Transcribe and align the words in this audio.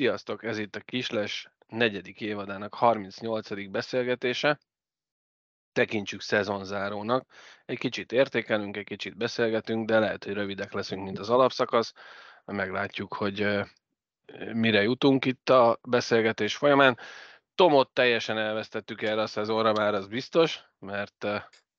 Sziasztok, 0.00 0.44
ez 0.44 0.58
itt 0.58 0.76
a 0.76 0.80
Kisles 0.80 1.50
negyedik 1.68 2.20
évadának 2.20 2.74
38. 2.74 3.70
beszélgetése. 3.70 4.58
Tekintsük 5.72 6.20
szezonzárónak. 6.20 7.26
Egy 7.66 7.78
kicsit 7.78 8.12
értékelünk, 8.12 8.76
egy 8.76 8.84
kicsit 8.84 9.16
beszélgetünk, 9.16 9.86
de 9.86 9.98
lehet, 9.98 10.24
hogy 10.24 10.32
rövidek 10.32 10.72
leszünk, 10.72 11.02
mint 11.02 11.18
az 11.18 11.30
alapszakasz. 11.30 11.92
Meglátjuk, 12.44 13.14
hogy 13.14 13.60
mire 14.52 14.82
jutunk 14.82 15.24
itt 15.24 15.50
a 15.50 15.78
beszélgetés 15.82 16.56
folyamán. 16.56 16.98
Tomot 17.54 17.90
teljesen 17.90 18.38
elvesztettük 18.38 19.02
erre 19.02 19.22
a 19.22 19.26
szezonra, 19.26 19.72
már 19.72 19.94
az 19.94 20.06
biztos, 20.06 20.60
mert 20.78 21.26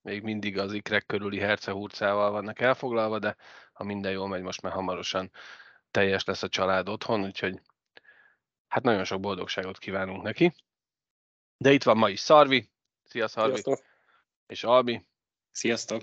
még 0.02 0.22
mindig 0.24 0.58
az 0.58 0.74
ikrek 0.74 1.06
körüli 1.06 1.40
hercehurcával 1.40 2.32
vannak 2.32 2.60
elfoglalva, 2.60 3.20
de 3.20 3.36
ha 3.74 3.84
minden 3.84 4.12
jól 4.12 4.28
megy, 4.28 4.42
most 4.42 4.62
már 4.62 4.74
hamarosan 4.74 5.32
teljes 5.92 6.24
lesz 6.24 6.44
a 6.44 6.48
család 6.48 6.90
otthon, 6.90 7.24
úgyhogy 7.24 7.62
hát 8.72 8.84
nagyon 8.84 9.04
sok 9.04 9.20
boldogságot 9.20 9.78
kívánunk 9.78 10.24
neki. 10.24 10.54
De 11.58 11.72
itt 11.72 11.84
van 11.84 11.98
ma 11.98 12.10
is 12.10 12.20
Szarvi. 12.20 12.70
Szia 13.04 13.28
Szarvi. 13.28 13.52
Sziasztok. 13.52 13.86
És 14.48 14.64
Albi. 14.64 15.06
Sziasztok! 15.52 16.02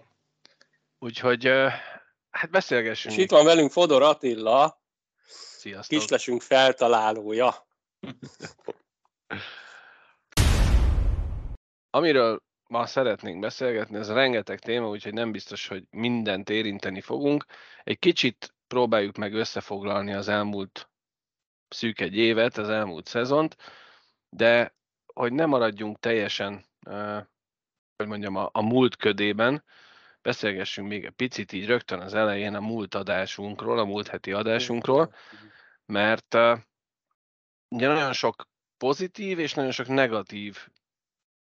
Úgyhogy 0.99 1.47
hát 2.31 2.51
beszélgessünk. 2.51 3.17
És 3.17 3.23
itt 3.23 3.31
van 3.31 3.45
velünk 3.45 3.71
Fodor 3.71 4.03
Attila, 4.03 4.83
Sziasztok. 5.57 5.99
kislesünk 5.99 6.43
feltalálója. 6.43 7.67
Amiről 11.91 12.43
ma 12.67 12.87
szeretnénk 12.87 13.41
beszélgetni, 13.41 13.99
ez 13.99 14.11
rengeteg 14.11 14.59
téma, 14.59 14.89
úgyhogy 14.89 15.15
nem 15.15 15.33
biztos, 15.33 15.69
hogy 15.69 15.85
mindent 15.91 16.51
érinteni 16.51 17.01
fogunk. 17.01 17.45
Egy 17.85 17.99
kicsit 17.99 18.55
próbáljuk 18.67 19.17
meg 19.17 19.35
összefoglalni 19.35 20.13
az 20.13 20.29
elmúlt 20.29 20.91
szűk 21.69 22.01
egy 22.01 22.17
évet, 22.17 22.57
az 22.57 22.69
elmúlt 22.69 23.07
szezont, 23.07 23.57
de 24.29 24.75
hogy 25.15 25.33
ne 25.33 25.47
maradjunk 25.47 25.99
teljesen, 25.99 26.67
hogy 27.97 28.07
mondjam, 28.07 28.37
a, 28.37 28.49
a 28.53 28.63
múlt 28.63 28.97
ködében, 28.97 29.65
beszélgessünk 30.23 30.89
még 30.89 31.05
egy 31.05 31.13
picit 31.13 31.53
így 31.53 31.67
rögtön 31.67 32.01
az 32.01 32.15
elején 32.15 32.55
a 32.55 32.61
múlt 32.61 32.95
adásunkról, 32.95 33.79
a 33.79 33.85
múlt 33.85 34.09
heti 34.09 34.33
adásunkról, 34.33 35.15
mert 35.87 36.35
ugye 37.69 37.87
nagyon 37.87 38.13
sok 38.13 38.49
pozitív 38.77 39.39
és 39.39 39.55
nagyon 39.55 39.71
sok 39.71 39.87
negatív 39.87 40.69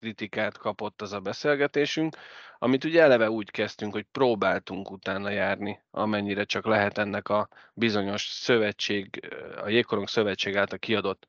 kritikát 0.03 0.59
kapott 0.59 1.03
az 1.03 1.13
a 1.13 1.21
beszélgetésünk, 1.21 2.17
amit 2.59 2.85
ugye 2.85 3.03
eleve 3.03 3.31
úgy 3.31 3.51
kezdtünk, 3.51 3.93
hogy 3.93 4.07
próbáltunk 4.13 4.91
utána 4.91 5.31
járni, 5.31 5.83
amennyire 5.91 6.45
csak 6.45 6.67
lehet 6.67 6.99
ennek 6.99 7.29
a 7.29 7.49
bizonyos 7.75 8.23
szövetség, 8.23 9.35
a 9.63 9.69
Jégkorong 9.69 10.09
Szövetség 10.09 10.57
által 10.57 10.79
kiadott 10.79 11.27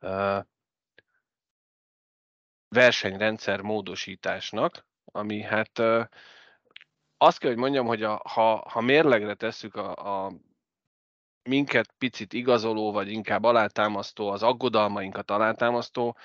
uh, 0.00 0.44
versenyrendszer 2.68 3.60
módosításnak, 3.60 4.86
ami 5.04 5.42
hát 5.42 5.78
uh, 5.78 6.04
azt 7.16 7.38
kell, 7.38 7.50
hogy 7.50 7.58
mondjam, 7.58 7.86
hogy 7.86 8.02
a, 8.02 8.20
ha, 8.28 8.68
ha 8.68 8.80
mérlegre 8.80 9.34
tesszük 9.34 9.74
a, 9.74 10.24
a 10.26 10.32
minket 11.42 11.94
picit 11.98 12.32
igazoló, 12.32 12.92
vagy 12.92 13.10
inkább 13.10 13.44
alátámasztó, 13.44 14.28
az 14.28 14.42
aggodalmainkat 14.42 15.30
alátámasztó 15.30 16.16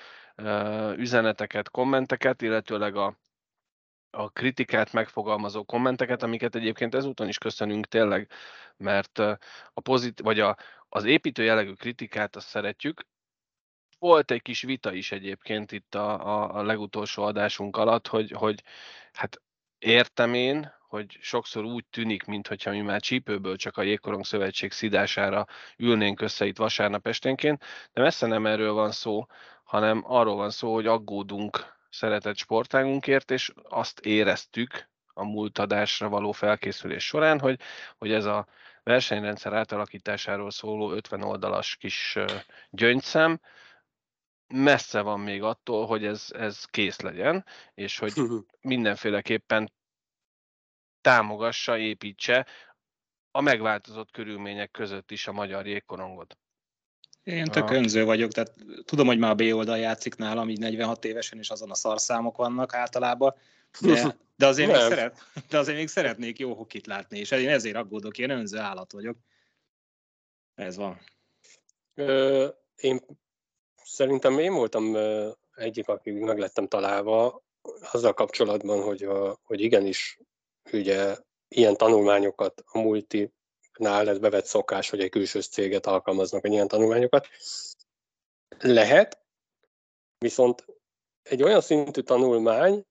üzeneteket, 0.96 1.70
kommenteket, 1.70 2.42
illetőleg 2.42 2.96
a, 2.96 3.18
a 4.10 4.30
kritikát 4.30 4.92
megfogalmazó 4.92 5.64
kommenteket, 5.64 6.22
amiket 6.22 6.54
egyébként 6.54 6.94
ezúton 6.94 7.28
is 7.28 7.38
köszönünk 7.38 7.86
tényleg, 7.86 8.30
mert 8.76 9.18
a 9.72 9.80
pozit, 9.82 10.20
vagy 10.20 10.40
a, 10.40 10.56
az 10.88 11.04
építő 11.04 11.42
jellegű 11.42 11.72
kritikát 11.72 12.36
azt 12.36 12.48
szeretjük. 12.48 13.06
Volt 13.98 14.30
egy 14.30 14.42
kis 14.42 14.62
vita 14.62 14.92
is 14.92 15.12
egyébként 15.12 15.72
itt 15.72 15.94
a, 15.94 16.26
a, 16.26 16.54
a 16.58 16.62
legutolsó 16.62 17.22
adásunk 17.22 17.76
alatt, 17.76 18.06
hogy, 18.06 18.30
hogy 18.30 18.62
hát 19.12 19.42
értem 19.78 20.34
én, 20.34 20.72
hogy 20.90 21.18
sokszor 21.20 21.64
úgy 21.64 21.84
tűnik, 21.90 22.24
mintha 22.24 22.70
mi 22.70 22.80
már 22.80 23.00
csípőből 23.00 23.56
csak 23.56 23.76
a 23.76 23.82
Jégkorong 23.82 24.24
Szövetség 24.24 24.72
szidására 24.72 25.46
ülnénk 25.76 26.20
össze 26.20 26.46
itt 26.46 26.56
vasárnap 26.56 27.06
esténként, 27.06 27.64
de 27.92 28.02
messze 28.02 28.26
nem 28.26 28.46
erről 28.46 28.72
van 28.72 28.90
szó, 28.90 29.26
hanem 29.70 30.02
arról 30.06 30.36
van 30.36 30.50
szó, 30.50 30.74
hogy 30.74 30.86
aggódunk 30.86 31.76
szeretett 31.90 32.36
sportágunkért, 32.36 33.30
és 33.30 33.52
azt 33.62 34.00
éreztük 34.00 34.88
a 35.06 35.24
múlt 35.24 35.58
adásra 35.58 36.08
való 36.08 36.32
felkészülés 36.32 37.04
során, 37.04 37.40
hogy, 37.40 37.60
hogy 37.98 38.12
ez 38.12 38.24
a 38.24 38.46
versenyrendszer 38.82 39.52
átalakításáról 39.52 40.50
szóló 40.50 40.90
50 40.92 41.22
oldalas 41.22 41.76
kis 41.76 42.18
gyöngyszem 42.70 43.40
messze 44.46 45.00
van 45.00 45.20
még 45.20 45.42
attól, 45.42 45.86
hogy 45.86 46.04
ez, 46.04 46.26
ez 46.30 46.64
kész 46.64 47.00
legyen, 47.00 47.44
és 47.74 47.98
hogy 47.98 48.12
mindenféleképpen 48.60 49.72
támogassa, 51.00 51.78
építse 51.78 52.46
a 53.30 53.40
megváltozott 53.40 54.10
körülmények 54.10 54.70
között 54.70 55.10
is 55.10 55.26
a 55.26 55.32
magyar 55.32 55.66
jégkorongot. 55.66 56.38
Én 57.22 57.44
tök 57.44 57.70
önző 57.70 58.04
vagyok, 58.04 58.32
tehát 58.32 58.54
tudom, 58.84 59.06
hogy 59.06 59.18
már 59.18 59.30
a 59.30 59.34
B 59.34 59.40
oldal 59.40 59.78
játszik 59.78 60.14
nálam, 60.14 60.48
így 60.48 60.58
46 60.58 61.04
évesen, 61.04 61.38
és 61.38 61.50
azon 61.50 61.70
a 61.70 61.74
szarszámok 61.74 62.36
vannak 62.36 62.74
általában, 62.74 63.34
de, 63.80 64.16
de, 64.36 64.46
azért, 64.46 64.70
még 64.70 64.80
szeret, 64.80 65.20
de 65.48 65.58
azért 65.58 65.76
még 65.76 65.88
szeretnék 65.88 66.38
jó 66.38 66.54
hokit 66.54 66.86
látni, 66.86 67.18
és 67.18 67.30
én 67.30 67.48
ezért 67.48 67.76
aggódok, 67.76 68.18
én 68.18 68.30
önző 68.30 68.58
állat 68.58 68.92
vagyok. 68.92 69.16
Ez 70.54 70.76
van. 70.76 71.00
Ö, 71.94 72.48
én 72.76 73.00
szerintem 73.84 74.38
én 74.38 74.52
voltam 74.52 74.96
egyik, 75.54 75.88
aki 75.88 76.10
meg 76.10 76.38
lettem 76.38 76.68
találva 76.68 77.42
azzal 77.92 78.14
kapcsolatban, 78.14 78.82
hogy, 78.82 79.02
a, 79.02 79.38
hogy 79.42 79.60
igenis 79.60 80.18
ugye 80.72 81.16
ilyen 81.48 81.76
tanulmányokat 81.76 82.62
a 82.66 82.78
multi 82.78 83.32
nál 83.80 84.08
ez 84.08 84.18
bevett 84.18 84.44
szokás, 84.44 84.90
hogy 84.90 85.00
egy 85.00 85.10
külső 85.10 85.40
céget 85.40 85.86
alkalmaznak 85.86 86.44
egy 86.44 86.52
ilyen 86.52 86.68
tanulmányokat. 86.68 87.28
Lehet, 88.58 89.18
viszont 90.18 90.64
egy 91.22 91.42
olyan 91.42 91.60
szintű 91.60 92.00
tanulmány, 92.00 92.84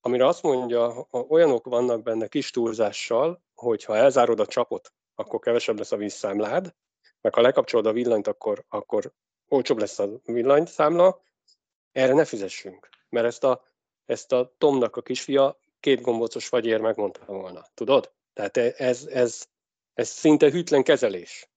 amire 0.00 0.26
azt 0.26 0.42
mondja, 0.42 1.06
olyanok 1.10 1.66
vannak 1.66 2.02
benne 2.02 2.26
kis 2.26 2.50
túlzással, 2.50 3.42
hogy 3.54 3.84
ha 3.84 3.96
elzárod 3.96 4.40
a 4.40 4.46
csapot, 4.46 4.92
akkor 5.14 5.40
kevesebb 5.40 5.78
lesz 5.78 5.92
a 5.92 5.96
vízszámlád, 5.96 6.74
meg 7.20 7.34
ha 7.34 7.40
lekapcsolod 7.40 7.86
a 7.86 7.92
villanyt, 7.92 8.26
akkor, 8.26 8.64
akkor 8.68 9.12
olcsóbb 9.48 9.78
lesz 9.78 9.98
a 9.98 10.20
villanyszámla, 10.24 11.22
erre 11.92 12.12
ne 12.12 12.24
fizessünk, 12.24 12.88
mert 13.08 13.26
ezt 13.26 13.44
a, 13.44 13.64
ezt 14.04 14.32
a 14.32 14.54
Tomnak 14.58 14.96
a 14.96 15.02
kisfia 15.02 15.58
két 15.80 16.00
gombócos 16.00 16.48
fagyér 16.48 16.80
megmondta 16.80 17.24
volna, 17.24 17.66
tudod? 17.74 18.12
Tehát 18.32 18.56
ez, 18.56 19.06
ez, 19.06 19.48
ez 19.94 20.08
szinte 20.08 20.50
hűtlen 20.50 20.82
kezelés. 20.82 21.48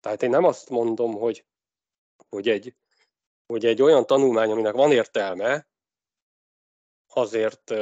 Tehát 0.00 0.22
én 0.22 0.30
nem 0.30 0.44
azt 0.44 0.68
mondom, 0.68 1.12
hogy, 1.12 1.44
hogy, 2.28 2.48
egy, 2.48 2.74
hogy 3.46 3.66
egy 3.66 3.82
olyan 3.82 4.06
tanulmány, 4.06 4.50
aminek 4.50 4.74
van 4.74 4.92
értelme, 4.92 5.68
azért 7.06 7.74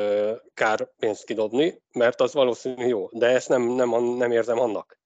kár 0.54 0.94
pénzt 0.96 1.24
kidobni, 1.24 1.82
mert 1.92 2.20
az 2.20 2.32
valószínű 2.32 2.86
jó, 2.86 3.08
de 3.12 3.26
ezt 3.26 3.48
nem, 3.48 3.62
nem, 3.62 4.04
nem 4.04 4.32
érzem 4.32 4.58
annak. 4.58 4.98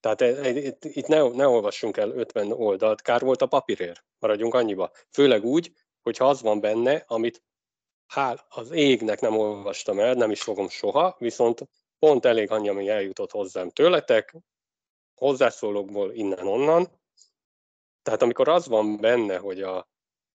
Tehát 0.00 0.20
e, 0.20 0.24
e, 0.24 0.48
itt, 0.48 0.84
itt 0.84 1.06
ne, 1.06 1.28
ne 1.28 1.48
olvassunk 1.48 1.96
el 1.96 2.10
50 2.10 2.52
oldalt, 2.52 3.02
kár 3.02 3.20
volt 3.20 3.42
a 3.42 3.46
papírér, 3.46 4.02
maradjunk 4.18 4.54
annyiba. 4.54 4.90
Főleg 5.10 5.44
úgy, 5.44 5.72
hogyha 6.02 6.28
az 6.28 6.42
van 6.42 6.60
benne, 6.60 7.04
amit 7.06 7.42
hál 8.06 8.46
az 8.48 8.70
égnek 8.70 9.20
nem 9.20 9.36
olvastam 9.36 9.98
el, 9.98 10.14
nem 10.14 10.30
is 10.30 10.42
fogom 10.42 10.68
soha, 10.68 11.16
viszont 11.18 11.68
pont 12.00 12.24
elég 12.24 12.50
annyi, 12.50 12.68
ami 12.68 12.88
eljutott 12.88 13.30
hozzám 13.30 13.70
tőletek, 13.70 14.36
hozzászólókból 15.14 16.12
innen-onnan. 16.12 16.88
Tehát 18.02 18.22
amikor 18.22 18.48
az 18.48 18.66
van 18.66 18.96
benne, 18.96 19.36
hogy 19.38 19.62
a, 19.62 19.88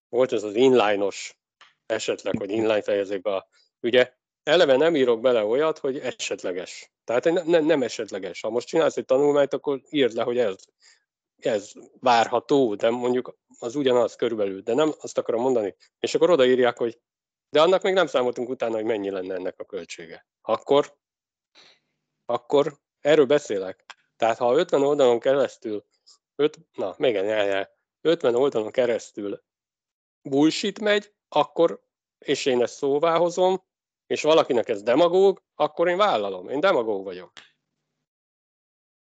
volt 0.09 0.31
ez 0.31 0.44
az 0.44 0.56
inline-os 0.56 1.38
esetleg, 1.85 2.38
hogy 2.38 2.50
inline 2.50 2.81
fejezékben, 2.81 3.44
ugye 3.81 4.13
eleve 4.44 4.75
nem 4.75 4.95
írok 4.95 5.21
bele 5.21 5.45
olyat, 5.45 5.77
hogy 5.77 6.00
esetleges. 6.00 6.91
Tehát 7.03 7.45
ne, 7.45 7.59
nem 7.59 7.83
esetleges. 7.83 8.41
Ha 8.41 8.50
most 8.50 8.67
csinálsz 8.67 8.97
egy 8.97 9.06
tanulmányt, 9.06 9.53
akkor 9.53 9.81
írd 9.89 10.13
le, 10.13 10.23
hogy 10.23 10.38
ez, 10.38 10.56
ez 11.35 11.71
várható, 12.00 12.75
de 12.75 12.89
mondjuk 12.89 13.38
az 13.59 13.75
ugyanaz 13.75 14.15
körülbelül, 14.15 14.62
de 14.62 14.73
nem 14.73 14.94
azt 15.01 15.17
akarom 15.17 15.41
mondani. 15.41 15.75
És 16.00 16.15
akkor 16.15 16.29
odaírják, 16.29 16.77
hogy 16.77 17.00
de 17.50 17.62
annak 17.62 17.81
még 17.81 17.94
nem 17.94 18.07
számoltunk 18.07 18.50
utána, 18.50 18.75
hogy 18.75 18.83
mennyi 18.83 19.09
lenne 19.09 19.33
ennek 19.33 19.59
a 19.59 19.65
költsége. 19.65 20.27
Akkor 20.41 20.97
akkor 22.25 22.77
erről 23.01 23.25
beszélek. 23.25 23.86
Tehát 24.18 24.38
ha 24.38 24.56
50 24.56 24.81
oldalon 24.81 25.19
keresztül, 25.19 25.86
öt, 26.36 26.60
na, 26.74 26.95
még 26.98 27.16
egy 27.16 27.68
50 28.01 28.36
oldalon 28.36 28.72
keresztül 28.72 29.44
bullshit 30.22 30.80
megy, 30.80 31.13
akkor, 31.30 31.83
és 32.19 32.45
én 32.45 32.62
ezt 32.62 32.75
szóvá 32.75 33.18
hozom, 33.18 33.63
és 34.07 34.22
valakinek 34.22 34.69
ez 34.69 34.83
demagóg, 34.83 35.44
akkor 35.56 35.88
én 35.88 35.98
vállalom. 35.98 36.50
Én 36.50 36.60
demagóg 36.60 37.04
vagyok. 37.04 37.31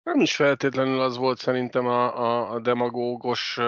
Nem 0.04 0.20
is 0.20 0.36
feltétlenül 0.36 1.02
az 1.02 1.18
volt 1.18 1.38
szerintem 1.38 1.88
a, 1.88 2.20
a, 2.20 2.52
a 2.52 2.60
demagógos 2.60 3.60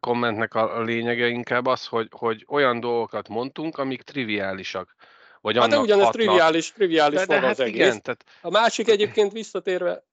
kommentnek 0.00 0.54
a, 0.54 0.82
lényege 0.82 1.26
inkább 1.26 1.66
az, 1.66 1.86
hogy, 1.86 2.08
hogy 2.10 2.44
olyan 2.48 2.80
dolgokat 2.80 3.28
mondtunk, 3.28 3.78
amik 3.78 4.02
triviálisak. 4.02 4.94
Vagy 5.40 5.56
hát 5.56 5.68
de 5.68 5.78
ugyanez 5.78 6.04
hatnak. 6.04 6.22
triviális, 6.22 6.72
triviális 6.72 7.18
de, 7.18 7.26
de 7.26 7.34
maga 7.34 7.46
hát 7.46 7.58
az 7.58 7.64
egész. 7.64 7.74
Igen, 7.74 8.02
tehát... 8.02 8.24
A 8.42 8.50
másik 8.50 8.88
egyébként 8.88 9.32
visszatérve, 9.32 10.04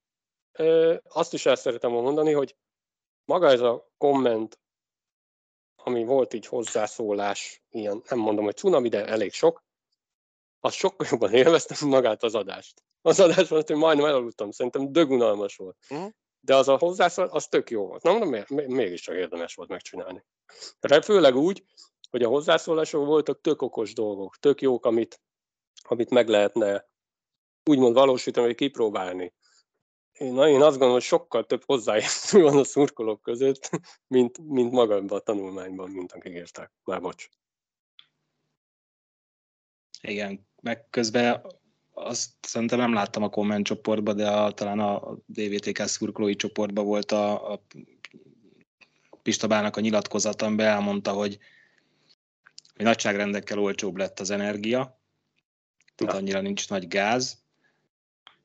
azt 1.04 1.34
is 1.34 1.46
el 1.46 1.56
szeretem 1.56 1.92
mondani, 1.92 2.32
hogy 2.32 2.56
maga 3.26 3.50
ez 3.50 3.62
a 3.62 3.92
komment, 3.98 4.60
ami 5.76 6.04
volt 6.04 6.34
így 6.34 6.46
hozzászólás, 6.46 7.64
ilyen, 7.70 8.02
nem 8.10 8.20
mondom, 8.20 8.44
hogy 8.46 8.56
cunami, 8.56 8.90
de 8.90 9.06
elég 9.06 9.34
sok, 9.34 9.64
az 10.60 10.74
sokkal 10.74 11.08
jobban 11.10 11.34
élveztem 11.34 11.90
magát 11.90 12.24
az 12.24 12.36
adást. 12.36 12.84
Az 13.02 13.20
adást 13.20 13.48
volt, 13.48 13.68
hogy 13.68 13.78
majdnem 13.78 14.06
elaludtam, 14.06 14.52
szerintem 14.52 14.92
dögunalmas 14.92 15.56
volt. 15.56 15.78
Uh-huh. 15.90 16.12
De 16.40 16.56
az 16.56 16.68
a 16.68 16.78
hozzászól, 16.78 17.26
az 17.26 17.48
tök 17.48 17.70
jó 17.70 17.86
volt. 17.88 18.04
Na 18.04 18.12
mondom, 18.12 18.46
mégiscsak 18.68 19.16
érdemes 19.16 19.56
volt 19.56 19.70
megcsinálni. 19.70 20.26
De 20.80 21.02
főleg 21.02 21.36
úgy, 21.36 21.64
hogy 22.10 22.24
a 22.24 22.28
hozzászólások 22.28 23.06
voltak 23.06 23.42
tök 23.42 23.62
okos 23.62 23.94
dolgok, 23.94 24.38
tök 24.38 24.62
jók, 24.62 24.86
amit, 24.86 25.22
amit 25.82 26.10
meg 26.10 26.28
lehetne 26.28 26.90
úgymond 27.64 27.94
valósítani, 27.94 28.46
vagy 28.46 28.56
kipróbálni. 28.56 29.34
Én, 30.12 30.38
én 30.38 30.62
azt 30.62 30.70
gondolom, 30.70 30.94
hogy 30.94 31.02
sokkal 31.02 31.46
több 31.46 31.64
hozzáértő 31.66 32.42
van 32.42 32.58
a 32.58 32.64
szurkolók 32.64 33.22
között, 33.22 33.70
mint, 34.08 34.38
mint 34.38 34.72
magamban 34.72 35.18
a 35.18 35.22
tanulmányban, 35.22 35.90
mint 35.90 36.12
akik 36.12 36.34
írták. 36.34 36.72
Már 36.84 37.02
bocs. 37.02 37.30
Igen, 40.02 40.48
meg 40.62 40.90
közben 40.90 41.46
azt 41.94 42.32
szerintem 42.42 42.80
nem 42.80 42.94
láttam 42.94 43.24
a 43.24 43.30
komment 43.30 43.66
csoportban, 43.66 44.16
de 44.16 44.32
a, 44.32 44.52
talán 44.52 44.80
a 44.80 45.18
DVTK 45.26 45.78
szurkolói 45.78 46.36
csoportban 46.36 46.86
volt 46.86 47.12
a, 47.12 47.54
a 47.54 47.62
Pistabának 49.22 49.78
a 49.78 49.82
nyilatkozata, 49.82 50.46
amiben 50.46 50.68
elmondta, 50.68 51.12
hogy, 51.12 51.38
hogy 52.78 52.86
nagyságrendekkel 52.86 53.60
olcsóbb 53.60 53.98
lett 53.98 54.20
az 54.20 54.30
energia, 54.30 55.00
tud 55.96 56.10
annyira 56.10 56.42
nincs 56.42 56.70
nagy 56.70 56.88
gáz. 56.88 57.38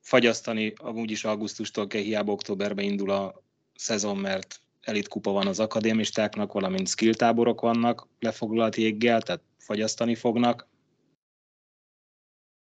Fagyasztani 0.01 0.73
amúgy 0.77 1.11
is 1.11 1.25
augusztustól 1.25 1.87
kell, 1.87 2.01
hiába 2.01 2.33
októberben 2.33 2.85
indul 2.85 3.11
a 3.11 3.43
szezon, 3.75 4.17
mert 4.17 4.61
elitkupa 4.81 5.31
van 5.31 5.47
az 5.47 5.61
akadémistáknak, 5.61 6.53
valamint 6.53 6.89
skill 6.89 7.15
táborok 7.15 7.61
vannak 7.61 8.09
lefoglalt 8.19 8.77
jéggel, 8.77 9.23
tehát 9.23 9.43
fagyasztani 9.59 10.15
fognak. 10.15 10.69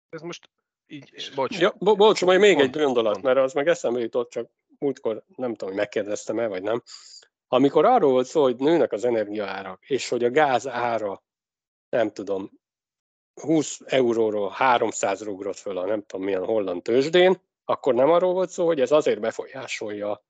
Ez 0.09 0.21
most 0.21 0.49
így, 0.87 1.31
bocs. 1.35 1.59
Ja, 1.59 1.75
bo- 1.79 1.97
bocs, 1.97 2.21
majd 2.25 2.39
még 2.39 2.59
egy 2.59 2.69
gondolat, 2.69 3.21
mert 3.21 3.37
az 3.37 3.53
meg 3.53 3.67
eszembe 3.67 3.99
jutott, 3.99 4.29
csak 4.29 4.49
múltkor 4.77 5.23
nem 5.35 5.51
tudom, 5.51 5.69
hogy 5.69 5.77
megkérdeztem-e, 5.77 6.47
vagy 6.47 6.61
nem. 6.61 6.83
Amikor 7.47 7.85
arról 7.85 8.11
volt 8.11 8.27
szó, 8.27 8.41
hogy 8.41 8.55
nőnek 8.55 8.91
az 8.91 9.05
energiaárak, 9.05 9.89
és 9.89 10.09
hogy 10.09 10.23
a 10.23 10.31
gáz 10.31 10.67
ára, 10.67 11.23
nem 11.89 12.11
tudom, 12.11 12.51
20 13.41 13.79
euróról 13.85 14.49
300 14.49 15.21
ugrott 15.21 15.57
föl 15.57 15.77
a 15.77 15.85
nem 15.85 16.01
tudom 16.01 16.25
milyen 16.25 16.45
holland 16.45 16.81
tőzsdén, 16.81 17.41
akkor 17.63 17.93
nem 17.93 18.09
arról 18.09 18.33
volt 18.33 18.49
szó, 18.49 18.65
hogy 18.65 18.81
ez 18.81 18.91
azért 18.91 19.19
befolyásolja 19.19 20.25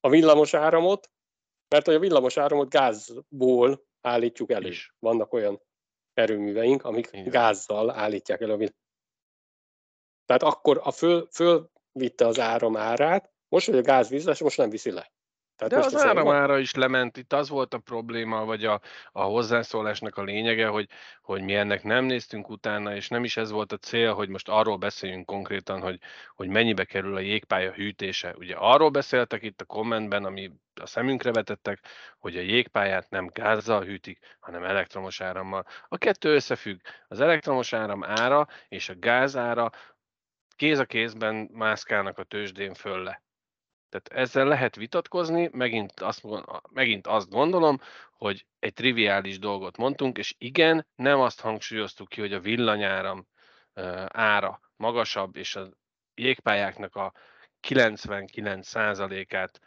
a 0.00 0.08
villamos 0.08 0.54
áramot, 0.54 1.10
mert 1.68 1.86
hogy 1.86 1.94
a 1.94 1.98
villamos 1.98 2.36
áramot 2.36 2.68
gázból 2.68 3.86
állítjuk 4.00 4.50
elő. 4.50 4.72
Vannak 4.98 5.32
olyan 5.32 5.62
erőműveink, 6.12 6.84
amik 6.84 7.08
Igen. 7.12 7.30
gázzal 7.30 7.90
állítják 7.90 8.40
el 8.40 8.50
a 8.50 8.56
villamos 8.56 8.84
tehát 10.26 10.42
akkor 10.42 10.80
a 10.82 10.90
föl, 10.90 11.28
fölvitte 11.32 12.26
az 12.26 12.38
áram 12.38 12.76
árát, 12.76 13.32
most, 13.48 13.66
hogy 13.66 13.78
a 13.78 13.82
gáz 13.82 14.08
vízes, 14.08 14.40
most 14.40 14.56
nem 14.56 14.70
viszi 14.70 14.90
le. 14.90 15.12
Tehát 15.56 15.72
De 15.72 15.78
most 15.78 15.94
az 15.94 16.04
áramára 16.04 16.58
is 16.58 16.74
lement, 16.74 17.16
itt 17.16 17.32
az 17.32 17.48
volt 17.48 17.74
a 17.74 17.78
probléma, 17.78 18.44
vagy 18.44 18.64
a, 18.64 18.80
a 19.12 19.22
hozzászólásnak 19.22 20.16
a 20.16 20.22
lényege, 20.22 20.66
hogy, 20.66 20.88
hogy 21.22 21.42
mi 21.42 21.54
ennek 21.54 21.82
nem 21.82 22.04
néztünk 22.04 22.48
utána, 22.48 22.94
és 22.94 23.08
nem 23.08 23.24
is 23.24 23.36
ez 23.36 23.50
volt 23.50 23.72
a 23.72 23.76
cél, 23.76 24.14
hogy 24.14 24.28
most 24.28 24.48
arról 24.48 24.76
beszéljünk 24.76 25.26
konkrétan, 25.26 25.80
hogy, 25.80 25.98
hogy 26.34 26.48
mennyibe 26.48 26.84
kerül 26.84 27.16
a 27.16 27.20
jégpálya 27.20 27.72
hűtése. 27.72 28.34
Ugye 28.38 28.54
arról 28.56 28.90
beszéltek 28.90 29.42
itt 29.42 29.60
a 29.60 29.64
kommentben, 29.64 30.24
ami 30.24 30.52
a 30.80 30.86
szemünkre 30.86 31.32
vetettek, 31.32 31.80
hogy 32.18 32.36
a 32.36 32.40
jégpályát 32.40 33.10
nem 33.10 33.26
gázzal 33.32 33.84
hűtik, 33.84 34.36
hanem 34.40 34.64
elektromos 34.64 35.20
árammal. 35.20 35.64
A 35.88 35.98
kettő 35.98 36.34
összefügg. 36.34 36.80
Az 37.08 37.20
elektromos 37.20 37.72
áram 37.72 38.04
ára 38.04 38.46
és 38.68 38.88
a 38.88 38.98
gáz 38.98 39.36
ára 39.36 39.70
kéz 40.56 40.78
a 40.78 40.84
kézben 40.84 41.48
mászkálnak 41.52 42.18
a 42.18 42.24
tőzsdén 42.24 42.74
fölle. 42.74 43.24
Tehát 43.88 44.08
ezzel 44.08 44.46
lehet 44.46 44.76
vitatkozni, 44.76 45.48
megint 45.52 46.00
azt, 46.00 46.22
megint 46.70 47.06
azt 47.06 47.30
gondolom, 47.30 47.80
hogy 48.12 48.46
egy 48.58 48.72
triviális 48.72 49.38
dolgot 49.38 49.76
mondtunk, 49.76 50.18
és 50.18 50.34
igen, 50.38 50.86
nem 50.94 51.20
azt 51.20 51.40
hangsúlyoztuk 51.40 52.08
ki, 52.08 52.20
hogy 52.20 52.32
a 52.32 52.40
villanyáram 52.40 53.26
ára 54.06 54.60
magasabb, 54.76 55.36
és 55.36 55.56
a 55.56 55.68
jégpályáknak 56.14 56.96
a 56.96 57.12
99%-át 57.68 59.60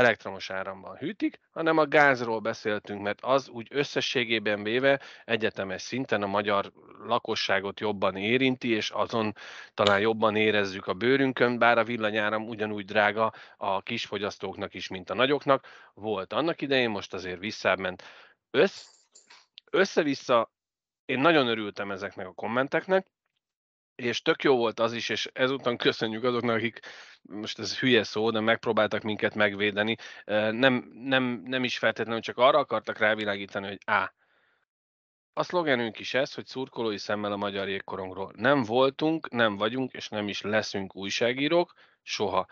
elektromos 0.00 0.50
árammal 0.50 0.96
hűtik, 0.96 1.40
hanem 1.50 1.78
a 1.78 1.86
gázról 1.86 2.38
beszéltünk, 2.38 3.02
mert 3.02 3.18
az 3.22 3.48
úgy 3.48 3.68
összességében 3.70 4.62
véve 4.62 5.00
egyetemes 5.24 5.82
szinten 5.82 6.22
a 6.22 6.26
magyar 6.26 6.72
lakosságot 7.04 7.80
jobban 7.80 8.16
érinti, 8.16 8.68
és 8.68 8.90
azon 8.90 9.34
talán 9.74 10.00
jobban 10.00 10.36
érezzük 10.36 10.86
a 10.86 10.94
bőrünkön, 10.94 11.58
bár 11.58 11.78
a 11.78 11.84
villanyáram 11.84 12.48
ugyanúgy 12.48 12.84
drága 12.84 13.32
a 13.56 13.82
kisfogyasztóknak 13.82 14.74
is, 14.74 14.88
mint 14.88 15.10
a 15.10 15.14
nagyoknak. 15.14 15.66
Volt 15.94 16.32
annak 16.32 16.60
idején, 16.60 16.90
most 16.90 17.14
azért 17.14 17.38
visszáment. 17.38 18.02
Össz, 18.50 18.86
össze-vissza 19.70 20.50
én 21.04 21.18
nagyon 21.18 21.46
örültem 21.46 21.90
ezeknek 21.90 22.26
a 22.26 22.32
kommenteknek, 22.32 23.06
és 24.00 24.22
tök 24.22 24.42
jó 24.42 24.56
volt 24.56 24.80
az 24.80 24.92
is, 24.92 25.08
és 25.08 25.28
ezúttal 25.32 25.76
köszönjük 25.76 26.24
azoknak, 26.24 26.56
akik, 26.56 26.80
most 27.22 27.58
ez 27.58 27.78
hülye 27.78 28.02
szó, 28.02 28.30
de 28.30 28.40
megpróbáltak 28.40 29.02
minket 29.02 29.34
megvédeni, 29.34 29.96
nem, 30.50 30.90
nem, 30.92 31.42
nem 31.44 31.64
is 31.64 31.78
feltétlenül 31.78 32.20
csak 32.20 32.36
arra 32.38 32.58
akartak 32.58 32.98
rávilágítani, 32.98 33.66
hogy 33.66 33.78
á, 33.84 34.12
a 35.32 35.42
szlogenünk 35.42 35.98
is 35.98 36.14
ez, 36.14 36.34
hogy 36.34 36.46
szurkolói 36.46 36.98
szemmel 36.98 37.32
a 37.32 37.36
magyar 37.36 37.68
jégkorongról. 37.68 38.32
Nem 38.36 38.62
voltunk, 38.62 39.30
nem 39.30 39.56
vagyunk, 39.56 39.92
és 39.92 40.08
nem 40.08 40.28
is 40.28 40.40
leszünk 40.40 40.96
újságírók, 40.96 41.72
soha. 42.02 42.46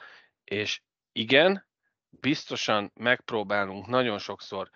És 0.44 0.80
igen, 1.12 1.66
biztosan 2.10 2.92
megpróbálunk 2.94 3.86
nagyon 3.86 4.18
sokszor 4.18 4.70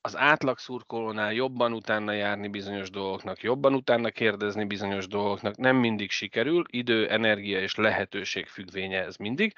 az 0.00 0.16
átlag 0.16 0.58
szurkolónál 0.58 1.32
jobban 1.32 1.72
utána 1.72 2.12
járni 2.12 2.48
bizonyos 2.48 2.90
dolgoknak, 2.90 3.42
jobban 3.42 3.74
utána 3.74 4.10
kérdezni 4.10 4.64
bizonyos 4.64 5.06
dolgoknak, 5.06 5.56
nem 5.56 5.76
mindig 5.76 6.10
sikerül, 6.10 6.64
idő, 6.70 7.08
energia 7.08 7.60
és 7.60 7.74
lehetőség 7.74 8.46
függvénye 8.46 9.04
ez 9.04 9.16
mindig. 9.16 9.54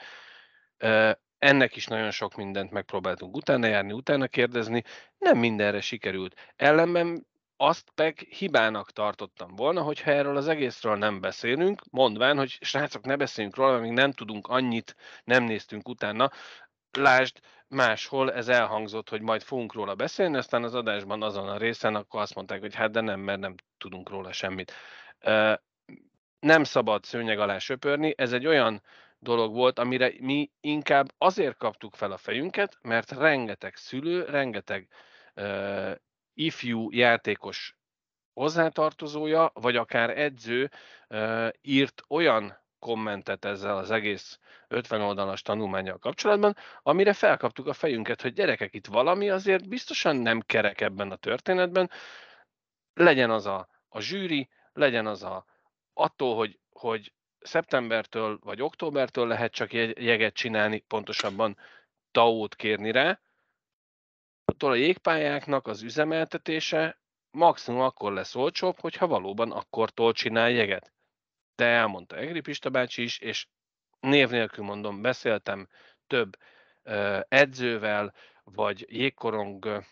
Ennek 1.38 1.76
is 1.76 1.86
nagyon 1.86 2.10
sok 2.10 2.34
mindent 2.34 2.70
megpróbáltunk 2.70 3.36
utána 3.36 3.66
járni, 3.66 3.92
utána 3.92 4.26
kérdezni, 4.26 4.82
nem 5.18 5.38
mindenre 5.38 5.80
sikerült. 5.80 6.52
Ellenben 6.56 7.26
azt 7.56 7.92
meg 7.94 8.18
hibának 8.18 8.90
tartottam 8.90 9.54
volna, 9.56 9.82
hogyha 9.82 10.10
erről 10.10 10.36
az 10.36 10.48
egészről 10.48 10.96
nem 10.96 11.20
beszélünk, 11.20 11.82
mondván, 11.90 12.36
hogy 12.36 12.58
srácok, 12.60 13.04
ne 13.04 13.16
beszéljünk 13.16 13.56
róla, 13.56 13.78
még 13.78 13.90
nem 13.90 14.12
tudunk 14.12 14.46
annyit, 14.46 14.96
nem 15.24 15.44
néztünk 15.44 15.88
utána. 15.88 16.30
Lásd, 16.98 17.38
máshol 17.72 18.32
ez 18.32 18.48
elhangzott, 18.48 19.08
hogy 19.08 19.20
majd 19.20 19.42
fogunk 19.42 19.72
róla 19.72 19.94
beszélni, 19.94 20.36
aztán 20.36 20.62
az 20.62 20.74
adásban 20.74 21.22
azon 21.22 21.48
a 21.48 21.56
részen 21.56 21.94
akkor 21.94 22.20
azt 22.20 22.34
mondták, 22.34 22.60
hogy 22.60 22.74
hát 22.74 22.90
de 22.90 23.00
nem, 23.00 23.20
mert 23.20 23.40
nem 23.40 23.54
tudunk 23.78 24.08
róla 24.08 24.32
semmit. 24.32 24.72
Nem 26.40 26.64
szabad 26.64 27.04
szőnyeg 27.04 27.38
alá 27.38 27.58
söpörni, 27.58 28.14
ez 28.16 28.32
egy 28.32 28.46
olyan 28.46 28.82
dolog 29.18 29.54
volt, 29.54 29.78
amire 29.78 30.12
mi 30.18 30.50
inkább 30.60 31.12
azért 31.18 31.56
kaptuk 31.56 31.94
fel 31.94 32.12
a 32.12 32.16
fejünket, 32.16 32.78
mert 32.82 33.10
rengeteg 33.10 33.76
szülő, 33.76 34.24
rengeteg 34.24 34.88
uh, 35.34 35.92
ifjú 36.34 36.90
játékos 36.90 37.76
hozzátartozója, 38.32 39.50
vagy 39.54 39.76
akár 39.76 40.18
edző 40.18 40.70
uh, 41.08 41.48
írt 41.60 42.02
olyan 42.08 42.61
kommentet 42.82 43.44
ezzel 43.44 43.76
az 43.76 43.90
egész 43.90 44.38
50 44.68 45.00
oldalas 45.00 45.42
tanulmányjal 45.42 45.98
kapcsolatban, 45.98 46.56
amire 46.82 47.12
felkaptuk 47.12 47.66
a 47.66 47.72
fejünket, 47.72 48.22
hogy 48.22 48.32
gyerekek, 48.32 48.74
itt 48.74 48.86
valami 48.86 49.30
azért 49.30 49.68
biztosan 49.68 50.16
nem 50.16 50.40
kerek 50.40 50.80
ebben 50.80 51.10
a 51.10 51.16
történetben, 51.16 51.90
legyen 52.94 53.30
az 53.30 53.46
a, 53.46 53.68
a 53.88 54.00
zsűri, 54.00 54.48
legyen 54.72 55.06
az 55.06 55.22
a, 55.22 55.44
attól, 55.92 56.36
hogy, 56.36 56.58
hogy 56.70 57.12
szeptembertől 57.40 58.38
vagy 58.42 58.62
októbertől 58.62 59.26
lehet 59.26 59.52
csak 59.52 59.72
jeget 59.72 60.34
csinálni, 60.34 60.78
pontosabban 60.78 61.56
TAO-t 62.10 62.54
kérni 62.54 62.90
rá, 62.90 63.20
attól 64.44 64.70
a 64.70 64.74
jégpályáknak 64.74 65.66
az 65.66 65.82
üzemeltetése 65.82 67.00
maximum 67.30 67.80
akkor 67.80 68.12
lesz 68.12 68.34
olcsóbb, 68.34 68.80
hogyha 68.80 69.06
valóban 69.06 69.52
akkortól 69.52 70.12
csinál 70.12 70.50
jeget. 70.50 70.92
De 71.54 71.64
elmondta 71.64 72.16
Egri 72.16 72.40
Pista 72.40 72.70
bácsi 72.70 73.02
is, 73.02 73.18
és 73.18 73.46
név 74.00 74.30
nélkül 74.30 74.64
mondom, 74.64 75.02
beszéltem 75.02 75.68
több 76.06 76.36
edzővel, 77.28 78.14
vagy 78.44 78.86
jégkorongban 78.88 79.84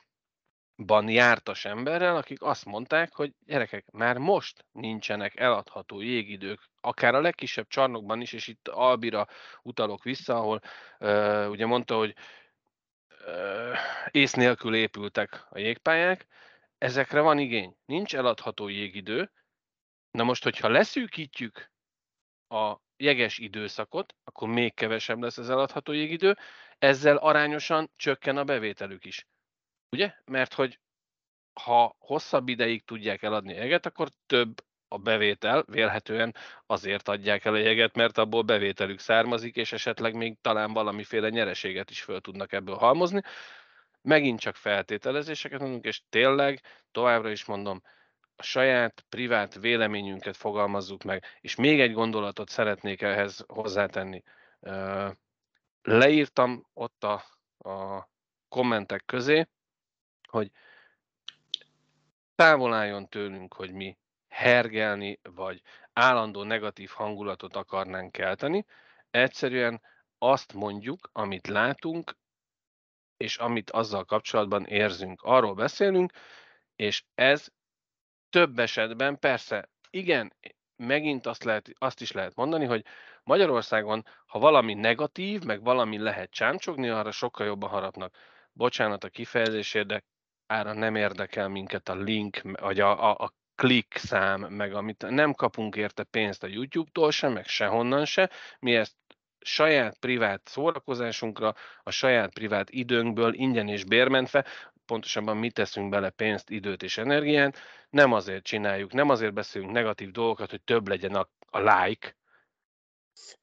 jártas 1.06 1.64
emberrel, 1.64 2.16
akik 2.16 2.42
azt 2.42 2.64
mondták, 2.64 3.14
hogy 3.14 3.32
gyerekek, 3.46 3.90
már 3.90 4.18
most 4.18 4.64
nincsenek 4.72 5.36
eladható 5.36 6.00
jégidők, 6.00 6.70
akár 6.80 7.14
a 7.14 7.20
legkisebb 7.20 7.66
csarnokban 7.68 8.20
is, 8.20 8.32
és 8.32 8.46
itt 8.46 8.68
Albira 8.68 9.26
utalok 9.62 10.02
vissza, 10.02 10.36
ahol 10.36 10.60
ugye 11.50 11.66
mondta, 11.66 11.96
hogy 11.96 12.14
ész 14.10 14.32
nélkül 14.32 14.74
épültek 14.74 15.46
a 15.50 15.58
jégpályák, 15.58 16.26
ezekre 16.78 17.20
van 17.20 17.38
igény. 17.38 17.76
Nincs 17.84 18.16
eladható 18.16 18.68
jégidő. 18.68 19.30
Na 20.10 20.24
most, 20.24 20.42
hogyha 20.42 20.68
leszűkítjük 20.68 21.70
a 22.48 22.76
jeges 22.96 23.38
időszakot, 23.38 24.14
akkor 24.24 24.48
még 24.48 24.74
kevesebb 24.74 25.22
lesz 25.22 25.38
az 25.38 25.50
eladható 25.50 25.92
jégidő, 25.92 26.36
ezzel 26.78 27.16
arányosan 27.16 27.90
csökken 27.96 28.36
a 28.36 28.44
bevételük 28.44 29.04
is. 29.04 29.26
Ugye? 29.90 30.14
Mert 30.24 30.54
hogy 30.54 30.80
ha 31.60 31.96
hosszabb 31.98 32.48
ideig 32.48 32.84
tudják 32.84 33.22
eladni 33.22 33.52
a 33.52 33.56
jeget, 33.56 33.86
akkor 33.86 34.08
több 34.26 34.64
a 34.88 34.98
bevétel, 34.98 35.64
vélhetően 35.66 36.34
azért 36.66 37.08
adják 37.08 37.44
el 37.44 37.54
a 37.54 37.58
jeget, 37.58 37.94
mert 37.94 38.18
abból 38.18 38.42
bevételük 38.42 38.98
származik, 38.98 39.56
és 39.56 39.72
esetleg 39.72 40.14
még 40.14 40.40
talán 40.40 40.72
valamiféle 40.72 41.28
nyereséget 41.28 41.90
is 41.90 42.02
föl 42.02 42.20
tudnak 42.20 42.52
ebből 42.52 42.74
halmozni. 42.74 43.22
Megint 44.02 44.40
csak 44.40 44.56
feltételezéseket 44.56 45.60
mondunk, 45.60 45.84
és 45.84 46.02
tényleg, 46.08 46.60
továbbra 46.90 47.30
is 47.30 47.44
mondom, 47.44 47.82
a 48.40 48.42
saját 48.42 49.04
privát 49.08 49.54
véleményünket 49.54 50.36
fogalmazzuk 50.36 51.02
meg. 51.02 51.24
És 51.40 51.54
még 51.54 51.80
egy 51.80 51.92
gondolatot 51.92 52.48
szeretnék 52.48 53.02
ehhez 53.02 53.44
hozzátenni. 53.48 54.22
Leírtam 55.82 56.66
ott 56.72 57.04
a, 57.04 57.24
a 57.70 58.08
kommentek 58.48 59.02
közé, 59.06 59.46
hogy 60.28 60.50
távol 62.34 62.74
álljon 62.74 63.08
tőlünk, 63.08 63.54
hogy 63.54 63.72
mi 63.72 63.98
hergelni, 64.28 65.20
vagy 65.22 65.62
állandó 65.92 66.42
negatív 66.42 66.90
hangulatot 66.90 67.56
akarnánk 67.56 68.12
kelteni. 68.12 68.64
Egyszerűen 69.10 69.82
azt 70.18 70.52
mondjuk, 70.52 71.10
amit 71.12 71.46
látunk, 71.46 72.16
és 73.16 73.36
amit 73.36 73.70
azzal 73.70 74.04
kapcsolatban 74.04 74.66
érzünk. 74.66 75.22
Arról 75.22 75.54
beszélünk, 75.54 76.12
és 76.76 77.04
ez 77.14 77.48
több 78.30 78.58
esetben 78.58 79.18
persze, 79.18 79.68
igen, 79.90 80.32
megint 80.76 81.26
azt, 81.26 81.44
lehet, 81.44 81.70
azt 81.78 82.00
is 82.00 82.12
lehet 82.12 82.34
mondani, 82.34 82.64
hogy 82.64 82.84
Magyarországon, 83.24 84.04
ha 84.26 84.38
valami 84.38 84.74
negatív, 84.74 85.42
meg 85.42 85.62
valami 85.62 85.98
lehet 85.98 86.30
csámcsogni, 86.30 86.88
arra 86.88 87.10
sokkal 87.10 87.46
jobban 87.46 87.70
harapnak. 87.70 88.16
Bocsánat 88.52 89.04
a 89.04 89.08
kifejezésért, 89.08 89.86
de 89.86 90.04
ára 90.46 90.72
nem 90.72 90.94
érdekel 90.94 91.48
minket 91.48 91.88
a 91.88 91.94
link, 91.94 92.40
vagy 92.60 92.80
a, 92.80 93.10
a, 93.10 93.24
a 93.24 93.32
klik 93.54 93.94
szám, 93.96 94.40
meg 94.40 94.74
amit 94.74 95.06
nem 95.08 95.32
kapunk 95.32 95.76
érte 95.76 96.02
pénzt 96.02 96.42
a 96.42 96.46
YouTube-tól 96.46 97.10
sem, 97.10 97.32
meg 97.32 97.46
sehonnan 97.46 98.04
se. 98.04 98.30
Mi 98.58 98.74
ezt 98.74 98.96
saját 99.40 99.98
privát 99.98 100.48
szórakozásunkra, 100.48 101.54
a 101.82 101.90
saját 101.90 102.32
privát 102.32 102.70
időnkből 102.70 103.34
ingyen 103.34 103.68
és 103.68 103.84
bérmentve, 103.84 104.46
pontosabban 104.90 105.36
mi 105.36 105.50
teszünk 105.50 105.90
bele 105.90 106.10
pénzt, 106.10 106.50
időt 106.50 106.82
és 106.82 106.98
energiát, 106.98 107.58
nem 107.90 108.12
azért 108.12 108.44
csináljuk, 108.44 108.92
nem 108.92 109.08
azért 109.08 109.32
beszélünk 109.32 109.72
negatív 109.72 110.10
dolgokat, 110.10 110.50
hogy 110.50 110.62
több 110.62 110.88
legyen 110.88 111.14
a, 111.14 111.28
a 111.50 111.58
like, 111.58 112.16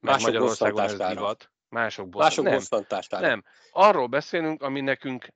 Mások 0.00 0.26
Magyarországon 0.26 0.84
ez 0.84 0.96
divat. 0.96 1.50
Mások, 1.68 2.14
Mások 2.14 2.44
nem, 2.44 2.60
nem. 3.08 3.44
Arról 3.70 4.06
beszélünk, 4.06 4.62
ami 4.62 4.80
nekünk 4.80 5.28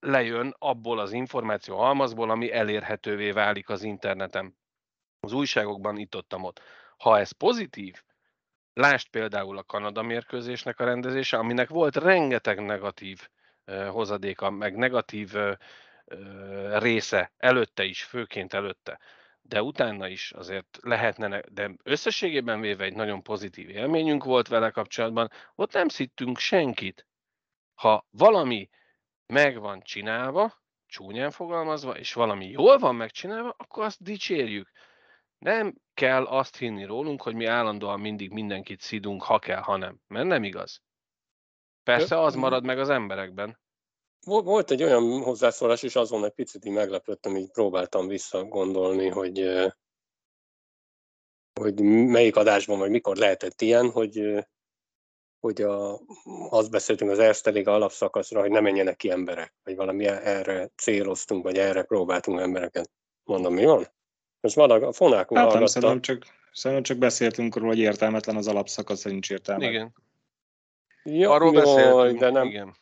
lejön 0.00 0.54
abból 0.58 0.98
az 0.98 1.12
információ 1.12 1.76
halmazból, 1.76 2.30
ami 2.30 2.52
elérhetővé 2.52 3.30
válik 3.30 3.68
az 3.68 3.82
interneten. 3.82 4.58
Az 5.20 5.32
újságokban 5.32 5.96
itt 5.96 6.16
ott, 6.16 6.34
ott. 6.34 6.60
Ha 6.96 7.18
ez 7.18 7.32
pozitív, 7.32 8.02
lásd 8.72 9.08
például 9.08 9.58
a 9.58 9.62
Kanada 9.62 10.02
mérkőzésnek 10.02 10.80
a 10.80 10.84
rendezése, 10.84 11.36
aminek 11.36 11.68
volt 11.68 11.96
rengeteg 11.96 12.60
negatív 12.60 13.28
hozadéka, 13.90 14.50
meg 14.50 14.76
negatív 14.76 15.32
része 16.72 17.32
előtte 17.36 17.84
is, 17.84 18.04
főként 18.04 18.52
előtte, 18.52 19.00
de 19.42 19.62
utána 19.62 20.08
is 20.08 20.32
azért 20.32 20.78
lehetne, 20.80 21.40
de 21.50 21.70
összességében 21.82 22.60
véve 22.60 22.84
egy 22.84 22.94
nagyon 22.94 23.22
pozitív 23.22 23.68
élményünk 23.68 24.24
volt 24.24 24.48
vele 24.48 24.70
kapcsolatban, 24.70 25.30
ott 25.54 25.72
nem 25.72 25.88
szittünk 25.88 26.38
senkit. 26.38 27.06
Ha 27.74 28.06
valami 28.10 28.68
meg 29.26 29.60
van 29.60 29.82
csinálva, 29.82 30.62
csúnyán 30.86 31.30
fogalmazva, 31.30 31.98
és 31.98 32.12
valami 32.12 32.48
jól 32.48 32.78
van 32.78 32.94
megcsinálva, 32.94 33.54
akkor 33.58 33.84
azt 33.84 34.02
dicsérjük. 34.02 34.70
Nem 35.38 35.74
kell 35.94 36.24
azt 36.24 36.56
hinni 36.56 36.84
rólunk, 36.84 37.22
hogy 37.22 37.34
mi 37.34 37.44
állandóan 37.46 38.00
mindig 38.00 38.30
mindenkit 38.30 38.80
szidunk, 38.80 39.22
ha 39.22 39.38
kell, 39.38 39.60
ha 39.60 39.76
nem. 39.76 40.00
Mert 40.06 40.26
nem 40.26 40.44
igaz. 40.44 40.82
Persze 41.84 42.20
az 42.20 42.34
marad 42.34 42.64
meg 42.64 42.78
az 42.78 42.88
emberekben. 42.88 43.60
Volt 44.24 44.70
egy 44.70 44.82
olyan 44.82 45.22
hozzászólás, 45.22 45.82
és 45.82 45.96
azon 45.96 46.24
egy 46.24 46.32
picit 46.32 46.64
így 46.64 46.72
meglepődtem, 46.72 47.36
így 47.36 47.50
próbáltam 47.50 48.06
visszagondolni, 48.06 49.08
hogy, 49.08 49.48
hogy 51.60 51.80
melyik 51.82 52.36
adásban, 52.36 52.78
vagy 52.78 52.90
mikor 52.90 53.16
lehetett 53.16 53.60
ilyen, 53.60 53.90
hogy, 53.90 54.46
hogy 55.40 55.62
a, 55.62 56.00
azt 56.48 56.70
beszéltünk 56.70 57.10
az 57.10 57.18
Erste 57.18 57.62
alapszakaszra, 57.64 58.40
hogy 58.40 58.50
ne 58.50 58.60
menjenek 58.60 58.96
ki 58.96 59.10
emberek, 59.10 59.54
vagy 59.62 59.76
valami 59.76 60.06
erre 60.06 60.70
céloztunk, 60.76 61.42
vagy 61.42 61.58
erre 61.58 61.82
próbáltunk 61.82 62.40
embereket. 62.40 62.90
Mondom, 63.24 63.54
mi 63.54 63.64
van? 63.64 63.86
Most 64.40 64.54
van 64.54 64.70
a 64.70 64.92
fonákunk 64.92 65.40
hát 65.40 65.52
nem, 65.52 65.66
szerintem 65.66 66.00
csak, 66.00 66.26
szerintem 66.52 66.82
csak 66.82 66.98
beszéltünk 66.98 67.56
róla, 67.56 67.68
hogy 67.68 67.78
értelmetlen 67.78 68.36
az 68.36 68.46
alapszakasz, 68.46 69.02
nincs 69.02 69.30
értelme. 69.30 69.68
Igen. 69.68 69.94
Ja, 71.04 71.30
Arról 71.30 71.52
beszéltünk, 71.52 72.18
de 72.18 72.30
nem. 72.30 72.46
Igen. 72.46 72.74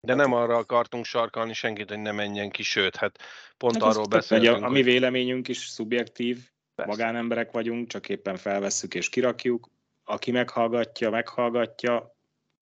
De 0.00 0.14
nem 0.14 0.32
arra 0.32 0.56
akartunk 0.56 1.04
sarkalni 1.04 1.52
senkit, 1.52 1.88
hogy 1.88 1.98
ne 1.98 2.12
menjen 2.12 2.50
ki, 2.50 2.62
sőt, 2.62 2.96
hát 2.96 3.18
pont 3.56 3.74
hát 3.74 3.82
arról 3.82 4.06
beszéltünk. 4.06 4.62
A, 4.62 4.66
a 4.66 4.70
mi 4.70 4.82
véleményünk 4.82 5.48
is 5.48 5.58
szubjektív, 5.58 6.38
Persze. 6.74 6.90
magánemberek 6.90 7.50
vagyunk, 7.50 7.88
csak 7.88 8.08
éppen 8.08 8.36
felvesszük 8.36 8.94
és 8.94 9.08
kirakjuk. 9.08 9.68
Aki 10.04 10.30
meghallgatja, 10.30 11.10
meghallgatja, 11.10 12.16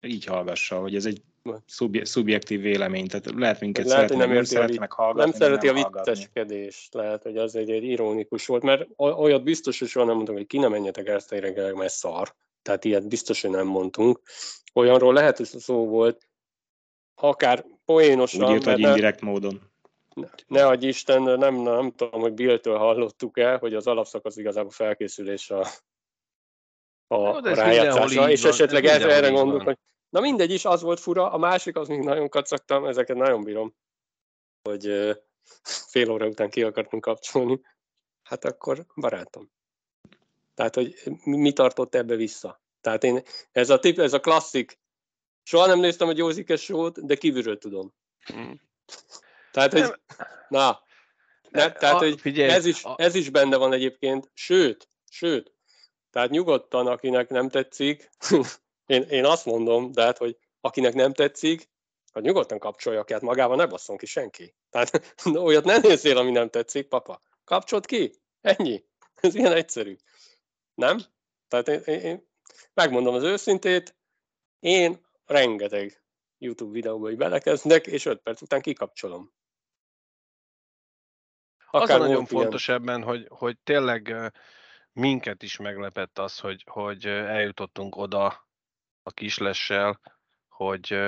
így 0.01 0.25
hallgassa, 0.25 0.79
hogy 0.81 0.95
ez 0.95 1.07
egy 1.07 1.23
szubjektív 2.03 2.61
vélemény, 2.61 3.07
tehát 3.07 3.31
lehet 3.35 3.61
minket 3.61 3.85
lehet, 3.85 4.01
szeretni, 4.01 4.25
nem, 4.25 4.35
nem 4.35 4.45
szeret 4.45 4.79
meg 4.79 4.93
hallgatni. 4.93 5.31
Nem 5.31 5.41
szereti 5.41 5.67
nem 5.67 5.77
a 5.77 5.91
vicceskedést, 5.91 6.95
lehet, 6.95 7.23
hogy 7.23 7.37
az 7.37 7.57
egy, 7.57 7.71
egy 7.71 7.85
ironikus 7.85 8.47
volt, 8.47 8.63
mert 8.63 8.89
olyat 8.97 9.43
biztos, 9.43 9.79
hogy 9.79 9.89
soha 9.89 10.07
nem 10.07 10.15
mondtam, 10.15 10.37
hogy 10.37 10.47
ki 10.47 10.59
nem 10.59 10.71
menjetek 10.71 11.09
ezt 11.09 11.31
reggel, 11.31 11.73
mert 11.73 11.93
szar. 11.93 12.35
Tehát 12.65 12.85
ilyet 12.85 13.09
biztos, 13.09 13.41
hogy 13.43 13.51
nem 13.51 13.67
mondtunk. 13.67 14.21
Olyanról 14.75 15.13
lehet, 15.13 15.37
hogy 15.37 15.47
szó 15.47 15.87
volt, 15.87 16.29
akár 17.15 17.65
poénosan. 17.85 18.45
Úgy 18.45 18.55
írt, 18.55 18.65
hogy 18.65 18.79
indirekt 18.79 19.21
módon. 19.21 19.73
Ne, 20.15 20.29
ne 20.47 20.67
adj 20.67 20.87
Isten, 20.87 21.23
nem, 21.23 21.55
nem 21.55 21.93
tudom, 21.93 22.21
hogy 22.21 22.33
Billtől 22.33 22.79
hallottuk 22.79 23.39
el, 23.39 23.59
hogy 23.59 23.75
az 23.75 23.87
alapszakasz 23.87 24.37
igazából 24.37 24.71
felkészülés 24.71 25.51
a, 25.51 25.67
a, 27.07 27.15
a 27.15 27.41
rájátszásra, 27.41 28.31
és 28.31 28.43
van, 28.43 28.51
esetleg 28.51 28.85
erre, 28.85 29.13
erre 29.13 29.31
gondolok, 29.31 29.63
hogy 29.63 29.79
na 30.09 30.21
mindegy 30.21 30.51
is, 30.51 30.65
az 30.65 30.83
volt 30.83 31.01
fura, 31.01 31.33
a 31.33 31.39
másik, 31.39 31.77
az 31.77 31.89
még 31.89 32.01
nagyon 32.01 32.29
kacagtam, 32.29 32.85
ezeket 32.85 33.17
nagyon 33.17 33.45
bírom, 33.45 33.75
hogy 34.63 34.83
fél 35.89 36.11
óra 36.11 36.27
után 36.27 36.51
ki 36.51 36.63
akartunk 36.63 37.03
kapcsolni. 37.03 37.61
Hát 38.23 38.45
akkor 38.45 38.87
barátom. 38.95 39.51
Tehát, 40.55 40.75
hogy 40.75 40.95
mi 41.25 41.53
tartott 41.53 41.95
ebbe 41.95 42.17
vissza? 42.17 42.63
Tehát 42.81 43.05
én, 43.05 43.23
ez 43.53 43.71
a, 43.71 43.79
tip, 43.79 43.99
ez 43.99 44.13
a 44.13 44.21
klasszik, 44.21 44.79
soha 45.43 45.67
nem 45.67 45.79
néztem 45.79 46.09
a 46.09 46.13
Gyózike 46.13 46.57
sót, 46.57 47.07
de 47.07 47.15
kívülről 47.15 47.59
tudom. 47.59 47.95
Hmm. 48.25 48.61
Tehát, 49.53 49.73
hogy, 49.73 49.95
na, 50.49 50.83
ne, 51.51 51.73
tehát, 51.73 51.99
hogy 51.99 52.21
figyelj, 52.21 52.51
ez, 52.51 52.67
is, 52.67 52.83
ez 52.97 53.15
is 53.15 53.31
benne 53.31 53.57
van 53.57 53.73
egyébként, 53.73 54.31
sőt, 54.35 54.89
sőt, 55.11 55.53
tehát 56.11 56.31
nyugodtan, 56.31 56.87
akinek 56.87 57.29
nem 57.29 57.49
tetszik, 57.49 58.11
én, 58.87 59.03
én 59.03 59.25
azt 59.25 59.45
mondom, 59.45 59.93
de 59.93 60.03
hát, 60.03 60.19
hogy 60.19 60.39
akinek 60.61 60.95
nem 60.95 61.13
tetszik, 61.13 61.69
hogy 62.13 62.23
nyugodtan 62.23 62.59
kapcsolja 62.59 63.05
ki, 63.05 63.13
hát 63.13 63.23
magával 63.23 63.57
ne 63.57 63.67
basszon 63.67 63.97
ki 63.97 64.07
senki. 64.07 64.55
Tehát 64.71 65.15
olyat 65.37 65.65
nem 65.65 65.81
nézzél, 65.81 66.17
ami 66.17 66.31
nem 66.31 66.49
tetszik, 66.49 66.89
papa. 66.89 67.21
Kapcsolt 67.45 67.87
ki, 67.87 68.13
ennyi. 68.41 68.85
Ez 69.15 69.35
ilyen 69.35 69.53
egyszerű. 69.53 69.97
Nem? 70.75 70.99
Tehát 71.49 71.69
én, 71.69 71.81
én, 71.81 72.01
én 72.01 72.29
megmondom 72.75 73.15
az 73.15 73.23
őszintét, 73.23 73.97
én 74.59 75.07
rengeteg 75.27 76.03
YouTube 76.39 76.73
videóba 76.73 77.11
így 77.11 77.17
belekezdek, 77.17 77.87
és 77.87 78.05
öt 78.05 78.23
perc 78.23 78.43
után 78.43 78.61
kikapcsolom. 78.61 79.33
Akár 81.71 82.01
az 82.01 82.05
a 82.05 82.07
nagyon 82.07 82.27
fontos 82.27 82.69
ilyen... 82.69 82.81
ebben, 82.81 83.03
hogy, 83.03 83.27
hogy 83.29 83.59
tényleg 83.59 84.33
minket 84.93 85.43
is 85.43 85.57
meglepett 85.57 86.19
az, 86.19 86.39
hogy, 86.39 86.65
hogy 86.71 87.07
eljutottunk 87.07 87.97
oda 87.97 88.49
a 89.03 89.11
kislessel, 89.11 90.01
hogy 90.49 90.99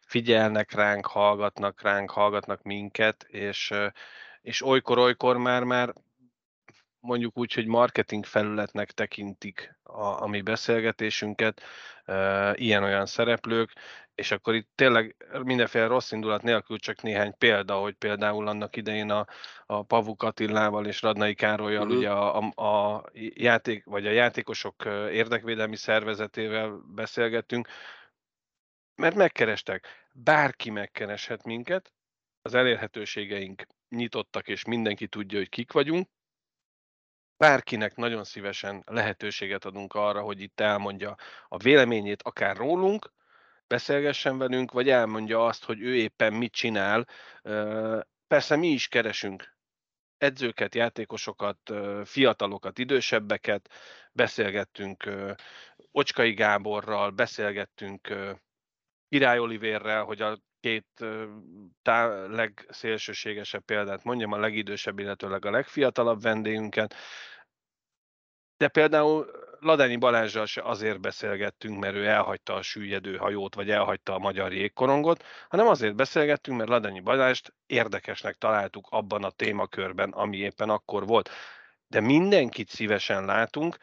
figyelnek 0.00 0.72
ránk, 0.72 1.06
hallgatnak 1.06 1.82
ránk, 1.82 2.10
hallgatnak 2.10 2.62
minket, 2.62 3.22
és, 3.22 3.74
és 4.40 4.62
olykor-olykor 4.62 5.36
már, 5.36 5.64
már 5.64 5.94
mondjuk 7.02 7.38
úgy, 7.38 7.52
hogy 7.52 7.66
marketing 7.66 8.24
felületnek 8.24 8.90
tekintik 8.90 9.78
a, 9.82 10.22
a 10.22 10.26
mi 10.26 10.40
beszélgetésünket, 10.40 11.62
e, 12.04 12.52
ilyen-olyan 12.56 13.06
szereplők, 13.06 13.72
és 14.14 14.30
akkor 14.30 14.54
itt 14.54 14.68
tényleg 14.74 15.16
mindenféle 15.42 15.86
rossz 15.86 16.12
indulat 16.12 16.42
nélkül 16.42 16.78
csak 16.78 17.02
néhány 17.02 17.34
példa, 17.38 17.74
hogy 17.74 17.94
például 17.94 18.48
annak 18.48 18.76
idején 18.76 19.10
a, 19.10 19.26
a 19.66 19.82
Pavuk 19.82 20.22
Attilával 20.22 20.86
és 20.86 21.02
Radnai 21.02 21.34
Károlyal 21.34 21.82
uh-huh. 21.82 21.96
ugye 21.96 22.10
a, 22.10 22.38
a, 22.38 22.62
a 22.64 23.04
játék, 23.34 23.84
vagy 23.84 24.06
a 24.06 24.10
játékosok 24.10 24.84
érdekvédelmi 25.10 25.76
szervezetével 25.76 26.82
beszélgettünk, 26.94 27.68
mert 28.94 29.14
megkerestek. 29.14 29.86
Bárki 30.12 30.70
megkereshet 30.70 31.44
minket, 31.44 31.92
az 32.42 32.54
elérhetőségeink 32.54 33.66
nyitottak, 33.88 34.48
és 34.48 34.64
mindenki 34.64 35.06
tudja, 35.08 35.38
hogy 35.38 35.48
kik 35.48 35.72
vagyunk, 35.72 36.08
bárkinek 37.42 37.96
nagyon 37.96 38.24
szívesen 38.24 38.82
lehetőséget 38.86 39.64
adunk 39.64 39.94
arra, 39.94 40.20
hogy 40.20 40.40
itt 40.40 40.60
elmondja 40.60 41.16
a 41.48 41.56
véleményét 41.56 42.22
akár 42.22 42.56
rólunk, 42.56 43.12
beszélgessen 43.66 44.38
velünk, 44.38 44.72
vagy 44.72 44.88
elmondja 44.88 45.46
azt, 45.46 45.64
hogy 45.64 45.80
ő 45.80 45.94
éppen 45.94 46.32
mit 46.32 46.52
csinál. 46.52 47.06
Persze 48.26 48.56
mi 48.56 48.68
is 48.68 48.88
keresünk 48.88 49.56
edzőket, 50.18 50.74
játékosokat, 50.74 51.58
fiatalokat, 52.04 52.78
idősebbeket, 52.78 53.68
beszélgettünk 54.12 55.10
Ocskai 55.90 56.32
Gáborral, 56.32 57.10
beszélgettünk 57.10 58.14
Király 59.08 59.38
Olivérrel, 59.38 60.04
hogy 60.04 60.22
a 60.22 60.38
két 60.62 60.86
tá- 61.82 62.28
legszélsőségesebb 62.28 63.64
példát 63.64 64.04
mondjam, 64.04 64.32
a 64.32 64.38
legidősebb, 64.38 64.98
illetőleg 64.98 65.44
a 65.44 65.50
legfiatalabb 65.50 66.22
vendégünket. 66.22 66.94
De 68.56 68.68
például 68.68 69.30
Ladányi 69.60 69.96
Balázsral 69.96 70.46
se 70.46 70.62
azért 70.62 71.00
beszélgettünk, 71.00 71.78
mert 71.78 71.94
ő 71.94 72.06
elhagyta 72.06 72.54
a 72.54 72.62
süllyedő 72.62 73.16
hajót, 73.16 73.54
vagy 73.54 73.70
elhagyta 73.70 74.14
a 74.14 74.18
magyar 74.18 74.52
jégkorongot, 74.52 75.24
hanem 75.48 75.66
azért 75.66 75.94
beszélgettünk, 75.94 76.58
mert 76.58 76.70
Ladányi 76.70 77.00
Balázst 77.00 77.54
érdekesnek 77.66 78.34
találtuk 78.34 78.86
abban 78.90 79.24
a 79.24 79.30
témakörben, 79.30 80.10
ami 80.10 80.36
éppen 80.36 80.70
akkor 80.70 81.06
volt. 81.06 81.30
De 81.86 82.00
mindenkit 82.00 82.68
szívesen 82.68 83.24
látunk, 83.24 83.76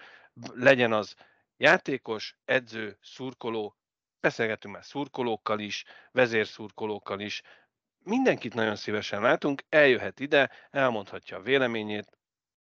legyen 0.53 0.93
az 0.93 1.15
játékos, 1.57 2.35
edző, 2.45 2.97
szurkoló, 3.01 3.78
beszélgetünk 4.19 4.73
már 4.73 4.85
szurkolókkal 4.85 5.59
is, 5.59 5.85
vezérszurkolókkal 6.11 7.19
is, 7.19 7.41
mindenkit 8.03 8.53
nagyon 8.53 8.75
szívesen 8.75 9.21
látunk, 9.21 9.63
eljöhet 9.69 10.19
ide, 10.19 10.51
elmondhatja 10.69 11.37
a 11.37 11.41
véleményét, 11.41 12.17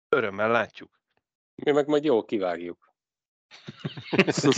örömmel 0.08 0.50
látjuk. 0.50 1.00
Mi 1.54 1.70
meg 1.70 1.86
majd 1.86 2.04
jól 2.04 2.24
kivágjuk. 2.24 2.92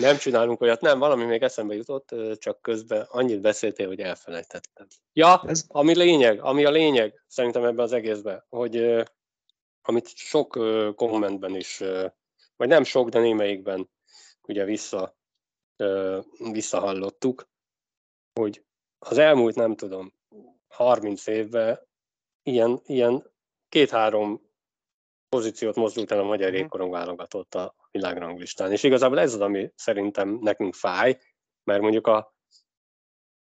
nem 0.00 0.16
csinálunk 0.16 0.60
olyat, 0.60 0.80
nem, 0.80 0.98
valami 0.98 1.24
még 1.24 1.42
eszembe 1.42 1.74
jutott, 1.74 2.14
csak 2.38 2.62
közben 2.62 3.06
annyit 3.08 3.40
beszéltél, 3.40 3.86
hogy 3.86 4.00
elfelejtettem. 4.00 4.86
Ja, 5.12 5.42
Ez... 5.46 5.64
ami 5.68 5.96
lényeg, 5.96 6.40
ami 6.40 6.64
a 6.64 6.70
lényeg 6.70 7.24
szerintem 7.26 7.64
ebben 7.64 7.84
az 7.84 7.92
egészben, 7.92 8.44
hogy 8.48 9.04
amit 9.82 10.08
sok 10.08 10.48
kommentben 10.94 11.54
is, 11.54 11.78
vagy 12.56 12.68
nem 12.68 12.84
sok, 12.84 13.08
de 13.08 13.18
némelyikben 13.18 13.90
ugye 14.48 14.64
vissza, 14.64 15.16
visszahallottuk, 16.52 17.48
hogy 18.40 18.64
az 18.98 19.18
elmúlt, 19.18 19.54
nem 19.54 19.76
tudom, 19.76 20.12
30 20.68 21.26
évben 21.26 21.86
ilyen, 22.42 22.80
ilyen 22.84 23.32
két-három 23.68 24.46
pozíciót 25.28 25.74
mozdult 25.74 26.10
el 26.10 26.18
a 26.18 26.24
magyar 26.24 26.50
mhm. 26.50 26.58
jégkorong 26.58 26.92
válogatott 26.92 27.54
a 27.54 27.74
világranglistán. 27.90 28.72
És 28.72 28.82
igazából 28.82 29.18
ez 29.18 29.34
az, 29.34 29.40
ami 29.40 29.72
szerintem 29.74 30.38
nekünk 30.40 30.74
fáj, 30.74 31.18
mert 31.64 31.80
mondjuk 31.80 32.06
a 32.06 32.36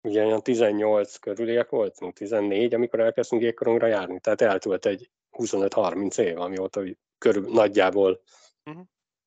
ugye 0.01 0.25
olyan 0.25 0.43
18 0.43 1.15
körüliek 1.15 1.69
voltunk, 1.69 2.13
14, 2.13 2.73
amikor 2.73 2.99
elkezdtünk 2.99 3.41
jégkorongra 3.41 3.87
járni. 3.87 4.19
Tehát 4.19 4.41
eltúlt 4.41 4.85
egy 4.85 5.11
25-30 5.31 6.17
év, 6.17 6.39
amióta 6.39 6.81
körül 7.17 7.51
nagyjából 7.51 8.21
uh-huh. 8.65 8.85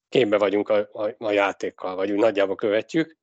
Képbe 0.09 0.38
vagyunk 0.38 0.68
a, 0.68 0.88
a, 0.92 1.14
a 1.18 1.31
játékkal, 1.31 1.97
vagy 1.97 2.11
úgy 2.11 2.18
nagyjából 2.18 2.55
követjük. 2.55 3.16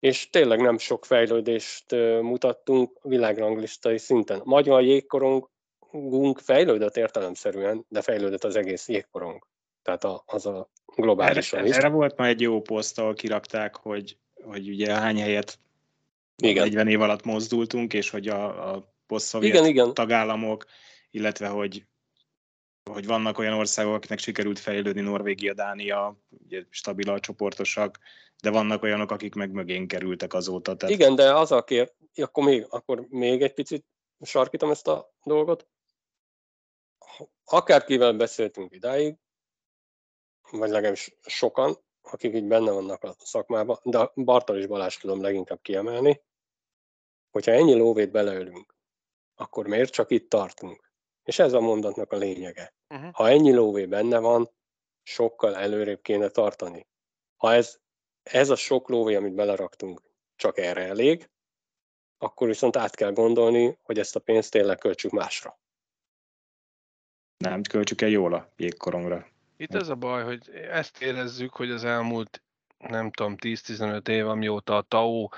És 0.00 0.30
tényleg 0.30 0.60
nem 0.60 0.78
sok 0.78 1.04
fejlődést 1.04 1.90
mutattunk 2.20 2.98
világranglistai 3.02 3.98
szinten. 3.98 4.40
Magyar 4.44 4.82
jégkorong 4.82 5.48
gunk 5.90 6.38
fejlődött 6.38 6.96
értelemszerűen, 6.96 7.84
de 7.88 8.02
fejlődött 8.02 8.44
az 8.44 8.56
egész 8.56 8.88
jégkorong. 8.88 9.46
Tehát 9.82 10.04
a, 10.04 10.22
az 10.26 10.46
a 10.46 10.70
globálisan 10.96 11.58
erre, 11.58 11.68
is. 11.68 11.76
Erre 11.76 11.88
volt 11.88 12.16
már 12.16 12.28
egy 12.28 12.40
jó 12.40 12.60
poszt, 12.60 12.98
ahol 12.98 13.14
kirakták, 13.14 13.76
hogy, 13.76 14.18
hogy 14.34 14.68
ugye 14.68 14.92
hány 14.92 15.20
helyet 15.20 15.58
igen. 16.42 16.64
40 16.64 16.88
év 16.88 17.00
alatt 17.00 17.24
mozdultunk, 17.24 17.92
és 17.94 18.10
hogy 18.10 18.28
a, 18.28 18.72
a 18.74 18.94
poszt 19.06 19.34
igen, 19.34 19.66
igen. 19.66 19.94
tagállamok, 19.94 20.64
illetve 21.10 21.48
hogy 21.48 21.84
hogy 22.92 23.06
vannak 23.06 23.38
olyan 23.38 23.52
országok, 23.52 23.94
akiknek 23.94 24.18
sikerült 24.18 24.58
fejlődni, 24.58 25.00
Norvégia, 25.00 25.54
Dánia, 25.54 26.16
ugye 26.44 26.64
stabil 26.70 27.20
csoportosak, 27.20 27.98
de 28.42 28.50
vannak 28.50 28.82
olyanok, 28.82 29.10
akik 29.10 29.34
meg 29.34 29.50
mögén 29.50 29.86
kerültek 29.86 30.34
azóta. 30.34 30.76
Tehát... 30.76 30.94
Igen, 30.94 31.14
de 31.14 31.34
az 31.34 31.52
a 31.52 31.64
kér, 31.64 31.92
akkor 32.14 32.44
még, 32.44 32.66
akkor 32.68 33.06
még 33.08 33.42
egy 33.42 33.54
picit 33.54 33.86
sarkítom 34.20 34.70
ezt 34.70 34.88
a 34.88 35.14
dolgot 35.22 35.68
akárkivel 37.44 38.12
beszéltünk 38.12 38.74
idáig, 38.74 39.16
vagy 40.50 40.70
legalábbis 40.70 41.14
sokan, 41.26 41.76
akik 42.02 42.34
így 42.34 42.46
benne 42.46 42.70
vannak 42.70 43.02
a 43.02 43.14
szakmában, 43.18 43.78
de 43.82 44.10
Bartal 44.14 44.58
és 44.58 44.66
Balázs 44.66 44.96
tudom 44.96 45.22
leginkább 45.22 45.60
kiemelni, 45.62 46.22
hogyha 47.30 47.52
ennyi 47.52 47.74
lóvét 47.74 48.10
beleölünk, 48.10 48.74
akkor 49.34 49.66
miért 49.66 49.92
csak 49.92 50.10
itt 50.10 50.28
tartunk? 50.28 50.87
És 51.28 51.38
ez 51.38 51.52
a 51.52 51.60
mondatnak 51.60 52.12
a 52.12 52.16
lényege. 52.16 52.74
Uh-huh. 52.88 53.12
Ha 53.12 53.28
ennyi 53.28 53.52
lóvé 53.52 53.86
benne 53.86 54.18
van, 54.18 54.50
sokkal 55.02 55.56
előrébb 55.56 56.00
kéne 56.02 56.28
tartani. 56.28 56.86
Ha 57.36 57.52
ez, 57.52 57.78
ez 58.22 58.50
a 58.50 58.56
sok 58.56 58.88
lóvé, 58.88 59.14
amit 59.14 59.34
beleraktunk, 59.34 60.02
csak 60.36 60.58
erre 60.58 60.82
elég, 60.82 61.30
akkor 62.18 62.46
viszont 62.46 62.76
át 62.76 62.94
kell 62.94 63.12
gondolni, 63.12 63.78
hogy 63.82 63.98
ezt 63.98 64.16
a 64.16 64.20
pénzt 64.20 64.50
tényleg 64.50 64.78
költsük 64.78 65.10
másra. 65.10 65.58
Nem, 67.36 67.62
költsük 67.62 68.00
el 68.00 68.08
jól 68.08 68.34
a 68.34 68.52
jégkorongra. 68.56 69.26
Itt 69.56 69.74
ez 69.74 69.88
a 69.88 69.94
baj, 69.94 70.24
hogy 70.24 70.50
ezt 70.50 71.02
érezzük, 71.02 71.52
hogy 71.52 71.70
az 71.70 71.84
elmúlt, 71.84 72.42
nem 72.78 73.10
tudom, 73.10 73.34
10-15 73.38 74.08
év, 74.08 74.28
amióta 74.28 74.76
a 74.76 74.82
TAO 74.82 75.28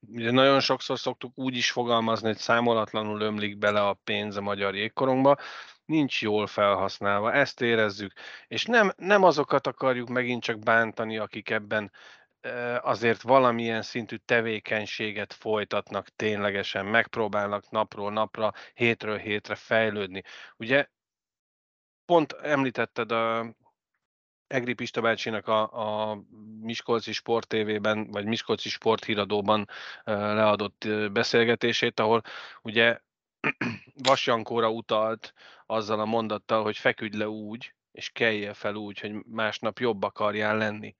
Ugye 0.00 0.30
nagyon 0.30 0.60
sokszor 0.60 0.98
szoktuk 0.98 1.38
úgy 1.38 1.56
is 1.56 1.70
fogalmazni, 1.70 2.26
hogy 2.26 2.36
számolatlanul 2.36 3.20
ömlik 3.20 3.58
bele 3.58 3.80
a 3.80 3.98
pénz 4.04 4.36
a 4.36 4.40
magyar 4.40 4.74
jégkorongba, 4.74 5.36
nincs 5.84 6.22
jól 6.22 6.46
felhasználva, 6.46 7.32
ezt 7.32 7.60
érezzük. 7.60 8.12
És 8.46 8.64
nem, 8.64 8.92
nem 8.96 9.22
azokat 9.22 9.66
akarjuk 9.66 10.08
megint 10.08 10.42
csak 10.42 10.58
bántani, 10.58 11.18
akik 11.18 11.50
ebben 11.50 11.92
azért 12.80 13.22
valamilyen 13.22 13.82
szintű 13.82 14.16
tevékenységet 14.16 15.32
folytatnak 15.32 16.08
ténylegesen, 16.08 16.86
megpróbálnak 16.86 17.70
napról 17.70 18.12
napra, 18.12 18.52
hétről 18.74 19.18
hétre 19.18 19.54
fejlődni. 19.54 20.22
Ugye 20.56 20.86
pont 22.04 22.32
említetted 22.32 23.12
a 23.12 23.54
Egri 24.48 24.74
Pista 24.74 25.00
bácsinak 25.00 25.46
a, 25.46 25.60
a 26.10 26.22
Miskolci 26.60 27.12
Sport 27.12 27.48
TV-ben, 27.48 28.10
vagy 28.10 28.24
Miskolci 28.24 28.68
Sport 28.68 29.04
híradóban 29.04 29.68
leadott 30.04 30.88
beszélgetését, 31.12 32.00
ahol 32.00 32.22
ugye 32.62 32.98
Vasjankóra 34.08 34.70
utalt 34.70 35.34
azzal 35.66 36.00
a 36.00 36.04
mondattal, 36.04 36.62
hogy 36.62 36.76
feküdj 36.76 37.16
le 37.16 37.28
úgy, 37.28 37.74
és 37.92 38.10
kelje 38.10 38.52
fel 38.52 38.74
úgy, 38.74 39.00
hogy 39.00 39.12
másnap 39.26 39.78
jobb 39.78 40.02
akarjál 40.02 40.56
lenni. 40.56 40.96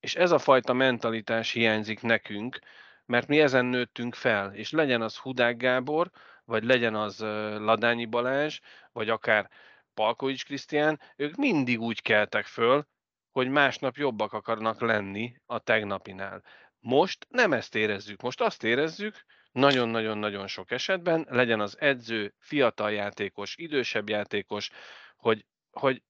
És 0.00 0.14
ez 0.14 0.30
a 0.30 0.38
fajta 0.38 0.72
mentalitás 0.72 1.50
hiányzik 1.52 2.02
nekünk, 2.02 2.58
mert 3.06 3.26
mi 3.26 3.40
ezen 3.40 3.64
nőttünk 3.64 4.14
fel, 4.14 4.54
és 4.54 4.70
legyen 4.70 5.02
az 5.02 5.16
Hudák 5.16 5.56
Gábor, 5.56 6.10
vagy 6.44 6.64
legyen 6.64 6.94
az 6.94 7.20
Ladányi 7.58 8.04
Balázs, 8.04 8.60
vagy 8.92 9.08
akár 9.08 9.50
Palkovics 10.00 10.44
Krisztián, 10.44 11.00
ők 11.16 11.34
mindig 11.34 11.80
úgy 11.80 12.02
keltek 12.02 12.46
föl, 12.46 12.86
hogy 13.30 13.48
másnap 13.48 13.96
jobbak 13.96 14.32
akarnak 14.32 14.80
lenni 14.80 15.36
a 15.46 15.58
tegnapinál. 15.58 16.42
Most 16.78 17.26
nem 17.28 17.52
ezt 17.52 17.74
érezzük, 17.74 18.22
most 18.22 18.40
azt 18.40 18.64
érezzük, 18.64 19.24
nagyon-nagyon-nagyon 19.52 20.46
sok 20.46 20.70
esetben, 20.70 21.26
legyen 21.28 21.60
az 21.60 21.80
edző, 21.80 22.34
fiatal 22.38 22.92
játékos, 22.92 23.56
idősebb 23.56 24.08
játékos, 24.08 24.70
hogy, 25.16 25.46
hogy 25.70 26.02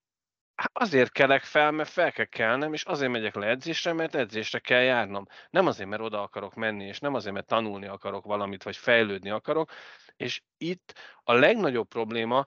azért 0.72 1.12
kelek 1.12 1.42
fel, 1.42 1.70
mert 1.70 1.90
fel 1.90 2.12
kell 2.12 2.24
kelnem, 2.24 2.72
és 2.72 2.82
azért 2.84 3.10
megyek 3.10 3.34
le 3.34 3.46
edzésre, 3.46 3.92
mert 3.92 4.14
edzésre 4.14 4.58
kell 4.58 4.82
járnom. 4.82 5.26
Nem 5.50 5.66
azért, 5.66 5.88
mert 5.88 6.02
oda 6.02 6.22
akarok 6.22 6.54
menni, 6.54 6.84
és 6.84 6.98
nem 6.98 7.14
azért, 7.14 7.34
mert 7.34 7.46
tanulni 7.46 7.86
akarok 7.86 8.24
valamit, 8.24 8.62
vagy 8.62 8.76
fejlődni 8.76 9.30
akarok. 9.30 9.70
És 10.16 10.42
itt 10.58 10.94
a 11.22 11.32
legnagyobb 11.32 11.88
probléma, 11.88 12.46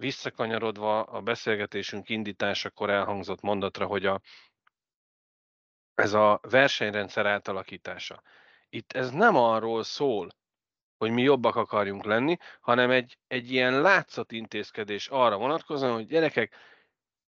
visszakanyarodva 0.00 1.02
a 1.02 1.20
beszélgetésünk 1.20 2.08
indításakor 2.08 2.90
elhangzott 2.90 3.40
mondatra, 3.40 3.86
hogy 3.86 4.06
a, 4.06 4.20
ez 5.94 6.12
a 6.12 6.40
versenyrendszer 6.42 7.26
átalakítása. 7.26 8.22
Itt 8.68 8.92
ez 8.92 9.10
nem 9.10 9.36
arról 9.36 9.82
szól, 9.82 10.28
hogy 10.96 11.10
mi 11.10 11.22
jobbak 11.22 11.56
akarjunk 11.56 12.04
lenni, 12.04 12.36
hanem 12.60 12.90
egy, 12.90 13.18
egy 13.26 13.50
ilyen 13.52 13.80
látszat 13.80 14.32
intézkedés 14.32 15.08
arra 15.08 15.36
vonatkozóan, 15.36 15.92
hogy 15.94 16.06
gyerekek, 16.06 16.54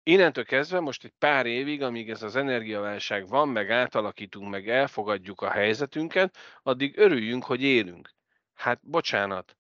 innentől 0.02 0.44
kezdve 0.44 0.80
most 0.80 1.04
egy 1.04 1.14
pár 1.18 1.46
évig, 1.46 1.83
amíg 1.83 2.11
ez 2.11 2.22
az 2.22 2.37
energiaválság 2.37 3.28
van, 3.28 3.48
meg 3.48 3.70
átalakítunk, 3.70 4.50
meg 4.50 4.68
elfogadjuk 4.68 5.40
a 5.40 5.50
helyzetünket, 5.50 6.37
addig 6.62 6.98
örüljünk, 6.98 7.44
hogy 7.44 7.62
élünk. 7.62 8.11
Hát 8.54 8.80
bocsánat, 8.83 9.56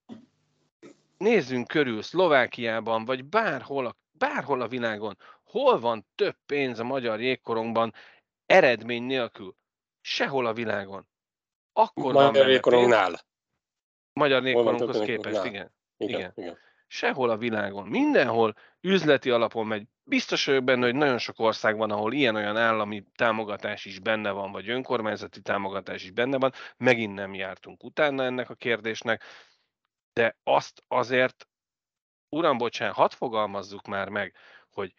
nézzünk 1.20 1.66
körül 1.66 2.02
Szlovákiában, 2.02 3.04
vagy 3.04 3.24
bárhol 3.24 3.86
a, 3.86 3.96
bárhol 4.12 4.60
a 4.60 4.68
világon, 4.68 5.18
hol 5.44 5.80
van 5.80 6.06
több 6.14 6.36
pénz 6.46 6.78
a 6.78 6.84
magyar 6.84 7.20
jégkorongban 7.20 7.94
eredmény 8.46 9.02
nélkül? 9.02 9.56
Sehol 10.00 10.46
a 10.46 10.52
világon. 10.52 11.08
Akkor 11.72 12.12
magyar 12.12 12.48
jégkorongnál. 12.48 13.20
Magyar 14.12 14.46
jégkoronghoz 14.46 15.00
képest, 15.00 15.44
igen. 15.44 15.72
Igen, 15.96 16.18
igen. 16.18 16.32
igen. 16.34 16.58
Sehol 16.86 17.30
a 17.30 17.36
világon. 17.36 17.86
Mindenhol 17.86 18.54
üzleti 18.80 19.30
alapon 19.30 19.66
megy. 19.66 19.86
Biztos 20.02 20.44
vagyok 20.44 20.64
benne, 20.64 20.84
hogy 20.84 20.94
nagyon 20.94 21.18
sok 21.18 21.38
ország 21.38 21.76
van, 21.76 21.90
ahol 21.90 22.12
ilyen-olyan 22.12 22.56
állami 22.56 23.04
támogatás 23.14 23.84
is 23.84 23.98
benne 23.98 24.30
van, 24.30 24.52
vagy 24.52 24.68
önkormányzati 24.68 25.40
támogatás 25.40 26.02
is 26.02 26.10
benne 26.10 26.38
van. 26.38 26.52
Megint 26.76 27.14
nem 27.14 27.34
jártunk 27.34 27.84
utána 27.84 28.24
ennek 28.24 28.50
a 28.50 28.54
kérdésnek 28.54 29.22
de 30.12 30.36
azt 30.42 30.84
azért, 30.88 31.48
uram, 32.28 32.58
bocsán, 32.58 32.92
hadd 32.92 33.10
fogalmazzuk 33.10 33.86
már 33.86 34.08
meg, 34.08 34.34
hogy 34.70 34.94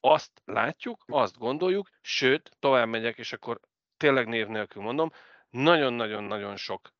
azt 0.00 0.42
látjuk, 0.44 1.04
azt 1.06 1.38
gondoljuk, 1.38 1.88
sőt, 2.00 2.50
tovább 2.58 2.88
megyek, 2.88 3.18
és 3.18 3.32
akkor 3.32 3.60
tényleg 3.96 4.26
név 4.26 4.46
nélkül 4.46 4.82
mondom, 4.82 5.10
nagyon-nagyon-nagyon 5.50 6.56
sok 6.56 6.92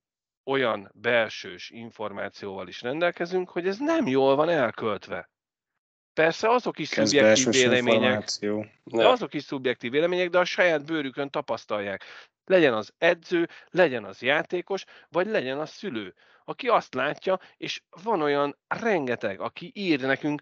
olyan 0.44 0.90
belsős 0.94 1.70
információval 1.70 2.68
is 2.68 2.82
rendelkezünk, 2.82 3.50
hogy 3.50 3.66
ez 3.66 3.78
nem 3.78 4.06
jól 4.06 4.36
van 4.36 4.48
elköltve. 4.48 5.30
Persze 6.12 6.48
azok 6.48 6.78
is 6.78 6.88
Kezd 6.88 7.14
szubjektív 7.14 7.52
vélemények. 7.52 8.28
De 8.84 9.08
azok 9.08 9.34
is 9.34 9.42
szubjektív 9.42 9.90
vélemények, 9.90 10.30
de 10.30 10.38
a 10.38 10.44
saját 10.44 10.84
bőrükön 10.84 11.30
tapasztalják. 11.30 12.04
Legyen 12.44 12.74
az 12.74 12.94
edző, 12.98 13.48
legyen 13.70 14.04
az 14.04 14.22
játékos, 14.22 14.84
vagy 15.08 15.26
legyen 15.26 15.58
az 15.58 15.70
szülő 15.70 16.14
aki 16.44 16.68
azt 16.68 16.94
látja, 16.94 17.38
és 17.56 17.82
van 18.02 18.22
olyan 18.22 18.58
rengeteg, 18.68 19.40
aki 19.40 19.70
ír 19.74 20.00
nekünk 20.00 20.40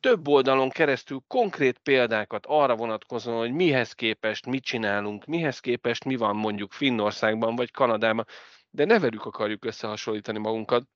több 0.00 0.28
oldalon 0.28 0.68
keresztül 0.68 1.22
konkrét 1.26 1.78
példákat 1.78 2.46
arra 2.46 2.76
vonatkozóan, 2.76 3.38
hogy 3.38 3.52
mihez 3.52 3.92
képest 3.92 4.46
mit 4.46 4.64
csinálunk, 4.64 5.24
mihez 5.24 5.60
képest 5.60 6.04
mi 6.04 6.16
van 6.16 6.36
mondjuk 6.36 6.72
Finnországban 6.72 7.56
vagy 7.56 7.70
Kanadában, 7.70 8.24
de 8.70 8.84
ne 8.84 8.98
velük 8.98 9.24
akarjuk 9.24 9.64
összehasonlítani 9.64 10.38
magunkat. 10.38 10.88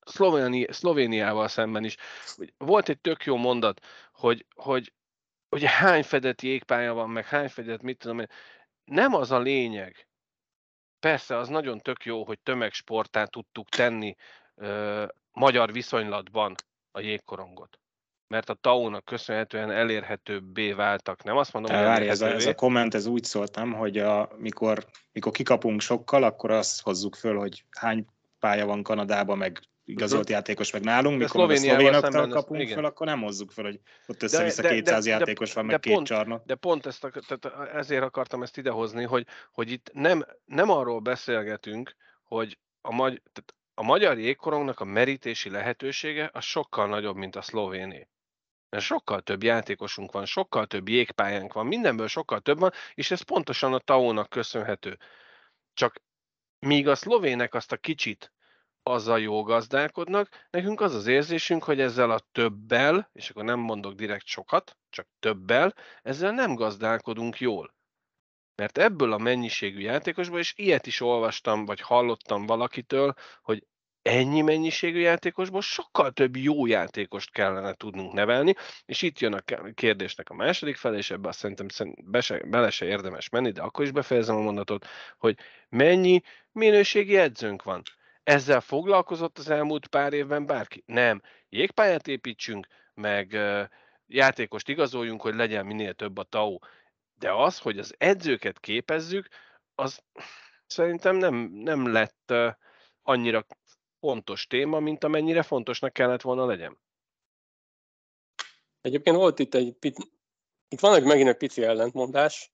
Szlovéni, 0.00 0.66
Szlovéniával 0.72 1.48
szemben 1.48 1.84
is. 1.84 1.96
Volt 2.56 2.88
egy 2.88 3.00
tök 3.00 3.24
jó 3.24 3.36
mondat, 3.36 3.80
hogy, 4.12 4.46
hogy, 4.54 4.92
hogy 5.48 5.64
hány 5.64 6.02
fedett 6.02 6.42
jégpálya 6.42 6.94
van, 6.94 7.10
meg 7.10 7.26
hány 7.26 7.48
fedett, 7.48 7.82
mit 7.82 7.98
tudom 7.98 8.18
én. 8.18 8.28
Nem 8.84 9.14
az 9.14 9.30
a 9.30 9.38
lényeg, 9.38 10.06
persze 11.04 11.36
az 11.36 11.48
nagyon 11.48 11.80
tök 11.80 12.04
jó, 12.04 12.24
hogy 12.24 12.38
tömegsportát 12.38 13.30
tudtuk 13.30 13.68
tenni 13.68 14.16
ö, 14.54 15.04
magyar 15.32 15.72
viszonylatban 15.72 16.54
a 16.92 17.00
jégkorongot. 17.00 17.78
Mert 18.26 18.48
a 18.48 18.54
TAO-nak 18.54 19.04
köszönhetően 19.04 19.70
elérhetőbbé 19.70 20.72
váltak. 20.72 21.22
Nem 21.22 21.36
azt 21.36 21.52
mondom, 21.52 21.76
hogy 21.76 21.84
várj, 21.84 22.08
ez, 22.08 22.20
a, 22.20 22.26
ez 22.26 22.46
a 22.46 22.54
komment, 22.54 22.94
ez 22.94 23.06
úgy 23.06 23.24
szóltam, 23.24 23.72
hogy 23.72 23.98
a, 23.98 24.28
mikor, 24.36 24.86
mikor 25.12 25.32
kikapunk 25.32 25.80
sokkal, 25.80 26.22
akkor 26.22 26.50
azt 26.50 26.82
hozzuk 26.82 27.14
föl, 27.14 27.38
hogy 27.38 27.64
hány 27.70 28.06
pálya 28.38 28.66
van 28.66 28.82
Kanadában, 28.82 29.38
meg 29.38 29.60
igazolt 29.84 30.20
uh-huh. 30.20 30.36
játékos 30.36 30.70
meg 30.70 30.82
nálunk, 30.82 31.18
mikor 31.18 31.50
a 31.50 31.56
szlovénoktól 31.56 32.28
kapunk 32.28 32.60
igen. 32.60 32.74
fel, 32.74 32.84
akkor 32.84 33.06
nem 33.06 33.20
hozzuk 33.20 33.50
fel, 33.50 33.64
hogy 33.64 33.80
ott 34.06 34.22
össze-vissza 34.22 34.62
de, 34.62 34.68
200 34.68 35.04
de, 35.04 35.10
játékos 35.10 35.52
van, 35.52 35.66
de, 35.66 35.70
meg 35.70 35.80
de 35.80 35.86
két 35.86 35.94
pont, 35.94 36.06
csarnok. 36.06 36.44
De 36.44 36.54
pont 36.54 36.86
ezt, 36.86 37.04
a, 37.04 37.10
tehát 37.26 37.74
ezért 37.74 38.02
akartam 38.02 38.42
ezt 38.42 38.56
idehozni, 38.56 39.04
hogy, 39.04 39.26
hogy 39.52 39.70
itt 39.70 39.90
nem, 39.92 40.24
nem 40.44 40.70
arról 40.70 41.00
beszélgetünk, 41.00 41.96
hogy 42.24 42.58
a, 42.80 42.92
magy, 42.92 43.22
tehát 43.32 43.54
a 43.74 43.82
magyar 43.82 44.18
jégkorongnak 44.18 44.80
a 44.80 44.84
merítési 44.84 45.50
lehetősége 45.50 46.30
az 46.32 46.44
sokkal 46.44 46.88
nagyobb, 46.88 47.16
mint 47.16 47.36
a 47.36 47.42
szlovéné. 47.42 48.08
Mert 48.68 48.84
sokkal 48.84 49.20
több 49.20 49.42
játékosunk 49.42 50.12
van, 50.12 50.26
sokkal 50.26 50.66
több 50.66 50.88
jégpályánk 50.88 51.52
van, 51.52 51.66
mindenből 51.66 52.06
sokkal 52.06 52.40
több 52.40 52.58
van, 52.58 52.72
és 52.94 53.10
ez 53.10 53.20
pontosan 53.20 53.74
a 53.74 53.78
TAO-nak 53.78 54.28
köszönhető. 54.28 54.98
Csak 55.74 56.02
míg 56.58 56.88
a 56.88 56.94
szlovének 56.94 57.54
azt 57.54 57.72
a 57.72 57.76
kicsit 57.76 58.33
azzal 58.86 59.20
jó 59.20 59.42
gazdálkodnak. 59.42 60.46
Nekünk 60.50 60.80
az 60.80 60.94
az 60.94 61.06
érzésünk, 61.06 61.64
hogy 61.64 61.80
ezzel 61.80 62.10
a 62.10 62.20
többel, 62.32 63.10
és 63.12 63.30
akkor 63.30 63.44
nem 63.44 63.58
mondok 63.58 63.92
direkt 63.92 64.26
sokat, 64.26 64.76
csak 64.90 65.06
többel, 65.20 65.74
ezzel 66.02 66.32
nem 66.32 66.54
gazdálkodunk 66.54 67.40
jól. 67.40 67.74
Mert 68.54 68.78
ebből 68.78 69.12
a 69.12 69.18
mennyiségű 69.18 69.80
játékosból, 69.80 70.38
és 70.38 70.52
ilyet 70.56 70.86
is 70.86 71.00
olvastam, 71.00 71.64
vagy 71.64 71.80
hallottam 71.80 72.46
valakitől, 72.46 73.14
hogy 73.42 73.66
ennyi 74.02 74.40
mennyiségű 74.40 74.98
játékosból 74.98 75.62
sokkal 75.62 76.12
több 76.12 76.36
jó 76.36 76.66
játékost 76.66 77.32
kellene 77.32 77.72
tudnunk 77.72 78.12
nevelni, 78.12 78.54
és 78.84 79.02
itt 79.02 79.18
jön 79.18 79.32
a 79.32 79.72
kérdésnek 79.74 80.30
a 80.30 80.34
második 80.34 80.76
fel, 80.76 80.96
és 80.96 81.10
ebbe 81.10 81.28
azt 81.28 81.38
szerintem 81.38 81.66
be 82.04 82.20
se, 82.20 82.42
bele 82.46 82.70
se 82.70 82.86
érdemes 82.86 83.28
menni, 83.28 83.50
de 83.50 83.62
akkor 83.62 83.84
is 83.84 83.90
befejezem 83.90 84.36
a 84.36 84.40
mondatot, 84.40 84.86
hogy 85.18 85.38
mennyi 85.68 86.22
minőségi 86.52 87.16
edzőnk 87.16 87.62
van. 87.62 87.82
Ezzel 88.24 88.60
foglalkozott 88.60 89.38
az 89.38 89.50
elmúlt 89.50 89.86
pár 89.86 90.12
évben 90.12 90.46
bárki? 90.46 90.82
Nem. 90.86 91.22
Jégpályát 91.48 92.08
építsünk, 92.08 92.66
meg 92.94 93.38
játékost 94.06 94.68
igazoljunk, 94.68 95.20
hogy 95.20 95.34
legyen 95.34 95.66
minél 95.66 95.94
több 95.94 96.18
a 96.18 96.22
TAO. 96.22 96.58
De 97.18 97.32
az, 97.32 97.58
hogy 97.58 97.78
az 97.78 97.94
edzőket 97.98 98.60
képezzük, 98.60 99.28
az 99.74 100.02
szerintem 100.66 101.16
nem, 101.16 101.34
nem 101.52 101.92
lett 101.92 102.32
annyira 103.02 103.46
fontos 104.00 104.46
téma, 104.46 104.80
mint 104.80 105.04
amennyire 105.04 105.42
fontosnak 105.42 105.92
kellett 105.92 106.22
volna 106.22 106.46
legyen. 106.46 106.78
Egyébként 108.80 109.16
volt 109.16 109.38
itt 109.38 109.54
egy, 109.54 109.76
itt 110.68 110.80
van 110.80 110.94
egy 110.94 111.04
megint 111.04 111.28
egy 111.28 111.36
pici 111.36 111.62
ellentmondás, 111.62 112.53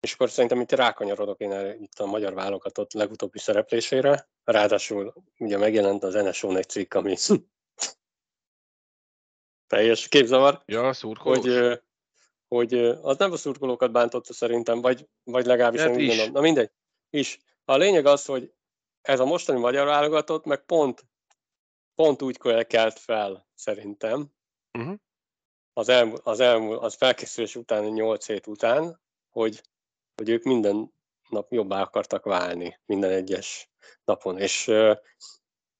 és 0.00 0.12
akkor 0.12 0.30
szerintem 0.30 0.60
itt 0.60 0.72
rákanyarodok 0.72 1.40
én 1.40 1.52
erre, 1.52 1.76
itt 1.76 1.98
a 1.98 2.06
magyar 2.06 2.34
válogatott 2.34 2.92
legutóbbi 2.92 3.38
szereplésére. 3.38 4.28
Ráadásul 4.44 5.14
ugye 5.38 5.56
megjelent 5.56 6.02
az 6.02 6.14
NSO 6.14 6.56
egy 6.56 6.68
cikk, 6.68 6.94
ami 6.94 7.16
teljes 9.66 10.08
képzavar. 10.08 10.62
Ja, 10.66 10.92
szurkolós. 10.92 11.38
Hogy, 11.38 11.80
hogy 12.48 12.74
az 12.84 13.16
nem 13.16 13.32
a 13.32 13.36
szurkolókat 13.36 13.92
bántotta 13.92 14.32
szerintem, 14.32 14.80
vagy, 14.80 15.08
vagy 15.24 15.46
legalábbis 15.46 15.80
hát 15.80 15.90
nem 15.90 16.06
gondolom. 16.06 16.32
Na 16.32 16.40
mindegy, 16.40 16.70
is. 17.10 17.38
A 17.64 17.76
lényeg 17.76 18.06
az, 18.06 18.24
hogy 18.24 18.52
ez 19.02 19.20
a 19.20 19.24
mostani 19.24 19.58
magyar 19.58 19.86
válogatott 19.86 20.44
meg 20.44 20.64
pont, 20.64 21.04
pont 21.94 22.22
úgy 22.22 22.38
kelt 22.66 22.98
fel, 22.98 23.48
szerintem. 23.54 24.32
Uh-huh. 24.78 24.94
Az, 25.72 25.88
elmúlt, 25.88 26.20
az, 26.24 26.40
elmúlt, 26.40 26.82
az 26.82 26.94
felkészülés 26.94 27.56
után, 27.56 27.84
8 27.84 28.26
hét 28.26 28.46
után, 28.46 29.00
hogy 29.30 29.60
hogy 30.18 30.28
ők 30.28 30.42
minden 30.42 30.92
nap 31.28 31.52
jobbá 31.52 31.82
akartak 31.82 32.24
válni, 32.24 32.80
minden 32.86 33.10
egyes 33.10 33.70
napon. 34.04 34.38
És, 34.38 34.70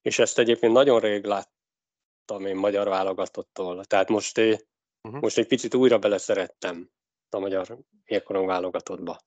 és 0.03 0.19
ezt 0.19 0.39
egyébként 0.39 0.73
nagyon 0.73 1.01
rég 1.01 1.25
láttam 1.25 2.47
én 2.47 2.57
magyar 2.57 2.89
válogatottól. 2.89 3.85
Tehát 3.85 4.09
most, 4.09 4.39
én, 4.39 4.59
uh-huh. 5.03 5.21
most 5.21 5.39
egy 5.39 5.47
picit 5.47 5.75
újra 5.75 5.99
beleszerettem 5.99 6.91
a 7.31 7.39
magyar 7.39 7.79
érkorong 8.05 8.47
válogatottba. 8.47 9.19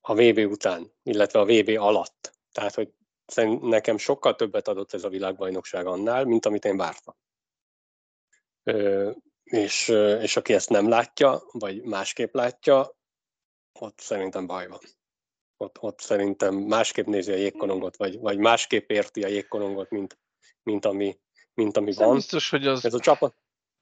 A 0.00 0.14
VB 0.14 0.38
után, 0.38 0.92
illetve 1.02 1.40
a 1.40 1.44
VB 1.44 1.68
alatt. 1.68 2.32
Tehát, 2.52 2.74
hogy 2.74 2.92
nekem 3.60 3.98
sokkal 3.98 4.34
többet 4.34 4.68
adott 4.68 4.92
ez 4.92 5.04
a 5.04 5.08
világbajnokság 5.08 5.86
annál, 5.86 6.24
mint 6.24 6.46
amit 6.46 6.64
én 6.64 6.76
vártam. 6.76 7.14
és, 9.42 9.88
és 10.20 10.36
aki 10.36 10.54
ezt 10.54 10.68
nem 10.68 10.88
látja, 10.88 11.42
vagy 11.52 11.82
másképp 11.82 12.34
látja, 12.34 12.97
ott 13.80 14.00
szerintem 14.00 14.46
baj 14.46 14.68
van. 14.68 14.80
Ott, 15.56 15.76
ott 15.80 16.00
szerintem 16.00 16.54
másképp 16.54 17.06
nézi 17.06 17.32
a 17.32 17.36
jégkorongot, 17.36 17.96
vagy, 17.96 18.18
vagy 18.18 18.38
másképp 18.38 18.90
érti 18.90 19.24
a 19.24 19.28
jégkorongot, 19.28 19.90
mint, 19.90 20.18
mint 20.62 20.84
ami, 20.84 21.18
mint 21.54 21.76
ami 21.76 21.92
van. 21.92 22.14
Biztos, 22.14 22.50
hogy 22.50 22.66
az... 22.66 22.84
Ez 22.84 22.94
a 22.94 23.00
csapat, 23.00 23.34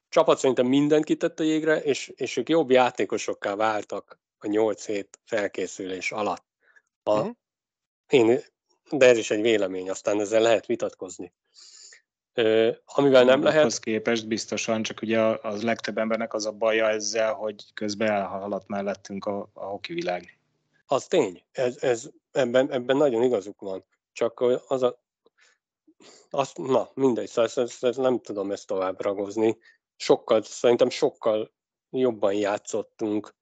csapat 0.08 0.38
szerintem 0.38 0.66
mindent 0.66 1.04
kitett 1.04 1.40
a 1.40 1.42
jégre, 1.42 1.82
és, 1.82 2.12
és 2.16 2.36
ők 2.36 2.48
jobb 2.48 2.70
játékosokká 2.70 3.54
váltak 3.54 4.20
a 4.38 4.46
nyolc 4.46 4.86
hét 4.86 5.20
felkészülés 5.24 6.12
alatt. 6.12 6.46
A, 7.02 7.18
uh-huh. 7.18 7.34
én, 8.08 8.40
de 8.90 9.06
ez 9.06 9.18
is 9.18 9.30
egy 9.30 9.40
vélemény, 9.40 9.90
aztán 9.90 10.20
ezzel 10.20 10.42
lehet 10.42 10.66
vitatkozni. 10.66 11.32
Amivel 12.84 13.24
nem 13.24 13.42
lehet... 13.42 13.64
Az 13.64 13.78
képest 13.78 14.28
biztosan, 14.28 14.82
csak 14.82 15.02
ugye 15.02 15.20
az 15.20 15.62
legtöbb 15.62 15.98
embernek 15.98 16.34
az 16.34 16.46
a 16.46 16.52
baja 16.52 16.88
ezzel, 16.88 17.32
hogy 17.32 17.64
közben 17.74 18.10
elhaladt 18.10 18.68
mellettünk 18.68 19.24
a, 19.24 19.50
a 19.52 19.64
hoki 19.64 19.92
világ. 19.92 20.38
Az 20.86 21.06
tény, 21.06 21.42
ez, 21.52 21.76
ez, 21.80 22.10
ebben, 22.32 22.72
ebben 22.72 22.96
nagyon 22.96 23.22
igazuk 23.22 23.60
van. 23.60 23.84
Csak 24.12 24.44
az 24.68 24.82
a, 24.82 25.00
azt, 26.30 26.58
na, 26.58 26.90
mindegy, 26.94 27.26
szóval 27.26 27.44
ezt, 27.44 27.58
ezt, 27.58 27.84
ezt 27.84 27.98
nem 27.98 28.20
tudom 28.20 28.50
ezt 28.50 28.66
tovább 28.66 29.00
ragozni. 29.00 29.58
Sokkal, 29.96 30.42
szerintem 30.42 30.90
sokkal 30.90 31.52
jobban 31.90 32.32
játszottunk 32.32 33.34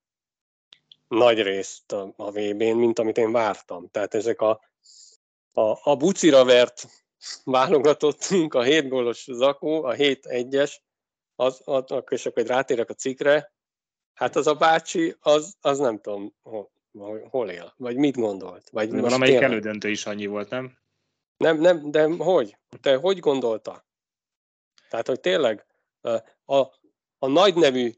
nagy 1.08 1.42
részt 1.42 1.92
a, 1.92 2.12
a 2.16 2.30
VB-n, 2.30 2.76
mint 2.76 2.98
amit 2.98 3.18
én 3.18 3.32
vártam. 3.32 3.88
Tehát 3.90 4.14
ezek 4.14 4.40
a, 4.40 4.60
a, 5.52 5.90
a 5.90 5.96
bucira 5.96 6.44
vert 6.44 7.03
válogatottunk, 7.44 8.54
a 8.54 8.62
7 8.62 8.88
gólos 8.88 9.24
zakó, 9.30 9.82
a 9.82 9.92
7 9.92 10.26
egyes, 10.26 10.82
az, 11.36 11.60
az, 11.64 11.84
és 12.08 12.26
akkor 12.26 12.46
rátérek 12.46 12.90
a 12.90 12.94
cikre, 12.94 13.52
hát 14.14 14.36
az 14.36 14.46
a 14.46 14.54
bácsi, 14.54 15.16
az, 15.20 15.56
az 15.60 15.78
nem 15.78 16.00
tudom, 16.00 16.34
hol, 16.42 16.70
hol 17.30 17.50
él, 17.50 17.74
vagy 17.76 17.96
mit 17.96 18.16
gondolt. 18.16 18.70
Vagy 18.70 18.90
most 18.90 19.02
valamelyik 19.02 19.34
tényleg... 19.34 19.50
elődöntő 19.50 19.90
is 19.90 20.06
annyi 20.06 20.26
volt, 20.26 20.50
nem? 20.50 20.78
Nem, 21.36 21.60
nem, 21.60 21.90
de 21.90 22.08
hogy? 22.18 22.58
Te 22.80 22.96
hogy 22.96 23.18
gondolta? 23.18 23.86
Tehát, 24.88 25.06
hogy 25.06 25.20
tényleg 25.20 25.66
a, 26.44 26.56
a 27.18 27.26
nagy 27.26 27.54
nevű 27.54 27.92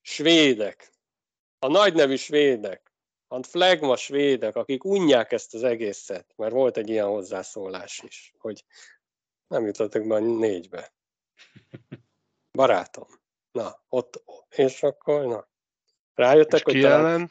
svédek, 0.00 0.92
a 1.58 1.68
nagy 1.68 1.94
nevű 1.94 2.16
svédek, 2.16 2.91
a 3.32 3.42
flagma 3.42 3.96
svédek, 3.96 4.56
akik 4.56 4.84
unják 4.84 5.32
ezt 5.32 5.54
az 5.54 5.62
egészet, 5.62 6.32
mert 6.36 6.52
volt 6.52 6.76
egy 6.76 6.88
ilyen 6.88 7.06
hozzászólás 7.06 8.02
is, 8.06 8.32
hogy 8.38 8.64
nem 9.46 9.64
jutottak 9.64 10.06
be 10.06 10.14
a 10.14 10.18
négybe. 10.18 10.94
Barátom. 12.58 13.06
Na, 13.52 13.82
ott, 13.88 14.22
és 14.48 14.82
akkor, 14.82 15.26
na. 15.26 15.48
Rájöttek, 16.14 16.66
és 16.66 16.72
hogy 16.72 16.82
talán, 16.82 17.06
ellen? 17.06 17.30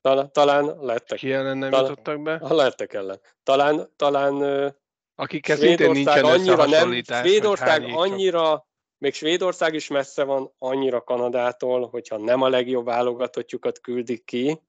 talán, 0.00 0.32
talán 0.32 0.76
lettek. 0.80 1.18
Ki 1.18 1.32
ellen 1.32 1.58
nem 1.58 1.70
talán, 1.70 1.88
jutottak 1.88 2.22
be? 2.22 2.38
Ha 2.38 2.54
lettek 2.54 2.92
ellen. 2.92 3.20
Talán, 3.42 3.92
talán 3.96 4.74
Akikkel 5.14 5.56
szintén 5.56 5.90
nincsen 5.90 6.24
annyira 6.24 6.66
nem, 6.66 7.02
Svédország 7.02 7.82
annyira, 7.82 8.66
még 8.98 9.14
Svédország 9.14 9.74
is 9.74 9.88
messze 9.88 10.24
van 10.24 10.54
annyira 10.58 11.02
Kanadától, 11.02 11.88
hogyha 11.88 12.16
nem 12.18 12.42
a 12.42 12.48
legjobb 12.48 12.84
válogatottjukat 12.84 13.80
küldik 13.80 14.24
ki, 14.24 14.60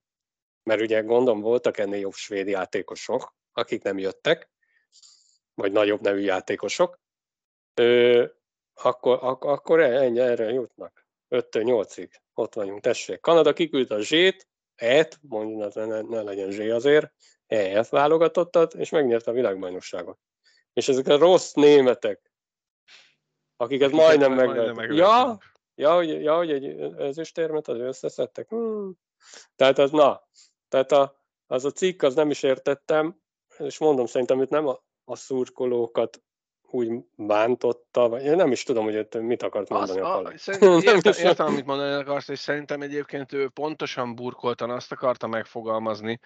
mert 0.67 0.82
ugye 0.82 1.01
gondolom 1.01 1.41
voltak 1.41 1.77
ennél 1.77 1.99
jobb 1.99 2.13
svéd 2.13 2.47
játékosok, 2.47 3.36
akik 3.53 3.84
nem 3.84 3.97
jöttek, 3.97 4.49
vagy 5.53 5.71
nagyobb 5.71 6.01
nevű 6.01 6.19
játékosok, 6.19 6.99
ö, 7.73 8.25
akkor, 8.73 9.17
ak- 9.21 9.43
akkor 9.43 9.80
ennyi, 9.80 10.19
erre 10.19 10.49
jutnak. 10.49 11.08
5 11.27 11.47
8-ig 11.51 12.10
ott 12.34 12.53
vagyunk, 12.53 12.82
tessék. 12.82 13.19
Kanada 13.19 13.53
kiküldte 13.53 13.95
a 13.95 14.01
Z-t, 14.01 14.47
E-t, 14.75 15.19
mondjuk 15.21 15.73
ne, 15.73 16.01
ne 16.01 16.21
legyen 16.21 16.51
Z 16.51 16.60
azért, 16.60 17.12
EF 17.45 17.89
válogatottat, 17.89 18.73
és 18.73 18.89
megnyerte 18.89 19.32
a 19.32 19.34
világbajnokságot. 19.34 20.19
És 20.73 20.88
ezek 20.88 21.08
a 21.08 21.17
rossz 21.17 21.53
németek, 21.53 22.32
akiket 23.56 23.91
majdnem 23.91 24.34
meg... 24.34 24.91
Ja, 24.91 25.38
ja, 25.75 25.95
hogy, 25.95 26.10
ja, 26.10 26.36
hogy 26.36 26.51
egy 26.51 26.65
ezüstérmet 26.97 27.67
az 27.67 27.80
összeszedtek. 27.80 28.49
Hmm. 28.49 28.97
Tehát 29.56 29.77
az, 29.77 29.91
na, 29.91 30.27
tehát 30.67 30.91
a, 30.91 31.19
az 31.47 31.65
a 31.65 31.71
cikk, 31.71 32.01
az 32.01 32.15
nem 32.15 32.30
is 32.30 32.43
értettem, 32.43 33.21
és 33.58 33.77
mondom, 33.77 34.06
szerintem 34.06 34.41
itt 34.41 34.49
nem 34.49 34.67
a, 34.67 34.80
a 35.06 35.15
szurkolókat 35.15 36.21
úgy 36.69 36.91
bántotta, 37.15 38.10
vagy 38.10 38.23
én 38.23 38.36
nem 38.36 38.51
is 38.51 38.63
tudom, 38.63 38.84
hogy 38.84 39.08
mit 39.19 39.43
akart 39.43 39.69
mondani 39.69 39.99
az, 39.99 40.25
a, 40.25 40.34
Szerintem 40.38 40.80
értem, 40.95 41.25
értem, 41.25 41.45
amit 41.45 41.65
mondani 41.65 41.93
akarsz, 41.93 42.27
és 42.27 42.39
szerintem 42.39 42.82
egyébként 42.82 43.34
ő 43.34 43.49
pontosan 43.49 44.15
burkoltan 44.15 44.69
azt 44.69 44.91
akarta 44.91 45.27
megfogalmazni, 45.27 46.19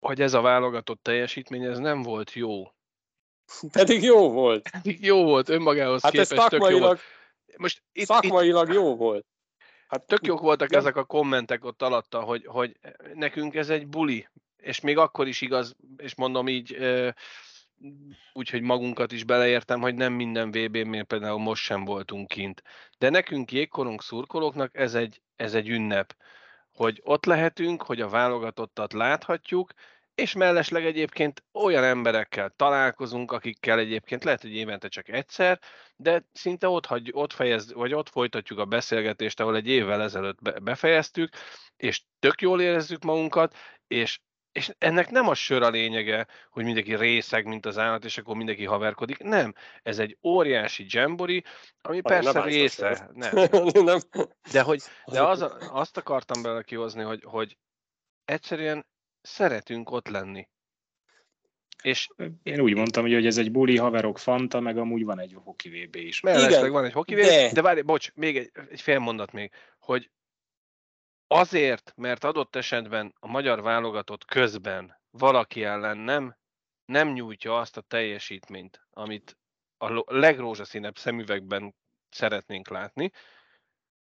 hogy 0.00 0.20
ez 0.20 0.34
a 0.34 0.40
válogatott 0.40 1.02
teljesítmény, 1.02 1.64
ez 1.64 1.78
nem 1.78 2.02
volt 2.02 2.32
jó. 2.32 2.64
Pedig 3.72 4.02
jó 4.02 4.30
volt. 4.30 4.70
Pedig 4.70 5.04
jó 5.04 5.24
volt, 5.24 5.48
önmagához 5.48 6.02
hát 6.02 6.12
képest 6.12 6.32
ez 6.32 6.44
tök 6.44 6.68
jó 6.68 6.78
volt. 6.78 7.00
Most 7.56 7.82
itt, 7.92 8.06
szakmailag 8.06 8.68
itt, 8.68 8.74
jó 8.74 8.96
volt. 8.96 9.26
Hát 9.92 10.06
tök 10.06 10.26
jók 10.26 10.40
voltak 10.40 10.70
ja. 10.70 10.78
ezek 10.78 10.96
a 10.96 11.04
kommentek 11.04 11.64
ott 11.64 11.82
alatta, 11.82 12.20
hogy, 12.20 12.46
hogy 12.46 12.76
nekünk 13.14 13.54
ez 13.54 13.70
egy 13.70 13.86
buli, 13.86 14.28
és 14.56 14.80
még 14.80 14.98
akkor 14.98 15.28
is 15.28 15.40
igaz, 15.40 15.76
és 15.96 16.14
mondom 16.14 16.48
így, 16.48 16.76
úgyhogy 18.32 18.62
magunkat 18.62 19.12
is 19.12 19.24
beleértem, 19.24 19.80
hogy 19.80 19.94
nem 19.94 20.12
minden 20.12 20.50
VB-n, 20.50 21.06
például 21.06 21.38
most 21.38 21.62
sem 21.62 21.84
voltunk 21.84 22.28
kint. 22.28 22.62
De 22.98 23.10
nekünk 23.10 23.52
jégkorunk 23.52 24.02
szurkolóknak 24.02 24.76
ez 24.76 24.94
egy, 24.94 25.22
ez 25.36 25.54
egy 25.54 25.68
ünnep, 25.68 26.16
hogy 26.74 27.00
ott 27.04 27.24
lehetünk, 27.24 27.82
hogy 27.82 28.00
a 28.00 28.08
válogatottat 28.08 28.92
láthatjuk, 28.92 29.72
és 30.14 30.32
mellesleg 30.32 30.84
egyébként 30.84 31.44
olyan 31.52 31.84
emberekkel 31.84 32.52
találkozunk, 32.56 33.32
akikkel 33.32 33.78
egyébként 33.78 34.24
lehet, 34.24 34.42
hogy 34.42 34.54
évente 34.54 34.88
csak 34.88 35.08
egyszer, 35.08 35.60
de 35.96 36.24
szinte 36.32 36.68
ott, 36.68 36.86
hagy, 36.86 37.10
ott 37.12 37.32
fejez, 37.32 37.72
vagy 37.72 37.94
ott 37.94 38.08
folytatjuk 38.08 38.58
a 38.58 38.64
beszélgetést, 38.64 39.40
ahol 39.40 39.56
egy 39.56 39.68
évvel 39.68 40.02
ezelőtt 40.02 40.62
befejeztük, 40.62 41.34
és 41.76 42.02
tök 42.18 42.40
jól 42.40 42.60
érezzük 42.60 43.04
magunkat, 43.04 43.56
és 43.86 44.20
és 44.52 44.72
ennek 44.78 45.10
nem 45.10 45.28
a 45.28 45.34
sör 45.34 45.62
a 45.62 45.70
lényege, 45.70 46.26
hogy 46.50 46.64
mindenki 46.64 46.96
részeg, 46.96 47.46
mint 47.46 47.66
az 47.66 47.78
állat, 47.78 48.04
és 48.04 48.18
akkor 48.18 48.36
mindenki 48.36 48.64
haverkodik. 48.64 49.18
Nem. 49.18 49.54
Ez 49.82 49.98
egy 49.98 50.18
óriási 50.22 50.86
jambori, 50.88 51.44
ami 51.82 51.96
ha, 51.96 52.08
persze 52.08 52.32
nem 52.32 52.42
része. 52.48 53.10
Nem. 53.12 53.48
nem. 53.72 53.98
De, 54.52 54.62
hogy, 54.62 54.82
de 55.06 55.22
az, 55.22 55.46
azt 55.70 55.96
akartam 55.96 56.42
bele 56.42 56.62
kihozni, 56.62 57.02
hogy, 57.02 57.22
hogy 57.24 57.56
egyszerűen 58.24 58.86
szeretünk 59.22 59.90
ott 59.90 60.08
lenni. 60.08 60.48
És 61.82 62.08
én 62.42 62.60
úgy 62.60 62.74
mondtam, 62.74 63.02
hogy 63.02 63.26
ez 63.26 63.38
egy 63.38 63.50
buli, 63.50 63.76
haverok, 63.76 64.18
fanta, 64.18 64.60
meg 64.60 64.78
amúgy 64.78 65.04
van 65.04 65.20
egy 65.20 65.36
hoki 65.44 65.68
VB 65.68 65.94
is. 65.94 66.20
Mellesleg 66.20 66.70
van 66.70 66.84
egy 66.84 66.92
hoki 66.92 67.14
VB, 67.14 67.20
de, 67.20 67.52
de 67.52 67.62
várj, 67.62 67.80
bocs, 67.80 68.12
még 68.14 68.36
egy, 68.36 68.50
egy 68.70 68.80
fél 68.80 68.98
mondat 68.98 69.32
még, 69.32 69.50
hogy 69.78 70.10
azért, 71.26 71.92
mert 71.96 72.24
adott 72.24 72.56
esetben 72.56 73.14
a 73.20 73.26
magyar 73.26 73.62
válogatott 73.62 74.24
közben 74.24 75.00
valaki 75.10 75.64
ellen 75.64 75.98
nem, 75.98 76.36
nem 76.84 77.12
nyújtja 77.12 77.58
azt 77.58 77.76
a 77.76 77.80
teljesítményt, 77.80 78.86
amit 78.90 79.38
a 79.78 80.02
legrózsaszínebb 80.06 80.98
szemüvegben 80.98 81.74
szeretnénk 82.10 82.68
látni, 82.68 83.10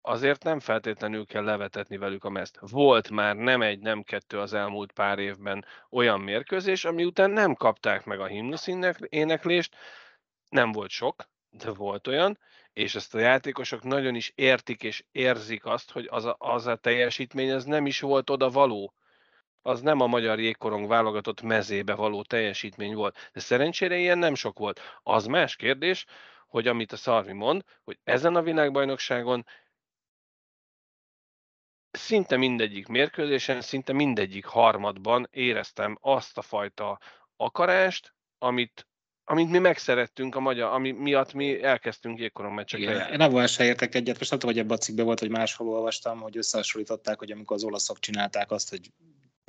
azért 0.07 0.43
nem 0.43 0.59
feltétlenül 0.59 1.25
kell 1.25 1.43
levetetni 1.43 1.97
velük 1.97 2.23
a 2.23 2.29
mezt. 2.29 2.57
Volt 2.59 3.09
már 3.09 3.35
nem 3.35 3.61
egy, 3.61 3.79
nem 3.79 4.03
kettő 4.03 4.39
az 4.39 4.53
elmúlt 4.53 4.91
pár 4.91 5.19
évben 5.19 5.65
olyan 5.89 6.19
mérkőzés, 6.19 6.85
ami 6.85 7.03
után 7.03 7.31
nem 7.31 7.53
kapták 7.53 8.05
meg 8.05 8.19
a 8.19 8.25
himnusz 8.25 8.67
éneklést, 9.09 9.75
nem 10.49 10.71
volt 10.71 10.89
sok, 10.89 11.23
de 11.49 11.71
volt 11.71 12.07
olyan, 12.07 12.39
és 12.73 12.95
ezt 12.95 13.15
a 13.15 13.19
játékosok 13.19 13.83
nagyon 13.83 14.15
is 14.15 14.31
értik 14.35 14.83
és 14.83 15.03
érzik 15.11 15.65
azt, 15.65 15.91
hogy 15.91 16.07
az 16.11 16.25
a, 16.25 16.35
az 16.39 16.67
a 16.67 16.75
teljesítmény 16.75 17.51
az 17.51 17.65
nem 17.65 17.85
is 17.85 17.99
volt 17.99 18.29
oda 18.29 18.49
való. 18.49 18.93
Az 19.61 19.81
nem 19.81 20.01
a 20.01 20.07
magyar 20.07 20.39
jégkorong 20.39 20.87
válogatott 20.87 21.41
mezébe 21.41 21.95
való 21.95 22.23
teljesítmény 22.23 22.95
volt. 22.95 23.29
De 23.33 23.39
szerencsére 23.39 23.97
ilyen 23.97 24.17
nem 24.17 24.35
sok 24.35 24.59
volt. 24.59 24.79
Az 25.03 25.25
más 25.25 25.55
kérdés, 25.55 26.05
hogy 26.47 26.67
amit 26.67 26.91
a 26.91 26.95
Szarvi 26.97 27.33
mond, 27.33 27.63
hogy 27.83 27.97
ezen 28.03 28.35
a 28.35 28.41
világbajnokságon 28.41 29.45
szinte 31.91 32.37
mindegyik 32.37 32.87
mérkőzésen, 32.87 33.61
szinte 33.61 33.93
mindegyik 33.93 34.45
harmadban 34.45 35.27
éreztem 35.31 35.97
azt 36.01 36.37
a 36.37 36.41
fajta 36.41 36.99
akarást, 37.35 38.13
amit, 38.37 38.87
amit 39.23 39.49
mi 39.49 39.57
megszerettünk 39.57 40.35
a 40.35 40.39
magyar, 40.39 40.73
ami 40.73 40.91
miatt 40.91 41.33
mi 41.33 41.63
elkezdtünk 41.63 42.19
jégkoron 42.19 42.53
meccseket. 42.53 43.11
Én 43.11 43.21
abban 43.21 43.47
se 43.47 43.63
értek 43.63 43.95
egyet, 43.95 44.17
most 44.17 44.29
nem 44.29 44.39
tudom, 44.39 44.55
hogy 44.55 44.63
ebben 44.63 44.77
a 44.77 44.79
cikkben 44.79 45.05
volt, 45.05 45.19
hogy 45.19 45.29
máshol 45.29 45.67
olvastam, 45.67 46.19
hogy 46.19 46.37
összehasonlították, 46.37 47.19
hogy 47.19 47.31
amikor 47.31 47.55
az 47.55 47.63
olaszok 47.63 47.99
csinálták 47.99 48.51
azt, 48.51 48.69
hogy 48.69 48.91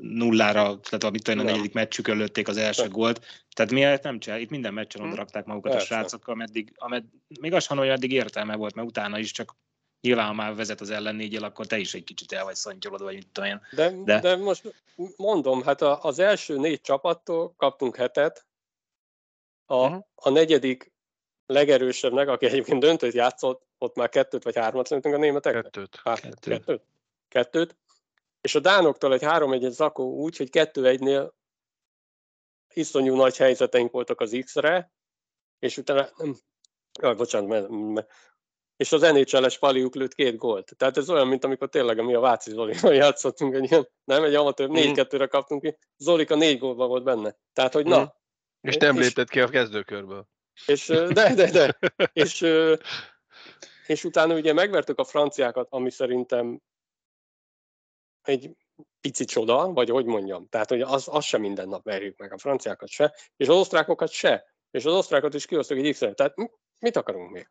nullára, 0.03 0.81
tehát 0.81 1.05
amit 1.05 1.23
tudom, 1.23 1.41
a 1.41 1.43
negyedik 1.43 1.73
meccsükön 1.73 2.17
lőtték 2.17 2.49
az 2.49 2.57
első 2.57 2.83
ja. 2.83 2.89
gólt. 2.89 3.47
Tehát 3.55 3.73
miért 3.73 4.03
nem 4.03 4.19
csinál? 4.19 4.41
Itt 4.41 4.51
minden 4.51 4.75
meccsen 4.75 5.03
hm. 5.03 5.07
oda 5.07 5.17
rakták 5.17 5.45
magukat 5.45 5.73
Persze. 5.73 5.95
a 5.95 5.99
srácok, 5.99 6.29
ameddig, 6.29 6.73
amed, 6.75 7.05
még 7.41 7.53
az 7.53 7.67
hogy 7.67 7.89
addig 7.89 8.13
értelme 8.13 8.57
volt, 8.57 8.75
mert 8.75 8.89
utána 8.89 9.19
is 9.19 9.31
csak 9.31 9.57
nyilván, 10.01 10.27
ha 10.27 10.33
már 10.33 10.55
vezet 10.55 10.81
az 10.81 10.91
ellen 10.91 11.15
négyel, 11.15 11.43
akkor 11.43 11.67
te 11.67 11.79
is 11.79 11.95
egy 11.95 12.05
kicsit 12.05 12.33
el 12.33 12.45
vagy 12.45 12.55
szontyolod, 12.55 13.03
vagy 13.03 13.15
mit 13.15 13.29
tudom 13.33 13.51
én. 13.51 13.61
De, 13.71 13.91
de... 14.05 14.21
de 14.21 14.37
most 14.37 14.75
mondom, 15.17 15.63
hát 15.63 15.83
az 15.83 16.19
első 16.19 16.57
négy 16.57 16.81
csapattól 16.81 17.55
kaptunk 17.57 17.97
hetet, 17.97 18.47
a, 19.67 19.87
uh-huh. 19.87 20.05
a 20.15 20.31
negyedik 20.31 20.93
legerősebbnek, 21.47 22.29
aki 22.29 22.47
egyébként 22.47 22.81
döntőt 22.81 23.15
játszott, 23.15 23.67
ott 23.79 23.97
már 23.97 24.09
kettőt 24.09 24.43
vagy 24.45 24.57
hármat 24.57 24.89
lőttünk 24.89 25.15
a 25.15 25.19
németek? 25.19 25.63
Kettőt. 25.63 26.01
Hát, 26.05 26.21
kettőt. 26.21 26.41
kettőt. 26.41 26.83
Kettőt. 27.29 27.77
És 28.41 28.55
a 28.55 28.61
Dánoktól 28.61 29.13
egy 29.13 29.23
3-1 29.25 29.71
zakó 29.71 30.13
úgy, 30.13 30.37
hogy 30.37 30.49
2-1-nél 30.53 31.31
iszonyú 32.75 33.17
nagy 33.17 33.37
helyzeteink 33.37 33.91
voltak 33.91 34.21
az 34.21 34.39
X-re, 34.45 34.93
és 35.59 35.77
utána, 35.77 36.09
jaj, 37.01 37.15
bocsánat, 37.15 37.49
mert, 37.49 37.69
mert, 37.69 38.11
és 38.79 38.93
az 38.93 39.01
NHL-es 39.01 39.59
paliuk 39.59 39.95
lőtt 39.95 40.15
két 40.15 40.37
gólt. 40.37 40.73
Tehát 40.77 40.97
ez 40.97 41.11
olyan, 41.11 41.29
mint 41.29 41.45
amikor 41.45 41.69
tényleg 41.69 42.05
mi 42.05 42.15
a 42.15 42.21
Váci 42.21 42.51
Zolival 42.51 42.95
játszottunk, 43.05 43.55
egy 43.55 43.71
ilyen, 43.71 43.89
nem, 44.05 44.25
egy 44.25 44.35
amatőr, 44.35 44.69
négy 44.69 44.93
2 44.93 45.17
re 45.17 45.27
kaptunk 45.27 45.63
ki, 45.63 45.79
Zolika 45.97 46.35
négy 46.35 46.59
gólba 46.59 46.87
volt 46.87 47.05
benne. 47.05 47.37
Tehát, 47.53 47.73
hogy 47.73 47.87
na. 47.87 48.01
Mm. 48.01 48.05
És 48.61 48.77
nem 48.77 48.99
lépett 48.99 49.29
ki 49.29 49.41
a 49.41 49.49
kezdőkörből. 49.49 50.29
És, 50.67 50.87
de, 50.87 51.35
de, 51.35 51.51
de. 51.51 51.79
és, 52.23 52.47
és 53.87 54.05
utána 54.05 54.35
ugye 54.35 54.53
megvertük 54.53 54.99
a 54.99 55.05
franciákat, 55.05 55.67
ami 55.71 55.91
szerintem 55.91 56.61
egy 58.23 58.51
pici 59.01 59.25
csoda, 59.25 59.73
vagy 59.73 59.89
hogy 59.89 60.05
mondjam. 60.05 60.49
Tehát, 60.49 60.69
hogy 60.69 60.81
az, 60.81 61.09
az 61.11 61.25
sem 61.25 61.41
minden 61.41 61.69
nap 61.69 61.85
verjük 61.85 62.19
meg, 62.19 62.33
a 62.33 62.39
franciákat 62.39 62.89
se, 62.89 63.15
és 63.37 63.49
az 63.49 63.57
osztrákokat 63.57 64.11
se. 64.11 64.45
És 64.71 64.85
az 64.85 64.95
osztrákot 64.95 65.35
is 65.35 65.47
kiosztok 65.47 65.79
egy 65.79 65.91
x 65.91 65.99
Tehát 65.99 66.35
mit 66.79 66.97
akarunk 66.97 67.31
még? 67.31 67.49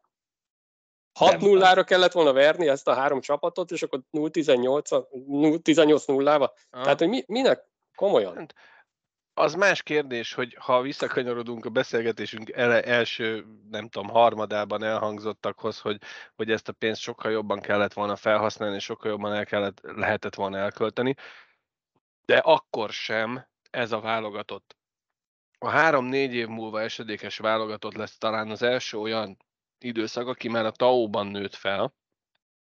6-0-ra 1.19 1.84
kellett 1.86 2.12
volna 2.12 2.34
verni 2.34 2.67
ezt 2.67 2.88
a 2.88 2.93
három 2.93 3.21
csapatot, 3.21 3.71
és 3.71 3.84
akkor 3.84 4.01
0-18-0-ával. 4.12 6.49
Tehát, 6.69 6.99
hogy 6.99 7.10
mi, 7.10 7.23
minek 7.27 7.63
komolyan? 7.95 8.36
Hát, 8.36 8.56
az 9.34 9.53
más 9.53 9.84
kérdés, 9.84 10.34
hogy 10.34 10.56
ha 10.60 10.82
visszakanyarodunk 10.82 11.65
a 11.65 11.69
beszélgetésünk 11.69 12.49
ele, 12.49 12.84
első, 12.84 13.45
nem 13.69 13.89
tudom, 13.89 14.10
harmadában 14.10 14.84
elhangzottakhoz, 14.84 15.80
hogy, 15.80 16.01
hogy 16.36 16.51
ezt 16.51 16.67
a 16.67 16.73
pénzt 16.73 17.01
sokkal 17.01 17.32
jobban 17.32 17.60
kellett 17.60 17.93
volna 17.93 18.15
felhasználni, 18.15 18.75
és 18.75 18.84
sokkal 18.84 19.12
jobban 19.12 19.34
el 19.34 19.45
kellett, 19.45 19.80
lehetett 19.82 20.36
volna 20.36 20.58
elkölteni, 20.58 21.15
de 22.25 22.38
akkor 22.38 22.89
sem 22.89 23.47
ez 23.69 23.91
a 23.91 23.99
válogatott. 23.99 24.77
A 25.60 25.69
három-négy 25.69 26.34
év 26.34 26.47
múlva 26.47 26.82
esedékes 26.82 27.38
válogatott 27.38 27.93
lesz 27.93 28.17
talán 28.17 28.49
az 28.49 28.62
első 28.62 28.97
olyan 28.97 29.38
időszak, 29.84 30.28
aki 30.28 30.50
már 30.50 30.66
a 30.66 30.72
TAO-ban 30.72 31.28
nőtt 31.28 31.56
fel, 31.56 31.94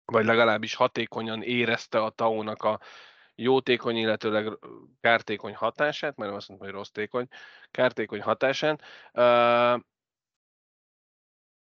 vagy 0.05 0.25
legalábbis 0.25 0.73
hatékonyan 0.73 1.41
érezte 1.41 2.03
a 2.03 2.09
TAO-nak 2.09 2.63
a 2.63 2.79
jótékony, 3.35 3.95
illetőleg 3.95 4.57
kártékony 5.01 5.55
hatását, 5.55 6.15
mert 6.15 6.33
azt 6.33 6.49
mondom, 6.49 6.67
hogy 6.67 6.75
rossz 6.75 6.89
tékony, 6.89 7.27
kártékony 7.71 8.21
hatásán. 8.21 8.81
Uh, 9.13 9.81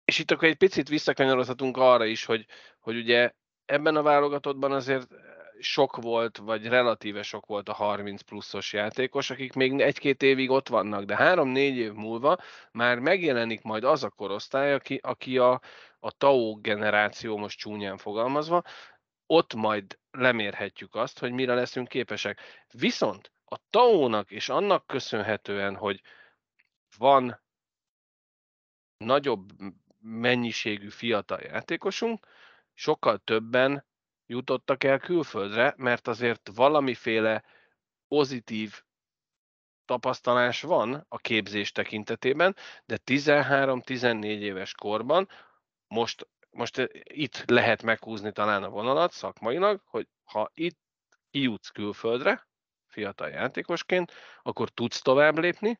és 0.05 0.19
itt 0.19 0.31
akkor 0.31 0.47
egy 0.47 0.57
picit 0.57 0.87
visszakanyarodhatunk 0.87 1.77
arra 1.77 2.05
is, 2.05 2.25
hogy, 2.25 2.45
hogy 2.79 2.97
ugye 2.97 3.31
ebben 3.65 3.95
a 3.95 4.01
válogatottban 4.01 4.71
azért 4.71 5.07
sok 5.59 5.95
volt, 5.95 6.37
vagy 6.37 6.67
relatíve 6.67 7.21
sok 7.21 7.45
volt 7.45 7.69
a 7.69 7.73
30 7.73 8.21
pluszos 8.21 8.73
játékos, 8.73 9.29
akik 9.29 9.53
még 9.53 9.79
egy-két 9.79 10.23
évig 10.23 10.49
ott 10.49 10.67
vannak, 10.67 11.03
de 11.03 11.15
három-négy 11.15 11.75
év 11.75 11.93
múlva 11.93 12.37
már 12.71 12.99
megjelenik 12.99 13.61
majd 13.61 13.83
az 13.83 14.03
a 14.03 14.09
korosztály, 14.09 14.73
aki, 14.73 14.99
aki 15.03 15.37
a, 15.37 15.61
a 15.99 16.11
TAO 16.11 16.55
generáció, 16.55 17.37
most 17.37 17.57
csúnyán 17.57 17.97
fogalmazva, 17.97 18.63
ott 19.25 19.53
majd 19.53 19.99
lemérhetjük 20.11 20.95
azt, 20.95 21.19
hogy 21.19 21.31
mire 21.31 21.53
leszünk 21.53 21.87
képesek. 21.87 22.39
Viszont 22.73 23.31
a 23.45 23.57
TAO-nak 23.69 24.31
és 24.31 24.49
annak 24.49 24.87
köszönhetően, 24.87 25.75
hogy 25.75 26.01
van 26.97 27.41
nagyobb 28.97 29.49
mennyiségű 29.99 30.89
fiatal 30.89 31.39
játékosunk, 31.41 32.25
sokkal 32.73 33.17
többen 33.17 33.87
jutottak 34.29 34.83
el 34.83 34.99
külföldre, 34.99 35.73
mert 35.77 36.07
azért 36.07 36.49
valamiféle 36.55 37.43
pozitív 38.07 38.81
tapasztalás 39.85 40.61
van 40.61 41.05
a 41.07 41.17
képzés 41.17 41.71
tekintetében, 41.71 42.55
de 42.85 42.97
13-14 43.05 44.23
éves 44.23 44.73
korban 44.73 45.29
most, 45.87 46.27
most 46.49 46.89
itt 47.03 47.49
lehet 47.49 47.83
meghúzni 47.83 48.31
talán 48.31 48.63
a 48.63 48.69
vonalat 48.69 49.11
szakmailag, 49.11 49.81
hogy 49.85 50.07
ha 50.23 50.51
itt 50.53 50.79
kijutsz 51.29 51.69
külföldre, 51.69 52.47
fiatal 52.87 53.29
játékosként, 53.29 54.11
akkor 54.41 54.69
tudsz 54.69 55.01
tovább 55.01 55.37
lépni, 55.37 55.79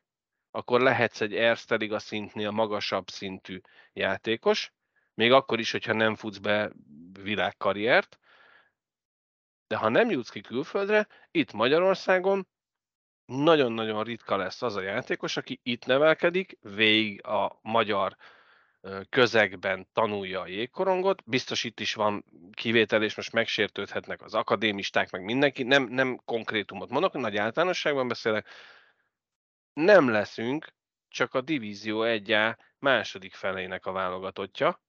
akkor 0.50 0.80
lehetsz 0.80 1.20
egy 1.20 1.34
Erste 1.34 1.98
szintnél 1.98 2.50
magasabb 2.50 3.08
szintű 3.08 3.60
játékos, 3.92 4.72
még 5.14 5.32
akkor 5.32 5.58
is, 5.58 5.70
hogyha 5.70 5.92
nem 5.92 6.14
futsz 6.14 6.38
be 6.38 6.72
világkarriert, 7.22 8.19
de 9.70 9.76
ha 9.76 9.88
nem 9.88 10.10
jutsz 10.10 10.30
ki 10.30 10.40
külföldre, 10.40 11.06
itt 11.30 11.52
Magyarországon 11.52 12.48
nagyon-nagyon 13.24 14.04
ritka 14.04 14.36
lesz 14.36 14.62
az 14.62 14.76
a 14.76 14.80
játékos, 14.80 15.36
aki 15.36 15.60
itt 15.62 15.86
nevelkedik, 15.86 16.58
végig 16.60 17.26
a 17.26 17.58
magyar 17.62 18.16
közegben 19.08 19.88
tanulja 19.92 20.40
a 20.40 20.46
jégkorongot. 20.46 21.22
Biztos 21.24 21.64
itt 21.64 21.80
is 21.80 21.94
van 21.94 22.24
kivétel, 22.52 23.02
és 23.02 23.14
most 23.14 23.32
megsértődhetnek 23.32 24.22
az 24.22 24.34
akadémisták, 24.34 25.10
meg 25.10 25.24
mindenki. 25.24 25.62
Nem, 25.62 25.82
nem 25.82 26.20
konkrétumot 26.24 26.90
mondok, 26.90 27.12
nagy 27.12 27.36
általánosságban 27.36 28.08
beszélek. 28.08 28.48
Nem 29.72 30.08
leszünk 30.08 30.66
csak 31.08 31.34
a 31.34 31.40
Divízió 31.40 32.02
1 32.02 32.36
második 32.78 33.34
felének 33.34 33.86
a 33.86 33.92
válogatottja, 33.92 34.82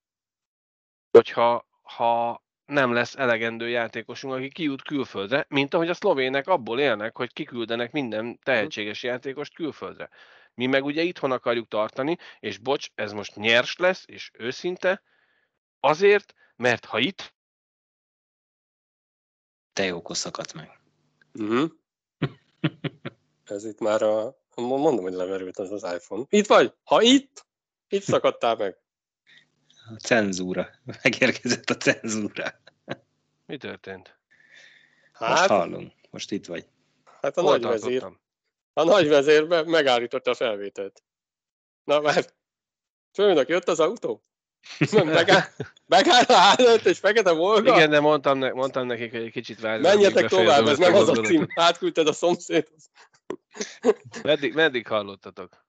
hogyha 1.10 1.66
ha 1.82 2.42
nem 2.72 2.92
lesz 2.92 3.14
elegendő 3.16 3.68
játékosunk, 3.68 4.34
aki 4.34 4.48
kijut 4.48 4.82
külföldre, 4.82 5.46
mint 5.48 5.74
ahogy 5.74 5.88
a 5.88 5.94
szlovének 5.94 6.48
abból 6.48 6.80
élnek, 6.80 7.16
hogy 7.16 7.32
kiküldenek 7.32 7.92
minden 7.92 8.38
tehetséges 8.42 9.02
játékost 9.02 9.54
külföldre. 9.54 10.08
Mi 10.54 10.66
meg 10.66 10.84
ugye 10.84 11.02
itthon 11.02 11.32
akarjuk 11.32 11.68
tartani, 11.68 12.18
és 12.40 12.58
bocs, 12.58 12.88
ez 12.94 13.12
most 13.12 13.36
nyers 13.36 13.76
lesz, 13.76 14.04
és 14.06 14.30
őszinte, 14.32 15.02
azért, 15.80 16.34
mert 16.56 16.84
ha 16.84 16.98
itt... 16.98 17.34
Te 19.72 19.84
jókor 19.84 20.16
szakadt 20.16 20.54
meg. 20.54 20.80
Uh-huh. 21.34 21.70
ez 23.44 23.64
itt 23.64 23.80
már 23.80 24.02
a... 24.02 24.40
Mondom, 24.54 25.02
hogy 25.02 25.12
lemerült 25.12 25.58
az 25.58 25.70
az 25.72 25.94
iPhone. 25.94 26.24
Itt 26.28 26.46
vagy! 26.46 26.74
Ha 26.84 27.02
itt, 27.02 27.46
itt 27.88 28.02
szakadtál 28.02 28.56
meg. 28.56 28.81
A 29.94 29.98
cenzúra. 29.98 30.68
Megérkezett 31.02 31.70
a 31.70 31.76
cenzúra. 31.76 32.60
Mi 33.46 33.56
történt? 33.56 34.18
Hát, 35.12 35.30
Most 35.30 35.46
hallom. 35.46 35.92
Most 36.10 36.30
itt 36.30 36.46
vagy. 36.46 36.66
Hát 37.20 37.36
a 37.36 37.42
nagy 37.42 37.62
vezér. 37.62 38.06
A 38.72 38.84
nagy 38.84 39.08
vezér 39.08 39.46
megállította 39.64 40.30
a 40.30 40.34
felvételt. 40.34 41.02
Na 41.84 42.00
mert 42.00 42.34
főnök, 43.12 43.48
jött 43.48 43.68
az 43.68 43.80
autó? 43.80 44.22
Megáll, 45.04 45.42
megáll 45.86 46.24
a 46.24 46.54
és 46.84 46.98
fekete 46.98 47.30
volga? 47.32 47.74
Igen, 47.74 47.90
de 47.90 48.00
mondtam, 48.00 48.38
ne, 48.38 48.50
mondtam 48.52 48.86
nekik, 48.86 49.10
hogy 49.10 49.22
egy 49.22 49.30
kicsit 49.30 49.60
várjanak. 49.60 49.94
Menjetek 49.94 50.28
tovább, 50.28 50.66
ez 50.66 50.78
nem 50.78 50.94
az 50.94 51.08
a 51.08 51.14
cím. 51.14 51.46
Átküldted 51.54 52.06
a 52.06 52.12
szomszédhoz. 52.12 52.90
meddig, 54.22 54.54
meddig 54.54 54.86
hallottatok? 54.86 55.64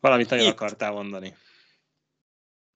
Valamit 0.00 0.30
nagyon 0.30 0.46
Itt. 0.46 0.52
akartál 0.52 0.92
mondani. 0.92 1.36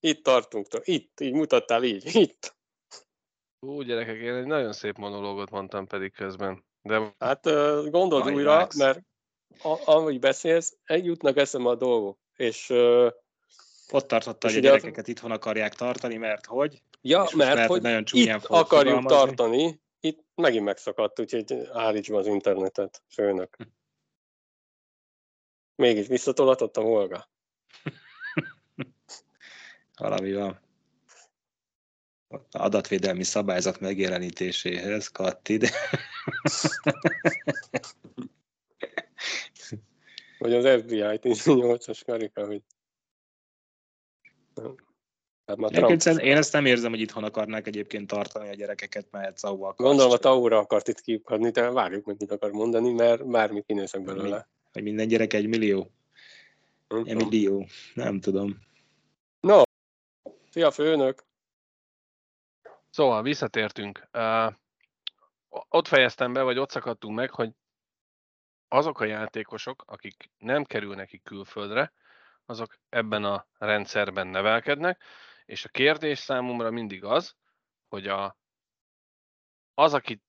Itt 0.04 0.22
tartunk, 0.22 0.66
itt, 0.82 1.20
így 1.20 1.32
mutattál, 1.32 1.84
így, 1.84 2.14
itt. 2.24 2.56
Ú, 3.60 3.82
gyerekek, 3.82 4.16
én 4.16 4.34
egy 4.34 4.46
nagyon 4.46 4.72
szép 4.72 4.96
monológot 4.96 5.50
mondtam 5.50 5.86
pedig 5.86 6.12
közben. 6.12 6.64
De... 6.82 7.14
Hát 7.18 7.42
gondold 7.90 8.30
újra, 8.30 8.50
vágsz. 8.50 8.76
mert 8.76 9.00
ahogy 9.62 10.18
beszélsz, 10.18 10.76
egy 10.84 11.04
jutnak 11.04 11.36
eszembe 11.36 11.68
a 11.68 11.74
dolgok, 11.74 12.18
és 12.36 12.70
ott 13.90 14.06
tartotta, 14.06 14.48
hogy 14.48 14.56
a 14.56 14.60
gyerekeket 14.60 15.02
az... 15.02 15.08
itthon 15.08 15.30
akarják 15.30 15.74
tartani, 15.74 16.16
mert 16.16 16.46
hogy? 16.46 16.82
Ja, 17.00 17.26
mert, 17.36 17.54
mert 17.54 17.68
hogy 17.68 17.82
nagyon 17.82 18.04
csúnyán 18.04 18.38
itt 18.38 18.44
akarjuk 18.44 19.06
tartani, 19.06 19.80
itt 20.00 20.24
megint 20.34 20.64
megszakadt, 20.64 21.20
úgyhogy 21.20 21.68
állítsd 21.72 22.12
az 22.12 22.26
internetet, 22.26 23.02
főnök. 23.08 23.56
Mégis 25.74 26.06
visszatolatottam, 26.06 26.84
Olga. 26.84 27.28
Valami 29.96 30.32
van. 30.32 30.60
Adatvédelmi 32.50 33.22
szabályzat 33.22 33.80
megjelenítéséhez, 33.80 35.08
Katti, 35.08 35.56
de 35.56 35.68
Vagy 40.38 40.54
az 40.54 40.80
FBI 40.80 41.18
18-as 41.22 42.00
karika, 42.06 42.46
hogy 42.46 42.62
Hát 45.46 45.56
Trump... 45.56 46.20
Én 46.20 46.36
ezt 46.36 46.52
nem 46.52 46.66
érzem, 46.66 46.90
hogy 46.90 47.00
itthon 47.00 47.24
akarnák 47.24 47.66
egyébként 47.66 48.06
tartani 48.06 48.48
a 48.48 48.54
gyerekeket, 48.54 49.06
mert 49.10 49.40
tau 49.40 49.72
Gondolom 49.76 50.12
a 50.12 50.16
tau 50.16 50.44
akart 50.44 50.88
itt 50.88 51.00
kiukadni, 51.00 51.50
de 51.50 51.70
várjuk 51.70 52.04
meg, 52.04 52.16
mit 52.18 52.30
akar 52.30 52.50
mondani, 52.50 52.92
mert 52.92 53.26
bármi 53.26 53.62
kinézek 53.66 54.02
belőle. 54.02 54.48
Hogy 54.72 54.82
minden 54.82 55.08
gyerek 55.08 55.32
egy 55.32 55.46
millió. 55.46 55.90
Egy 57.04 57.14
millió. 57.14 57.66
Nem 57.94 58.20
tudom. 58.20 58.58
Szia 60.54 60.70
főnök! 60.70 61.24
Szóval 62.90 63.22
visszatértünk. 63.22 64.08
Uh, 64.12 64.52
ott 65.48 65.86
fejeztem 65.86 66.32
be, 66.32 66.42
vagy 66.42 66.58
ott 66.58 66.70
szakadtunk 66.70 67.16
meg, 67.16 67.30
hogy 67.30 67.52
azok 68.68 69.00
a 69.00 69.04
játékosok, 69.04 69.82
akik 69.86 70.30
nem 70.38 70.64
kerülnek 70.64 71.08
ki 71.08 71.18
külföldre, 71.18 71.92
azok 72.44 72.78
ebben 72.88 73.24
a 73.24 73.46
rendszerben 73.58 74.26
nevelkednek, 74.26 75.02
és 75.44 75.64
a 75.64 75.68
kérdés 75.68 76.18
számomra 76.18 76.70
mindig 76.70 77.04
az, 77.04 77.36
hogy 77.88 78.06
a, 78.08 78.36
az, 79.74 79.94
aki 79.94 80.22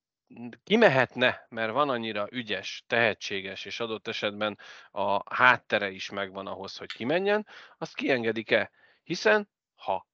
kimehetne, 0.64 1.46
mert 1.50 1.72
van 1.72 1.90
annyira 1.90 2.28
ügyes, 2.32 2.84
tehetséges, 2.88 3.66
és 3.66 3.80
adott 3.80 4.08
esetben 4.08 4.58
a 4.92 5.36
háttere 5.36 5.90
is 5.90 6.10
megvan 6.10 6.48
ahhoz, 6.48 6.78
hogy 6.78 6.92
kimenjen, 6.92 7.48
azt 7.78 7.96
kiengedik-e? 7.96 8.72
Hiszen 9.04 9.50
ha 9.76 10.14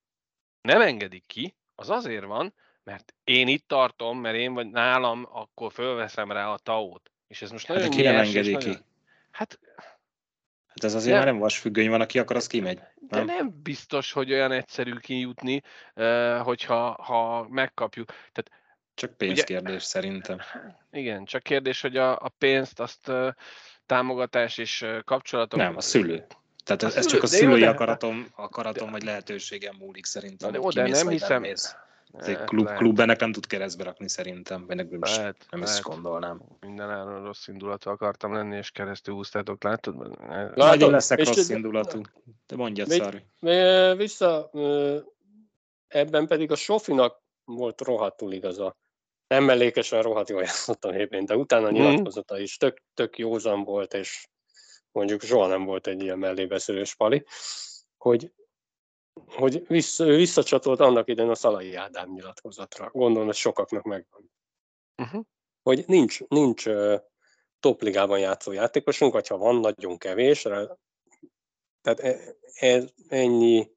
nem 0.62 0.82
engedik 0.82 1.24
ki, 1.28 1.56
az 1.76 1.90
azért 1.90 2.26
van, 2.26 2.54
mert 2.84 3.14
én 3.24 3.48
itt 3.48 3.68
tartom, 3.68 4.20
mert 4.20 4.36
én 4.36 4.54
vagy 4.54 4.70
nálam, 4.70 5.28
akkor 5.32 5.72
fölveszem 5.72 6.32
rá 6.32 6.48
a 6.48 6.58
taót. 6.58 7.12
És 7.28 7.42
ez 7.42 7.52
most 7.52 7.66
hát 7.66 7.76
nagyon 7.78 7.92
hát, 7.92 8.02
ki 8.02 8.08
nem 8.08 8.16
engedi 8.16 8.58
ki. 8.58 8.68
Nagyon... 8.68 8.86
Hát 9.32 9.60
Hát 10.72 10.84
ez 10.84 10.94
azért 10.94 11.16
nem. 11.16 11.24
már 11.24 11.32
nem 11.34 11.42
vasfüggöny 11.42 11.90
van, 11.90 12.02
aki 12.02 12.20
akar, 12.20 12.36
az 12.36 12.48
kimegy. 12.48 12.80
Nem? 13.10 13.26
De 13.26 13.34
nem 13.34 13.62
biztos, 13.64 14.12
hogy 14.12 14.32
olyan 14.32 14.52
egyszerű 14.52 14.96
kijutni, 14.96 15.62
hogyha 16.44 17.04
ha 17.04 17.48
megkapjuk. 17.50 18.08
Tehát, 18.08 18.52
csak 18.94 19.18
pénzkérdés 19.18 19.76
ugye, 19.76 19.80
szerintem. 19.80 20.40
Igen, 20.92 21.26
csak 21.26 21.44
kérdés, 21.44 21.82
hogy 21.82 21.98
a, 21.98 22.12
a 22.12 22.32
pénzt 22.38 22.80
azt 22.80 23.12
támogatás 23.86 24.58
és 24.58 24.86
kapcsolatok... 25.06 25.60
Nem, 25.60 25.76
a 25.76 25.82
szülő. 25.82 26.26
Tehát 26.64 26.84
ez, 26.84 26.96
ez 26.96 27.06
csak 27.06 27.24
a 27.24 27.28
szülői 27.28 27.64
akaratom, 27.64 28.28
akaratom 28.36 28.92
vagy 28.92 29.04
lehetőségem 29.04 29.76
múlik 29.80 30.06
szerintem. 30.06 30.52
De, 30.52 30.60
de 30.74 30.88
nem 30.88 31.10
hiszem, 31.10 31.42
nem 31.42 31.52
ez 32.18 32.28
egy 32.28 32.38
klub, 32.38 32.68
klub 32.68 33.00
ennek 33.00 33.20
nem 33.20 33.32
tud 33.32 33.48
keresztbe 33.48 33.84
rakni 33.84 34.10
szerintem, 34.10 34.66
vagy 34.66 34.76
nem, 34.76 34.88
is, 35.04 35.16
lehet, 35.18 35.46
nem 35.50 35.62
lehet. 35.62 35.78
is 35.78 35.84
gondolnám. 35.84 36.42
Minden 36.60 36.90
áron 36.90 37.24
rossz 37.24 37.48
indulatú 37.48 37.90
akartam 37.90 38.34
lenni, 38.34 38.58
és 38.58 38.72
keresztül 38.72 39.14
húztátok, 39.14 39.64
látod? 39.64 40.18
Látod, 40.54 40.82
én 40.82 40.90
leszek 40.90 41.26
rossz 41.26 41.50
indulatú. 41.50 42.02
De 42.48 42.56
mondjad, 42.56 42.90
Szarvi. 42.90 43.24
Vissza, 43.98 44.52
ebben 45.88 46.28
pedig 46.28 46.52
a 46.52 46.56
Sofinak 46.56 47.22
volt 47.44 47.82
rohadtul 47.82 48.34
igaza. 48.34 48.76
Nem 49.28 49.44
mellékesen 49.44 50.02
rohadt 50.02 50.30
jól 50.30 50.42
játszott 50.42 50.86
a 50.86 50.96
évén, 50.96 51.26
de 51.26 51.36
utána 51.36 51.70
mhm. 51.70 51.74
nyilatkozata 51.74 52.40
is 52.40 52.58
tök, 52.58 52.82
tök 52.94 53.18
józan 53.18 53.64
volt, 53.64 53.94
és 53.94 54.28
mondjuk 54.92 55.22
soha 55.22 55.48
nem 55.48 55.64
volt 55.66 55.88
egy 55.88 56.02
ilyen 56.02 56.20
mellébeszélős 56.20 56.96
pali, 56.96 57.26
hogy 57.98 58.32
hogy 59.26 59.68
vissza, 59.68 60.06
visszacsatolt 60.06 60.80
annak 60.80 61.10
idején 61.10 61.32
a 61.32 61.36
Szalai 61.36 61.76
Ádám 61.76 62.14
nyilatkozatra. 62.14 62.90
Gondolom, 62.92 63.30
ez 63.30 63.36
sokaknak 63.36 63.84
megvan. 63.84 64.32
Uh-huh. 64.98 65.24
Hogy 65.64 65.84
nincs, 65.88 66.20
nincs 66.28 66.66
topligában 67.60 68.20
játszó 68.20 68.52
játékosunk, 68.52 69.14
vagy 69.14 69.28
ha 69.28 69.38
van, 69.38 69.56
nagyon 69.56 69.98
kevés. 69.98 70.42
Tehát 71.82 72.00
e, 72.00 72.36
e, 72.60 72.84
ennyi 73.08 73.72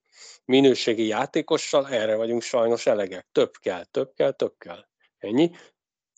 minőségi 0.45 1.07
játékossal 1.07 1.89
erre 1.89 2.17
vagyunk 2.17 2.43
sajnos 2.43 2.87
elegek. 2.87 3.27
Több 3.33 3.57
kell, 3.57 3.85
több 3.85 4.15
kell, 4.15 4.33
több 4.33 4.55
kell. 4.59 4.87
Ennyi. 5.19 5.51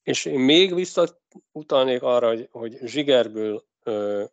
És 0.03 0.25
én 0.25 0.39
még 0.41 0.75
visszautalnék 0.75 2.03
arra, 2.03 2.29
hogy, 2.29 2.49
hogy 2.51 2.79
zsigerből 2.83 3.65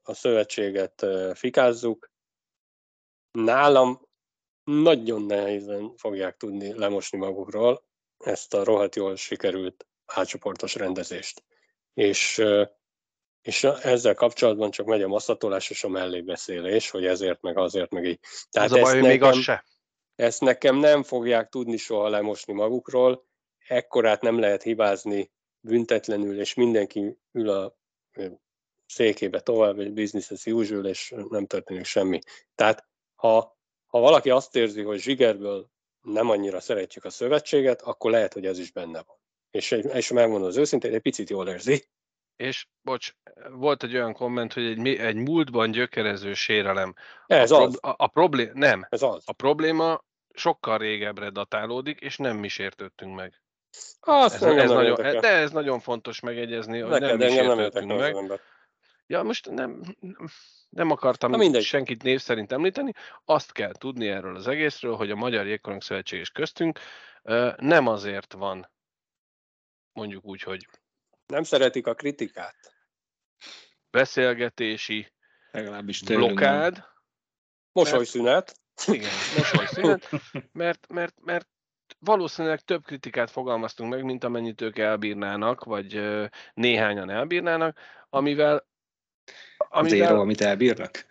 a 0.04 0.14
szövetséget 0.14 1.06
fikázzuk. 1.34 2.12
Nálam 3.32 4.08
nagyon 4.64 5.22
nehézen 5.22 5.96
fogják 5.96 6.38
tudni 6.38 6.74
lemosni 6.80 7.18
magukról 7.18 7.84
ezt 8.18 8.54
a 8.54 8.64
rohadt 8.64 8.96
jól 8.96 9.16
sikerült 9.16 9.88
átcsoportos 10.06 10.76
rendezést. 10.76 11.44
És, 11.94 12.44
és 13.42 13.64
ezzel 13.64 14.14
kapcsolatban 14.14 14.72
csak 14.72 14.86
megy 14.86 15.02
a 15.02 15.08
masszatolás 15.08 15.70
és 15.70 15.84
a 15.84 15.90
mellébeszélés, 15.90 16.90
hogy 16.90 17.06
ezért, 17.06 17.42
meg 17.42 17.58
azért, 17.58 17.92
meg 17.92 18.06
így. 18.06 18.20
Tehát 18.50 18.72
Ez 18.72 18.78
a 18.78 18.82
baj, 18.82 18.94
nekem, 18.94 19.10
még 19.10 19.22
az 19.22 19.38
se. 19.38 19.66
Ezt 20.16 20.42
nekem 20.42 20.76
nem 20.76 21.04
fogják 21.04 21.50
tudni 21.50 21.78
soha 21.78 22.10
lemosni 22.10 22.54
magukról, 22.54 23.26
ekkorát 23.68 24.22
nem 24.22 24.40
lehet 24.40 24.64
hibázni 24.64 25.32
büntetlenül, 25.60 26.40
és 26.40 26.54
mindenki 26.54 27.18
ül 27.32 27.50
a 27.50 27.78
székébe 28.94 29.40
tovább, 29.40 29.80
egy 29.80 29.94
business 29.94 30.32
as 30.32 30.46
usual, 30.46 30.86
és 30.86 31.14
nem 31.30 31.46
történik 31.46 31.86
semmi. 31.86 32.20
Tehát 32.56 32.88
ha 33.16 33.54
ha 33.94 34.00
valaki 34.00 34.30
azt 34.30 34.56
érzi, 34.56 34.82
hogy 34.82 35.00
zsigerből 35.00 35.70
nem 36.02 36.30
annyira 36.30 36.60
szeretjük 36.60 37.06
a 37.06 37.10
szövetséget, 37.10 37.82
akkor 37.82 38.12
lehet, 38.12 38.34
hogy 38.34 38.46
ez 38.46 38.60
is 38.60 38.72
benne 38.72 39.04
van. 39.06 39.18
És, 39.52 39.72
és 39.72 40.12
megmondom 40.12 40.48
az 40.48 40.58
őszintén, 40.58 40.94
egy 40.94 41.02
picit 41.02 41.30
jól 41.30 41.48
érzi. 41.48 41.86
És, 42.36 42.68
bocs, 42.82 43.14
volt 43.52 43.84
egy 43.84 43.96
olyan 43.96 44.14
komment, 44.14 44.54
hogy 44.54 44.66
egy, 44.66 44.88
egy 44.88 45.16
múltban 45.16 45.72
gyökerező 45.72 46.34
sérelem. 46.34 46.96
Ez 47.28 47.52
a 47.52 47.62
az. 47.62 47.78
A, 47.82 47.94
a 47.98 48.08
problém, 48.08 48.52
nem. 48.54 48.88
Ez 48.90 49.02
az. 49.02 49.24
A 49.26 49.34
probléma 49.34 50.04
sokkal 50.34 50.78
régebbre 50.78 51.30
datálódik, 51.30 52.00
és 52.00 52.18
nem 52.18 52.38
mi 52.38 52.48
sértődtünk 52.48 53.16
meg. 53.16 53.42
Azt 54.00 54.36
ez, 54.36 54.42
ez 54.42 54.70
nagyon, 54.70 54.96
de 54.96 55.28
ez 55.28 55.52
nagyon 55.52 55.80
fontos 55.80 56.20
megegyezni, 56.20 56.80
hogy 56.80 57.00
Neked 57.00 57.18
nem 57.18 57.28
mi 57.28 57.34
sértődtünk 57.34 58.00
meg. 58.00 58.42
Ja, 59.08 59.24
most 59.24 59.50
nem, 59.50 59.82
nem 60.70 60.92
akartam 60.92 61.32
Na 61.32 61.60
senkit 61.60 62.04
név 62.04 62.20
szerint 62.20 62.52
említeni, 62.52 62.92
azt 63.26 63.52
kell 63.52 63.72
tudni 63.72 64.08
erről 64.08 64.36
az 64.36 64.48
egészről, 64.48 64.96
hogy 64.96 65.12
a 65.12 65.16
Magyar 65.16 65.46
Jégkorong 65.46 65.82
Szövetség 65.82 66.20
és 66.20 66.30
köztünk 66.30 66.80
nem 67.58 67.88
azért 67.88 68.34
van, 68.34 68.72
mondjuk 69.92 70.26
úgy, 70.26 70.42
hogy 70.42 70.68
nem 71.26 71.44
szeretik 71.44 71.88
a 71.88 71.94
kritikát. 71.94 72.76
Beszélgetési 73.92 75.14
Legalábbis 75.52 76.02
blokád. 76.02 76.86
Mosolyszünet. 77.72 78.62
Igen, 78.86 79.12
mosolyszünet, 79.38 80.10
mert, 80.52 80.88
mert, 80.88 81.16
mert 81.22 81.48
valószínűleg 82.00 82.60
több 82.60 82.84
kritikát 82.84 83.30
fogalmaztunk 83.30 83.90
meg, 83.90 84.04
mint 84.04 84.24
amennyit 84.24 84.62
ők 84.62 84.78
elbírnának, 84.78 85.64
vagy 85.64 86.02
néhányan 86.54 87.10
elbírnának, 87.10 87.80
amivel 88.10 88.68
Amivel... 89.58 90.08
Zero, 90.08 90.20
amit 90.20 90.42
elbírnak? 90.42 91.06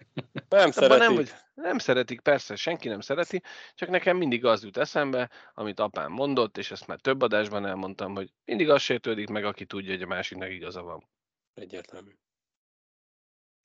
Nem 0.49 0.71
szeretik. 0.71 1.07
Nem, 1.07 1.15
hogy 1.15 1.33
nem 1.55 1.79
szeretik, 1.79 2.21
persze, 2.21 2.57
senki 2.57 2.89
nem 2.89 3.01
szereti, 3.01 3.43
csak 3.75 3.89
nekem 3.89 4.17
mindig 4.17 4.45
az 4.45 4.65
jut 4.65 4.77
eszembe, 4.77 5.31
amit 5.55 5.81
apám 5.81 6.13
mondott, 6.13 6.59
és 6.59 6.71
ezt 6.71 6.87
már 6.87 7.01
több 7.01 7.23
adásban 7.23 7.67
elmondtam, 7.67 8.15
hogy 8.15 8.33
mindig 8.45 8.71
az 8.71 8.83
sértődik 8.83 9.29
meg, 9.29 9.45
aki 9.45 9.65
tudja, 9.65 9.93
hogy 9.93 10.03
a 10.03 10.07
másiknak 10.07 10.51
igaza 10.51 10.83
van. 10.83 11.09
Egyértelmű. 11.55 12.11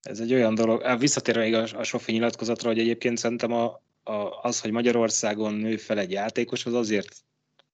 Ez 0.02 0.20
egy 0.20 0.34
olyan 0.34 0.56
dolog, 0.56 1.00
visszatérve 1.00 1.42
még 1.42 1.54
a, 1.54 1.80
a 1.80 1.84
Sofi 1.84 2.12
nyilatkozatra, 2.12 2.70
hogy 2.70 2.80
egyébként 2.80 3.18
szerintem 3.18 3.52
a, 3.52 3.82
a, 4.04 4.42
az, 4.42 4.62
hogy 4.62 4.72
Magyarországon 4.72 5.54
nő 5.54 5.78
fel 5.78 6.00
egy 6.00 6.12
játékos, 6.12 6.66
az 6.66 6.74
azért 6.74 7.26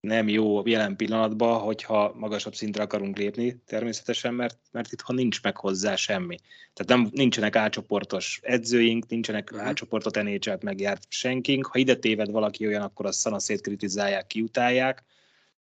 nem 0.07 0.27
jó 0.27 0.67
jelen 0.67 0.95
pillanatban, 0.95 1.59
hogyha 1.59 2.13
magasabb 2.15 2.55
szintre 2.55 2.83
akarunk 2.83 3.17
lépni, 3.17 3.61
természetesen, 3.65 4.33
mert, 4.33 4.57
mert 4.71 4.91
itt 4.91 5.01
ha 5.01 5.13
nincs 5.13 5.41
meg 5.41 5.57
hozzá 5.57 5.95
semmi. 5.95 6.37
Tehát 6.73 7.01
nem, 7.01 7.09
nincsenek 7.13 7.55
átcsoportos 7.55 8.39
edzőink, 8.41 9.07
nincsenek 9.07 9.49
uh-huh. 9.51 9.67
átcsoportot 9.67 10.23
nhl 10.23 10.57
megjárt 10.61 11.05
senkink. 11.09 11.65
Ha 11.65 11.79
ide 11.79 11.95
téved 11.95 12.31
valaki 12.31 12.67
olyan, 12.67 12.81
akkor 12.81 13.05
azt 13.05 13.19
szanaszét 13.19 13.61
kritizálják, 13.61 14.27
kiutálják, 14.27 15.03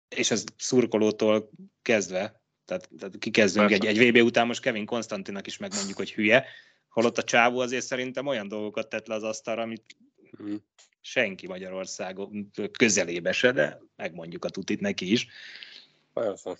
és 0.09 0.32
ez 0.32 0.43
szurkolótól 0.57 1.49
kezdve, 1.82 2.41
tehát, 2.65 2.89
tehát 2.99 3.17
kikezdünk 3.19 3.71
egy, 3.71 3.86
egy 3.86 4.09
VB 4.09 4.24
után, 4.24 4.47
most 4.47 4.61
Kevin 4.61 4.86
Konstantinak 4.86 5.47
is 5.47 5.57
megmondjuk, 5.57 5.97
hogy 5.97 6.13
hülye, 6.13 6.45
holott 6.89 7.17
a 7.17 7.24
csávó 7.24 7.59
azért 7.59 7.86
szerintem 7.86 8.28
olyan 8.28 8.47
dolgokat 8.47 8.89
tett 8.89 9.07
le 9.07 9.15
az 9.15 9.24
asztalra, 9.24 9.61
amit 9.61 9.95
uh-huh 10.32 10.61
senki 11.06 11.47
Magyarországon 11.47 12.51
közelébe 12.78 13.32
se, 13.32 13.51
de 13.51 13.80
megmondjuk 13.95 14.45
a 14.45 14.49
tutit 14.49 14.80
neki 14.80 15.12
is. 15.12 15.28
Persze. 16.14 16.58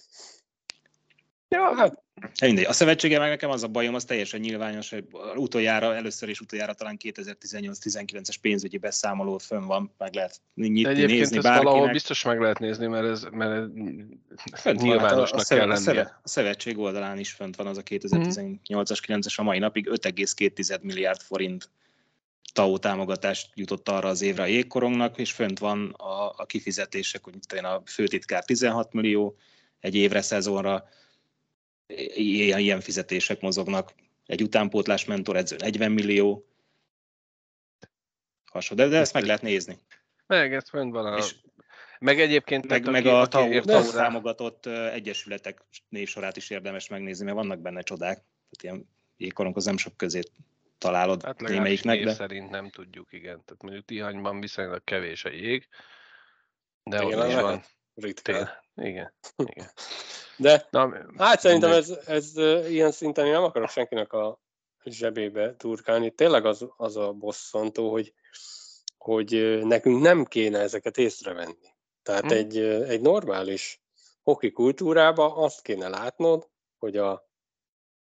Ja, 1.50 1.76
hát 1.76 2.04
Mindegy. 2.42 2.66
A 2.66 2.74
szövetsége 2.74 3.20
meg 3.20 3.30
nekem 3.30 3.50
az 3.50 3.64
a 3.64 3.68
bajom, 3.68 3.96
az 3.96 4.06
teljesen 4.06 4.40
nyilvános, 4.40 4.90
hogy 4.90 5.06
utoljára, 5.36 5.96
először 5.96 6.30
is 6.30 6.40
utoljára 6.40 6.74
talán 6.74 6.98
2018-19-es 7.04 8.36
pénzügyi 8.42 8.78
beszámoló 8.78 9.38
fönn 9.38 9.66
van, 9.66 9.94
meg 9.98 10.14
lehet 10.14 10.42
nyitni, 10.56 10.86
Egyébként 10.86 11.20
nézni 11.20 11.38
ezt 11.38 11.46
bárkinek. 11.46 11.72
valahol 11.72 11.92
biztos 11.92 12.24
meg 12.24 12.40
lehet 12.40 12.60
nézni, 12.60 12.88
mert 12.88 13.06
ez, 13.06 13.24
mert 13.32 13.70
ez 14.64 14.76
nyilvánosnak 14.76 15.40
hát 15.40 15.52
a, 15.52 15.54
a, 15.54 15.58
kell 15.58 15.68
lennie. 15.68 16.20
A 16.24 16.28
szövetség 16.28 16.78
oldalán 16.78 17.20
is 17.20 17.32
fönt 17.32 17.56
van 17.56 17.68
az 17.68 17.78
a 17.78 17.84
2018-as, 17.84 19.00
9-es 19.08 19.36
a 19.36 19.44
mai 19.44 19.60
napig 19.60 19.90
5,2 19.90 20.82
milliárd 20.82 21.22
forint 21.22 21.70
TAO 22.54 22.78
támogatást 22.78 23.52
jutott 23.54 23.90
arra 23.90 24.10
az 24.10 24.22
évre 24.22 24.44
a 24.44 24.46
jégkorongnak, 24.46 25.18
és 25.18 25.32
fönt 25.32 25.60
van 25.60 25.90
a, 25.90 26.30
a 26.30 26.46
kifizetések, 26.46 27.24
hogy 27.24 27.36
a 27.64 27.82
főtitkár 27.86 28.44
16 28.46 28.94
millió 28.94 29.38
egy 29.80 29.96
évre, 29.96 30.22
szezonra, 30.22 30.90
ilyen, 32.16 32.60
ilyen 32.60 32.82
fizetések 32.82 33.42
mozognak. 33.42 33.94
Egy 34.26 34.44
utánpótlás 34.44 35.06
mentor 35.06 35.36
edző 35.36 35.56
40 35.56 35.92
millió. 35.92 36.48
Hasonló, 38.52 38.84
de, 38.84 38.90
de 38.90 38.98
ezt 38.98 39.14
meg 39.14 39.26
lehet 39.26 39.42
nézni. 39.42 39.78
Meg, 40.28 40.54
ez 40.54 40.70
fönt 40.70 40.92
van 40.94 41.06
a... 41.06 41.18
És 41.18 41.36
meg 42.00 42.20
egyébként... 42.20 42.68
Meg, 42.68 42.90
meg 42.90 43.06
a 43.06 43.28
TAU, 43.28 43.62
TAU 43.62 43.92
támogatott 43.92 44.66
egyesületek 44.66 45.66
névsorát 45.90 46.38
is 46.38 46.50
érdemes 46.50 46.88
megnézni, 46.88 47.26
mert 47.26 47.38
vannak 47.38 47.60
benne 47.60 47.82
csodák. 47.82 48.16
Tehát 48.50 48.62
ilyen 48.62 48.90
jégkoronghoz 49.18 49.66
nem 49.66 49.78
sok 49.78 49.98
közé 49.98 50.22
találod 50.84 51.24
hát 51.24 51.40
némelyiknek. 51.40 52.04
De... 52.04 52.14
szerint 52.14 52.50
nem 52.50 52.70
tudjuk, 52.70 53.12
igen. 53.12 53.44
Tehát 53.46 53.62
mondjuk 53.62 53.86
Tihanyban 53.86 54.40
viszonylag 54.40 54.84
kevés 54.84 55.26
a 55.26 55.30
jég, 55.30 55.68
de 56.84 57.04
igen, 57.04 57.20
ott 57.20 57.28
is 57.28 57.36
van. 57.36 57.64
Ritkán. 57.94 58.50
Igen, 58.76 59.14
igen. 59.38 59.72
De 60.38 60.68
Na, 60.70 61.04
hát 61.18 61.40
szerintem 61.40 61.72
ez, 61.72 61.90
ez 62.06 62.38
ilyen 62.70 62.92
szinten 62.92 63.26
én 63.26 63.32
nem 63.32 63.44
akarok 63.44 63.70
senkinek 63.70 64.14
a 64.14 64.40
zsebébe 64.84 65.56
turkálni. 65.56 66.12
Tényleg 66.12 66.46
az, 66.46 66.66
az 66.78 66.98
a 66.98 67.12
bosszantó, 67.12 67.92
hogy, 67.92 68.14
hogy 68.98 69.60
nekünk 69.64 70.02
nem 70.02 70.26
kéne 70.26 70.60
ezeket 70.60 70.98
észrevenni. 70.98 71.76
Tehát 72.04 72.22
hmm. 72.22 72.38
egy, 72.38 72.58
egy 72.88 73.02
normális 73.02 73.82
hoki 74.22 74.52
kultúrába 74.52 75.36
azt 75.36 75.62
kéne 75.62 75.88
látnod, 75.88 76.50
hogy 76.78 76.98
a 76.98 77.32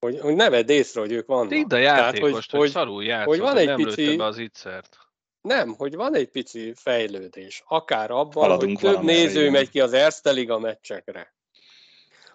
hogy, 0.00 0.20
hogy 0.20 0.34
ne 0.34 0.50
vedd 0.50 0.70
észre, 0.70 1.00
hogy 1.00 1.12
ők 1.12 1.26
vannak. 1.26 1.54
Itt 1.54 1.72
a 1.72 1.76
játékost, 1.76 2.32
Tehát, 2.32 2.50
hogy, 2.50 2.60
hogy, 2.60 2.70
szarul 2.70 3.04
játszott, 3.04 3.28
hogy 3.28 3.38
van 3.38 3.56
egy 3.56 3.66
nem 3.66 3.76
pici, 3.76 4.16
be 4.16 4.24
az 4.24 4.38
ittszert. 4.38 4.98
Nem, 5.40 5.74
hogy 5.74 5.94
van 5.94 6.14
egy 6.14 6.28
pici 6.28 6.72
fejlődés. 6.76 7.62
Akár 7.66 8.10
abban, 8.10 8.42
Haladunk 8.42 8.80
hogy 8.80 8.90
több 8.90 9.02
néző 9.02 9.42
jön. 9.42 9.52
megy 9.52 9.70
ki 9.70 9.80
az 9.80 9.92
Erste 9.92 10.30
Liga 10.30 10.58
meccsekre. 10.58 11.36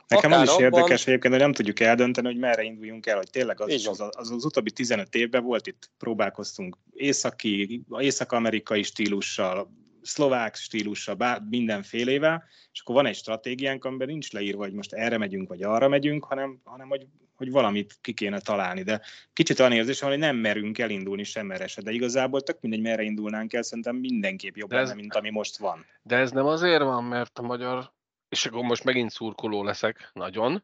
Nekem 0.08 0.32
Akár 0.32 0.44
az 0.44 0.50
is 0.50 0.56
abban... 0.56 0.64
érdekes 0.64 1.08
egyébként, 1.08 1.34
hogy 1.34 1.44
nem 1.44 1.54
tudjuk 1.54 1.80
eldönteni, 1.80 2.28
hogy 2.28 2.38
merre 2.38 2.64
induljunk 2.64 3.06
el, 3.06 3.18
hogy 3.18 3.30
tényleg 3.30 3.62
az, 3.62 3.88
az, 3.88 4.00
az, 4.00 4.32
az 4.32 4.46
utóbbi 4.46 4.72
15 4.72 5.16
évben 5.16 5.44
volt 5.44 5.68
itt, 5.68 5.90
próbálkoztunk 5.98 6.78
északi, 6.94 7.84
észak-amerikai 8.00 8.84
stílussal, 8.84 9.74
szlovák 10.02 10.56
stílussal, 10.56 11.16
bár 11.16 11.42
mindenfélével, 11.50 12.44
és 12.72 12.82
akkor 12.82 12.96
van 12.96 13.06
egy 13.06 13.16
stratégiánk, 13.16 13.86
amiben 13.86 14.08
nincs 14.08 14.32
leírva, 14.32 14.64
hogy 14.64 14.74
most 14.74 14.94
erre 14.94 15.18
megyünk, 15.18 15.50
vagy 15.50 15.64
arra 15.64 15.88
megyünk, 15.88 16.26
hanem, 16.26 16.62
hanem 16.64 16.88
hogy, 16.88 17.08
hogy 17.36 17.52
valamit 17.52 17.98
ki 18.02 18.14
kéne 18.14 18.40
találni. 18.40 18.84
De 18.84 19.02
kicsit 19.34 19.60
olyan 19.60 19.72
érzésem, 19.72 20.10
hogy 20.10 20.18
nem 20.18 20.36
merünk 20.36 20.80
elindulni 20.80 21.24
sem 21.24 21.46
merre 21.46 21.68
se, 21.68 21.82
de 21.82 21.92
igazából 21.92 22.42
tök 22.42 22.62
mindegy, 22.62 22.82
merre 22.82 23.04
indulnánk 23.04 23.54
el, 23.54 23.64
szerintem 23.64 23.96
mindenképp 23.96 24.56
jobb 24.56 24.72
ez, 24.72 24.88
lenne, 24.88 25.02
mint 25.02 25.16
ami 25.16 25.30
most 25.30 25.58
van. 25.58 25.86
De 26.02 26.18
ez 26.18 26.32
nem 26.32 26.46
azért 26.46 26.84
van, 26.84 27.04
mert 27.04 27.40
a 27.40 27.42
magyar 27.42 27.92
és 28.34 28.46
akkor 28.46 28.64
most 28.64 28.84
megint 28.84 29.12
szurkoló 29.12 29.64
leszek 29.64 30.10
nagyon, 30.14 30.64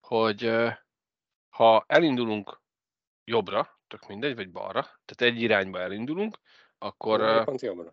hogy 0.00 0.52
ha 1.48 1.84
elindulunk 1.86 2.60
jobbra, 3.24 3.80
tök 3.88 4.06
mindegy, 4.06 4.34
vagy 4.34 4.50
balra, 4.50 4.80
tehát 4.80 5.34
egy 5.34 5.42
irányba 5.42 5.80
elindulunk, 5.80 6.38
akkor... 6.78 7.44
Pont 7.44 7.60
jobbra. 7.60 7.92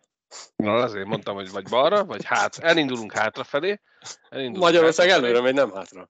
Na, 0.55 0.73
azért 0.73 1.05
mondtam, 1.05 1.35
hogy 1.35 1.51
vagy 1.51 1.69
balra, 1.69 2.05
vagy 2.05 2.25
hát, 2.25 2.57
elindulunk 2.57 3.11
hátrafelé. 3.11 3.81
Elindulunk 4.29 4.63
Magyarország 4.63 5.09
hátrafelé. 5.09 5.33
előre 5.33 5.41
megy, 5.43 5.53
nem 5.53 5.71
hátra. 5.71 6.09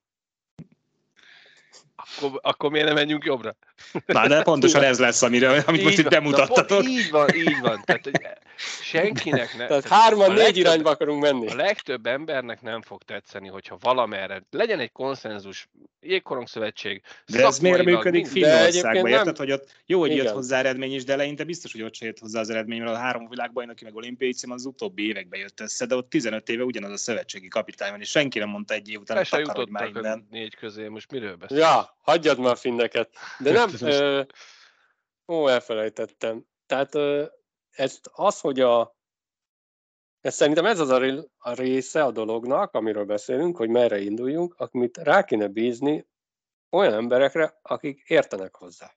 Akkor, 2.16 2.40
akkor 2.42 2.70
miért 2.70 2.86
nem 2.86 2.94
menjünk 2.94 3.24
jobbra? 3.24 3.56
Na, 4.06 4.28
de 4.28 4.42
pontosan 4.42 4.82
ez 4.82 4.98
lesz, 4.98 5.22
amire, 5.22 5.48
amit 5.48 5.80
így 5.80 5.84
most 5.84 5.98
itt 5.98 6.08
bemutattatok. 6.08 6.84
így 6.88 7.10
van, 7.10 7.34
így 7.34 7.60
van. 7.60 7.82
Tehát, 7.84 8.04
hogy 8.04 8.20
senkinek 8.82 9.56
nem. 9.56 9.66
Tehát 9.66 9.88
hárman, 9.88 10.32
négy 10.32 10.56
irányba 10.56 10.90
akarunk 10.90 11.22
menni. 11.22 11.48
A 11.48 11.54
legtöbb 11.54 12.06
embernek 12.06 12.62
nem 12.62 12.82
fog 12.82 13.02
tetszeni, 13.02 13.48
hogyha 13.48 13.78
valamerre 13.80 14.42
legyen 14.50 14.80
egy 14.80 14.92
konszenzus, 14.92 15.68
jégkorong 16.00 16.48
szövetség. 16.48 17.02
De 17.26 17.46
ez 17.46 17.58
miért 17.58 17.84
működik 17.84 18.26
Finnországban, 18.26 19.06
érted, 19.06 19.24
nem... 19.24 19.34
hogy 19.36 19.52
ott 19.52 19.68
jó, 19.86 20.00
hogy 20.00 20.10
Igen. 20.10 20.24
jött 20.24 20.34
hozzá 20.34 20.58
eredmény 20.58 20.94
is, 20.94 21.04
de 21.04 21.12
eleinte 21.12 21.44
biztos, 21.44 21.72
hogy 21.72 21.82
ott 21.82 21.94
se 21.94 22.04
jött 22.06 22.18
hozzá 22.18 22.40
az 22.40 22.50
eredmény, 22.50 22.82
mert 22.82 22.96
a 22.96 22.98
három 22.98 23.28
világbajnoki 23.28 23.84
meg 23.84 23.94
olimpiai 23.94 24.32
cím 24.32 24.50
az 24.50 24.64
utóbbi 24.64 25.06
években 25.06 25.40
jött 25.40 25.60
össze, 25.60 25.86
de 25.86 25.94
ott 25.94 26.10
15 26.10 26.48
éve 26.48 26.62
ugyanaz 26.62 26.90
a 26.90 26.96
szövetségi 26.96 27.48
kapitány 27.48 27.90
van, 27.90 28.00
és 28.00 28.08
senki 28.08 28.38
nem 28.38 28.48
mondta 28.48 28.74
egy 28.74 28.90
év 28.90 29.00
után, 29.00 29.24
hogy 29.30 29.68
már 29.68 29.88
innen. 29.94 30.26
négy 30.30 30.56
közé, 30.56 30.88
most 30.88 31.10
miről 31.10 31.36
beszél? 31.36 31.58
Ja, 31.58 31.96
hagyjad 32.00 32.38
már 32.38 32.56
finneket. 32.56 33.10
De 33.38 33.52
nem, 33.52 33.69
ö, 33.80 34.22
ó, 35.28 35.48
elfelejtettem. 35.48 36.44
Tehát 36.66 36.94
ö, 36.94 37.24
ezt 37.70 38.10
az, 38.12 38.40
hogy 38.40 38.60
a 38.60 38.98
ez 40.20 40.34
szerintem 40.34 40.66
ez 40.66 40.80
az 40.80 40.88
a, 40.88 41.54
része 41.54 42.04
a 42.04 42.10
dolognak, 42.10 42.74
amiről 42.74 43.04
beszélünk, 43.04 43.56
hogy 43.56 43.68
merre 43.68 44.00
induljunk, 44.00 44.54
amit 44.56 44.96
rá 44.96 45.24
kéne 45.24 45.46
bízni 45.46 46.08
olyan 46.70 46.92
emberekre, 46.92 47.58
akik 47.62 48.02
értenek 48.06 48.54
hozzá. 48.54 48.94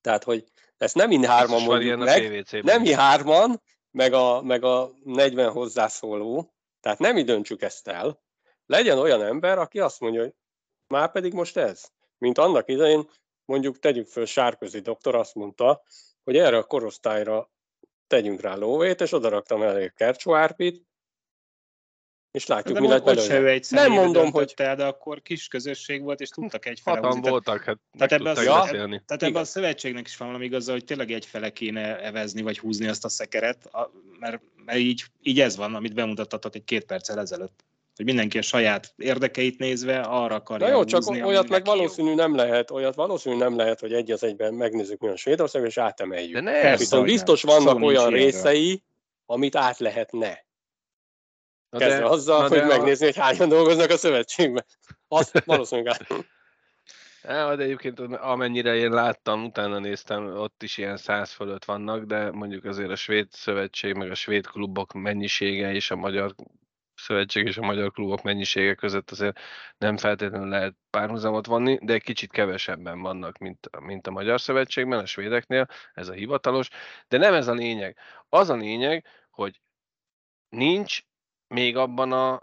Tehát, 0.00 0.24
hogy 0.24 0.44
ezt 0.76 0.94
nem 0.94 1.08
mi 1.08 1.26
hárman 1.26 1.62
mondjuk 1.62 1.98
meg, 1.98 2.44
nem 2.62 2.80
mi 2.80 2.92
hárman, 2.92 3.62
meg 3.90 4.12
a, 4.12 4.42
meg 4.42 4.64
a 4.64 4.90
40 5.04 5.50
hozzászóló, 5.50 6.54
tehát 6.80 6.98
nem 6.98 7.14
mi 7.14 7.22
döntsük 7.22 7.62
ezt 7.62 7.88
el. 7.88 8.22
Legyen 8.66 8.98
olyan 8.98 9.22
ember, 9.22 9.58
aki 9.58 9.80
azt 9.80 10.00
mondja, 10.00 10.20
hogy 10.20 10.34
már 10.86 11.12
pedig 11.12 11.32
most 11.32 11.56
ez. 11.56 11.92
Mint 12.20 12.38
annak 12.38 12.68
idején, 12.68 13.10
mondjuk 13.44 13.78
tegyük 13.78 14.06
föl 14.06 14.26
Sárközi 14.26 14.80
doktor 14.80 15.14
azt 15.14 15.34
mondta, 15.34 15.82
hogy 16.24 16.36
erre 16.36 16.56
a 16.56 16.64
korosztályra 16.64 17.50
tegyünk 18.06 18.40
rá 18.40 18.54
lóvét, 18.54 19.00
és 19.00 19.12
odaraktam 19.12 19.62
elé 19.62 19.92
Kercsó 19.96 20.34
Árpit, 20.34 20.88
és 22.30 22.46
látjuk, 22.46 22.74
de 22.74 22.80
mi 22.80 22.88
lett 22.88 23.04
belőle. 23.04 23.50
Egy 23.50 23.66
nem 23.70 23.92
mondom, 23.92 24.30
hogy... 24.30 24.54
El, 24.56 24.76
de 24.76 24.84
akkor 24.84 25.22
kis 25.22 25.48
közösség 25.48 26.02
volt, 26.02 26.20
és 26.20 26.28
tudtak 26.28 26.66
egy 26.66 26.80
fele 26.80 27.00
Hatan 27.00 27.20
voltak, 27.20 27.62
hát 27.64 27.78
tehát 27.98 28.12
ebben 28.12 28.36
a, 28.36 28.42
ja, 28.42 28.62
tehát 29.06 29.22
ebben 29.22 29.42
a 29.42 29.44
szövetségnek 29.44 30.06
is 30.06 30.16
van 30.16 30.28
valami 30.28 30.44
igaza, 30.44 30.72
hogy 30.72 30.84
tényleg 30.84 31.10
egy 31.10 31.26
fele 31.26 31.50
kéne 31.50 32.00
evezni, 32.00 32.42
vagy 32.42 32.58
húzni 32.58 32.86
azt 32.86 33.04
a 33.04 33.08
szekeret, 33.08 33.70
mert, 34.18 34.42
mert 34.64 34.78
így, 34.78 35.04
így 35.22 35.40
ez 35.40 35.56
van, 35.56 35.74
amit 35.74 35.94
bemutattatok 35.94 36.54
egy 36.54 36.64
két 36.64 36.84
perccel 36.84 37.18
ezelőtt 37.18 37.64
hogy 37.96 38.04
mindenki 38.04 38.38
a 38.38 38.42
saját 38.42 38.92
érdekeit 38.96 39.58
nézve 39.58 40.00
arra 40.00 40.34
akarja 40.34 40.66
Na 40.66 40.72
jó, 40.72 40.84
csak 40.84 41.04
húzni, 41.04 41.22
olyat 41.22 41.48
meg 41.48 41.64
valószínű 41.64 42.14
nem 42.14 42.34
lehet, 42.34 42.70
olyat 42.70 42.94
valószínű 42.94 43.36
nem 43.36 43.56
lehet, 43.56 43.80
hogy 43.80 43.92
egy 43.92 44.10
az 44.10 44.24
egyben 44.24 44.54
megnézzük 44.54 45.00
milyen 45.00 45.16
Svédország, 45.16 45.64
és 45.64 45.78
átemeljük. 45.78 46.32
De 46.32 46.40
ne, 46.40 46.76
Viszont 46.76 47.04
biztos 47.04 47.42
nem. 47.42 47.56
vannak 47.56 47.78
Szó 47.78 47.86
olyan 47.86 48.10
részei, 48.10 48.66
erről. 48.66 48.80
amit 49.26 49.56
át 49.56 49.78
lehetne. 49.78 50.44
Na 51.70 51.78
Kezdve 51.78 52.02
de, 52.02 52.08
azzal, 52.08 52.48
hogy 52.48 52.64
megnézni, 52.64 53.06
a... 53.06 53.08
hogy 53.08 53.22
hányan 53.22 53.48
dolgoznak 53.48 53.90
a 53.90 53.96
szövetségben. 53.96 54.64
Azt 55.08 55.44
valószínűleg 55.44 55.92
át. 55.92 56.06
Ja, 57.22 57.56
de 57.56 57.62
egyébként 57.62 58.00
amennyire 58.00 58.74
én 58.74 58.90
láttam, 58.90 59.44
utána 59.44 59.78
néztem, 59.78 60.36
ott 60.36 60.62
is 60.62 60.78
ilyen 60.78 60.96
száz 60.96 61.30
fölött 61.30 61.64
vannak, 61.64 62.04
de 62.04 62.30
mondjuk 62.30 62.64
azért 62.64 62.90
a 62.90 62.96
svéd 62.96 63.26
szövetség, 63.30 63.94
meg 63.94 64.10
a 64.10 64.14
svéd 64.14 64.46
klubok 64.46 64.92
mennyisége 64.92 65.72
és 65.72 65.90
a 65.90 65.96
magyar 65.96 66.34
szövetség 67.00 67.46
és 67.46 67.56
a 67.56 67.62
magyar 67.62 67.92
klubok 67.92 68.22
mennyisége 68.22 68.74
között 68.74 69.10
azért 69.10 69.40
nem 69.78 69.96
feltétlenül 69.96 70.48
lehet 70.48 70.74
párhuzamot 70.90 71.46
vanni, 71.46 71.78
de 71.82 71.98
kicsit 71.98 72.32
kevesebben 72.32 73.00
vannak, 73.00 73.38
mint, 73.38 73.80
mint 73.80 74.06
a 74.06 74.10
magyar 74.10 74.40
szövetségben, 74.40 74.98
a 74.98 75.06
svédeknél, 75.06 75.66
ez 75.94 76.08
a 76.08 76.12
hivatalos, 76.12 76.68
de 77.08 77.18
nem 77.18 77.34
ez 77.34 77.48
a 77.48 77.52
lényeg. 77.52 77.96
Az 78.28 78.50
a 78.50 78.54
lényeg, 78.54 79.06
hogy 79.30 79.60
nincs 80.48 81.00
még 81.46 81.76
abban 81.76 82.12
a 82.12 82.42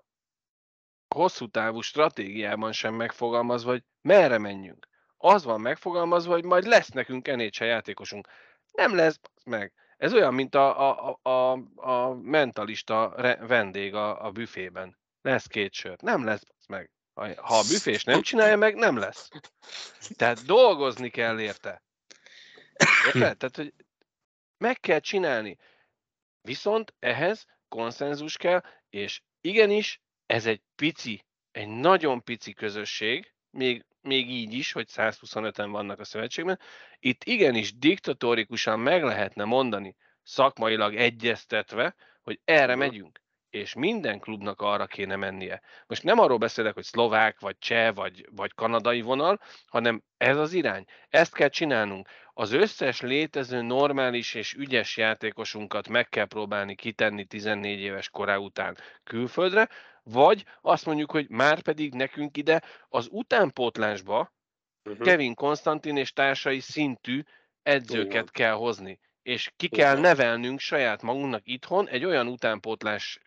hosszú 1.16 1.48
távú 1.48 1.82
stratégiában 1.82 2.72
sem 2.72 2.94
megfogalmazva, 2.94 3.72
hogy 3.72 3.84
merre 4.02 4.38
menjünk. 4.38 4.88
Az 5.18 5.44
van 5.44 5.62
megfogalmazva, 5.62 6.34
hogy 6.34 6.44
majd 6.44 6.66
lesz 6.66 6.90
nekünk 6.90 7.28
NHL 7.28 7.64
játékosunk. 7.64 8.28
Nem 8.72 8.96
lesz 8.96 9.20
meg. 9.46 9.74
Ez 9.98 10.14
olyan, 10.14 10.34
mint 10.34 10.56
a, 10.56 10.90
a, 11.10 11.20
a, 11.22 11.52
a 11.76 12.14
mentalista 12.14 13.14
vendég 13.40 13.94
a, 13.94 14.26
a 14.26 14.32
büfében. 14.32 14.98
Lesz 15.22 15.48
két 15.48 15.74
sört. 15.74 16.02
Nem 16.02 16.24
lesz 16.24 16.44
meg. 16.68 16.92
Ha 17.14 17.58
a 17.58 17.64
büfés 17.68 18.04
nem 18.04 18.22
csinálja 18.22 18.58
meg, 18.58 18.76
nem 18.76 18.98
lesz. 18.98 19.30
Tehát 20.18 20.46
dolgozni 20.46 21.10
kell 21.10 21.40
érte. 21.40 21.84
Érted? 23.06 23.38
Tehát, 23.38 23.56
hogy 23.56 23.74
meg 24.58 24.80
kell 24.80 25.00
csinálni. 25.00 25.58
Viszont 26.42 26.94
ehhez 27.00 27.46
konszenzus 27.68 28.38
kell, 28.38 28.64
és 28.90 29.22
igenis, 29.42 30.02
ez 30.26 30.46
egy 30.46 30.62
pici 30.76 31.26
egy 31.58 31.68
nagyon 31.68 32.24
pici 32.24 32.54
közösség, 32.54 33.34
még, 33.50 33.86
még 34.08 34.30
így 34.30 34.54
is, 34.54 34.72
hogy 34.72 34.88
125-en 34.94 35.68
vannak 35.72 36.00
a 36.00 36.04
szövetségben, 36.04 36.60
itt 37.00 37.24
igenis 37.24 37.78
diktatórikusan 37.78 38.80
meg 38.80 39.04
lehetne 39.04 39.44
mondani, 39.44 39.96
szakmailag 40.24 40.96
egyeztetve, 40.96 41.96
hogy 42.22 42.40
erre 42.46 42.76
megyünk 42.76 43.20
és 43.50 43.74
minden 43.74 44.20
klubnak 44.20 44.62
arra 44.62 44.86
kéne 44.86 45.16
mennie. 45.16 45.62
Most 45.88 46.04
nem 46.04 46.20
arról 46.20 46.38
beszélek, 46.38 46.74
hogy 46.74 46.84
szlovák, 46.84 47.40
vagy 47.40 47.58
cseh, 47.60 47.94
vagy, 47.94 48.28
vagy 48.32 48.54
kanadai 48.54 49.02
vonal, 49.02 49.40
hanem 49.68 50.04
ez 50.18 50.38
az 50.38 50.54
irány. 50.54 50.86
Ezt 51.10 51.34
kell 51.34 51.50
csinálnunk. 51.50 52.08
Az 52.34 52.52
összes 52.52 53.02
létező 53.02 53.62
normális 53.62 54.34
és 54.34 54.54
ügyes 54.54 54.98
játékosunkat 54.98 55.88
meg 55.88 56.10
kell 56.10 56.26
próbálni 56.26 56.76
kitenni 56.76 57.26
14 57.26 57.80
éves 57.80 58.10
korá 58.10 58.36
után 58.36 58.78
külföldre, 59.04 59.70
vagy 60.10 60.46
azt 60.62 60.86
mondjuk, 60.86 61.12
hogy 61.12 61.30
már 61.30 61.62
pedig 61.62 61.94
nekünk 61.94 62.38
ide 62.38 62.62
az 62.90 63.08
utánpótlásba 63.12 64.34
uh-huh. 64.86 65.06
Kevin 65.06 65.34
Konstantin 65.34 65.98
és 65.98 66.14
társai 66.14 66.60
szintű 66.60 67.22
edzőket 67.64 68.12
Igen. 68.12 68.30
kell 68.32 68.54
hozni 68.54 69.00
és 69.28 69.52
ki 69.56 69.68
kell 69.68 70.00
nevelnünk 70.00 70.60
saját 70.60 71.02
magunknak 71.02 71.42
itthon 71.44 71.88
egy 71.88 72.06
olyan 72.06 72.28
utánpótlás 72.28 73.20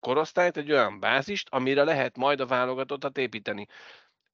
korosztályt, 0.00 0.56
egy 0.56 0.72
olyan 0.72 1.00
bázist, 1.00 1.48
amire 1.50 1.84
lehet 1.84 2.16
majd 2.16 2.40
a 2.40 2.46
válogatottat 2.46 3.18
építeni. 3.18 3.66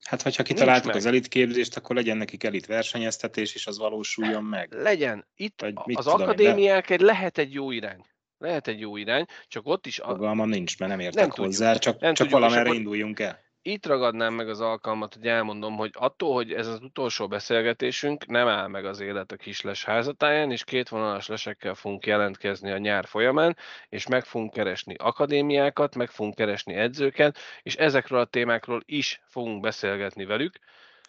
Hát, 0.04 0.22
hogyha 0.22 0.42
kitaláltuk 0.42 0.94
az 0.94 1.06
elitképzést, 1.06 1.76
akkor 1.76 1.96
legyen 1.96 2.16
nekik 2.16 2.44
elit 2.44 2.66
versenyeztetés, 2.66 3.54
és 3.54 3.66
az 3.66 3.78
valósuljon 3.78 4.44
meg. 4.44 4.72
Legyen. 4.72 5.26
Itt 5.34 5.62
az 5.62 6.04
tudom, 6.04 6.20
akadémiák 6.20 6.88
de... 6.88 6.94
egy, 6.94 7.00
lehet 7.00 7.38
egy 7.38 7.52
jó 7.52 7.70
irány. 7.70 8.04
Lehet 8.38 8.68
egy 8.68 8.80
jó 8.80 8.96
irány, 8.96 9.24
csak 9.48 9.66
ott 9.66 9.86
is... 9.86 9.98
A... 9.98 10.08
Fogalmam 10.08 10.48
nincs, 10.48 10.78
mert 10.78 10.90
nem 10.90 11.00
értek 11.00 11.36
nem 11.36 11.44
hozzá, 11.44 11.72
tudjuk, 11.72 11.82
csak, 11.82 12.00
nem 12.00 12.14
csak 12.14 12.28
tudjuk, 12.28 12.48
valamerre 12.50 12.74
induljunk 12.74 13.20
el 13.20 13.46
itt 13.62 13.86
ragadnám 13.86 14.34
meg 14.34 14.48
az 14.48 14.60
alkalmat, 14.60 15.14
hogy 15.14 15.26
elmondom, 15.26 15.76
hogy 15.76 15.90
attól, 15.94 16.34
hogy 16.34 16.52
ez 16.52 16.66
az 16.66 16.82
utolsó 16.82 17.28
beszélgetésünk, 17.28 18.26
nem 18.26 18.48
áll 18.48 18.66
meg 18.66 18.84
az 18.84 19.00
élet 19.00 19.32
a 19.32 19.36
kisles 19.36 19.84
házatáján, 19.84 20.50
és 20.50 20.64
két 20.64 20.88
vonalas 20.88 21.26
lesekkel 21.26 21.74
fogunk 21.74 22.06
jelentkezni 22.06 22.70
a 22.70 22.78
nyár 22.78 23.06
folyamán, 23.06 23.56
és 23.88 24.06
meg 24.06 24.24
fogunk 24.24 24.52
keresni 24.52 24.94
akadémiákat, 24.98 25.94
meg 25.94 26.10
fogunk 26.10 26.34
keresni 26.34 26.74
edzőket, 26.74 27.38
és 27.62 27.74
ezekről 27.74 28.20
a 28.20 28.24
témákról 28.24 28.82
is 28.84 29.22
fogunk 29.26 29.60
beszélgetni 29.60 30.24
velük. 30.24 30.58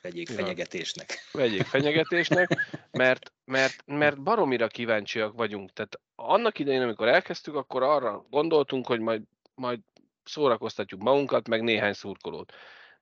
Vegyék 0.02 0.30
fenyegetésnek. 0.30 1.28
Vegyék 1.32 1.64
fenyegetésnek, 1.64 2.50
mert, 2.92 3.34
mert, 3.46 3.84
mert 3.86 4.22
baromira 4.22 4.68
kíváncsiak 4.68 5.34
vagyunk. 5.34 5.74
Tehát 5.74 6.00
annak 6.16 6.60
idején, 6.60 6.82
amikor 6.82 7.08
elkezdtük, 7.08 7.56
akkor 7.56 7.84
arra 7.84 8.26
gondoltunk, 8.30 8.88
hogy 8.88 9.00
majd 9.00 9.22
majd 9.60 9.80
szórakoztatjuk 10.24 11.02
magunkat, 11.02 11.48
meg 11.48 11.62
néhány 11.62 11.94
szurkolót. 11.94 12.54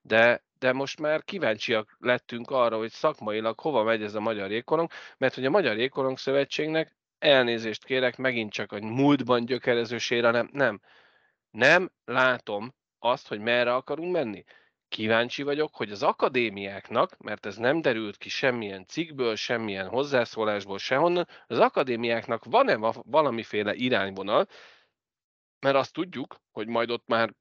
De, 0.01 0.43
de 0.59 0.73
most 0.73 0.99
már 0.99 1.23
kíváncsiak 1.23 1.95
lettünk 1.99 2.49
arra, 2.49 2.77
hogy 2.77 2.91
szakmailag 2.91 3.59
hova 3.59 3.83
megy 3.83 4.03
ez 4.03 4.15
a 4.15 4.19
Magyar 4.19 4.51
Jégkorong, 4.51 4.89
mert 5.17 5.33
hogy 5.33 5.45
a 5.45 5.49
Magyar 5.49 5.77
Jégkorong 5.77 6.17
Szövetségnek 6.17 6.95
elnézést 7.19 7.85
kérek, 7.85 8.17
megint 8.17 8.51
csak 8.51 8.71
a 8.71 8.79
múltban 8.79 9.45
gyökerező 9.45 9.97
sérelem, 9.97 10.49
nem. 10.51 10.81
Nem 11.51 11.91
látom 12.05 12.73
azt, 12.99 13.27
hogy 13.27 13.39
merre 13.39 13.73
akarunk 13.73 14.11
menni. 14.11 14.43
Kíváncsi 14.89 15.43
vagyok, 15.43 15.75
hogy 15.75 15.91
az 15.91 16.03
akadémiáknak, 16.03 17.17
mert 17.17 17.45
ez 17.45 17.57
nem 17.57 17.81
derült 17.81 18.17
ki 18.17 18.29
semmilyen 18.29 18.85
cikkből, 18.85 19.35
semmilyen 19.35 19.88
hozzászólásból, 19.88 20.77
sehonnan, 20.77 21.27
az 21.47 21.59
akadémiáknak 21.59 22.45
van-e 22.45 22.93
valamiféle 23.03 23.73
irányvonal, 23.73 24.47
mert 25.59 25.75
azt 25.75 25.93
tudjuk, 25.93 26.41
hogy 26.51 26.67
majd 26.67 26.89
ott 26.89 27.07
már 27.07 27.33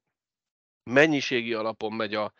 mennyiségi 0.83 1.53
alapon 1.53 1.93
megy 1.93 2.13
a, 2.15 2.33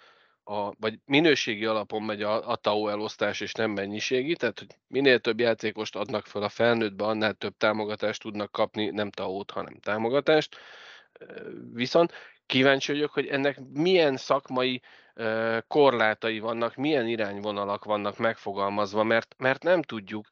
a 0.43 0.74
vagy 0.80 0.99
minőségi 1.05 1.66
alapon 1.66 2.03
megy 2.03 2.22
a, 2.22 2.49
a 2.49 2.55
TAO 2.55 2.88
elosztás, 2.88 3.41
és 3.41 3.51
nem 3.51 3.72
mennyiségi, 3.72 4.36
tehát 4.36 4.60
hogy 4.60 4.76
minél 4.88 5.20
több 5.20 5.39
játékost 5.39 5.95
adnak 5.95 6.26
fel 6.26 6.41
a 6.41 6.49
felnőttbe, 6.49 7.03
annál 7.03 7.34
több 7.34 7.58
támogatást 7.58 8.22
tudnak 8.22 8.51
kapni, 8.51 8.89
nem 8.89 9.12
TAO-t, 9.12 9.51
hanem 9.51 9.80
támogatást. 9.80 10.55
Viszont 11.74 12.14
kíváncsi 12.48 12.91
vagyok, 12.91 13.12
hogy 13.12 13.28
ennek 13.28 13.60
milyen 13.74 14.18
szakmai 14.18 14.82
korlátai 15.68 16.39
vannak, 16.39 16.76
milyen 16.76 17.08
irányvonalak 17.08 17.84
vannak 17.84 18.18
megfogalmazva, 18.18 19.04
mert, 19.04 19.36
mert 19.38 19.64
nem 19.64 19.82
tudjuk, 19.82 20.28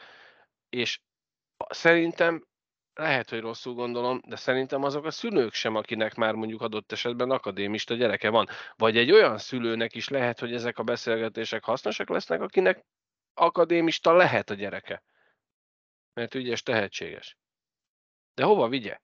és 0.69 0.99
szerintem 1.69 2.45
lehet, 2.93 3.29
hogy 3.29 3.39
rosszul 3.39 3.73
gondolom, 3.73 4.21
de 4.27 4.35
szerintem 4.35 4.83
azok 4.83 5.05
a 5.05 5.11
szülők 5.11 5.53
sem, 5.53 5.75
akinek 5.75 6.15
már 6.15 6.33
mondjuk 6.33 6.61
adott 6.61 6.91
esetben 6.91 7.31
akadémista 7.31 7.93
gyereke 7.93 8.29
van. 8.29 8.47
Vagy 8.75 8.97
egy 8.97 9.11
olyan 9.11 9.37
szülőnek 9.37 9.95
is 9.95 10.09
lehet, 10.09 10.39
hogy 10.39 10.53
ezek 10.53 10.77
a 10.77 10.83
beszélgetések 10.83 11.63
hasznosak 11.63 12.09
lesznek, 12.09 12.41
akinek 12.41 12.85
akadémista 13.33 14.13
lehet 14.13 14.49
a 14.49 14.53
gyereke. 14.53 15.03
Mert 16.13 16.35
ügyes, 16.35 16.63
tehetséges. 16.63 17.37
De 18.33 18.43
hova 18.43 18.67
vigye? 18.67 18.99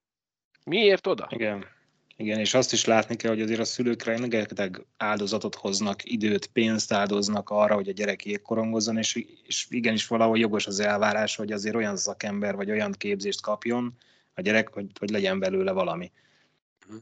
Miért 0.66 1.08
oda? 1.08 1.28
Igen. 1.30 1.81
Igen, 2.22 2.40
és 2.40 2.54
azt 2.54 2.74
is 2.74 2.86
látni 2.86 3.16
kell, 3.16 3.32
hogy 3.32 3.42
azért 3.42 3.60
a 3.60 3.64
szülők 3.64 4.04
rengeteg 4.04 4.86
áldozatot 4.98 5.56
hoznak, 5.56 6.12
időt, 6.12 6.48
pénzt 6.48 6.92
áldoznak 6.92 7.50
arra, 7.50 7.76
hogy 7.76 7.90
a 7.90 7.92
gyerek 7.92 8.26
jégkorongozzon, 8.26 8.98
és, 8.98 9.26
és 9.44 9.68
igenis 9.70 10.08
valahol 10.08 10.38
jogos 10.38 10.68
az 10.68 10.80
elvárás, 10.80 11.36
hogy 11.36 11.52
azért 11.52 11.76
olyan 11.76 11.98
szakember 11.98 12.56
vagy 12.56 12.72
olyan 12.72 12.92
képzést 12.92 13.42
kapjon 13.42 13.98
a 14.34 14.42
gyerek, 14.42 14.74
hogy, 14.74 14.86
hogy 15.00 15.10
legyen 15.10 15.40
belőle 15.40 15.72
valami. 15.72 16.12
Mhm. 16.88 16.98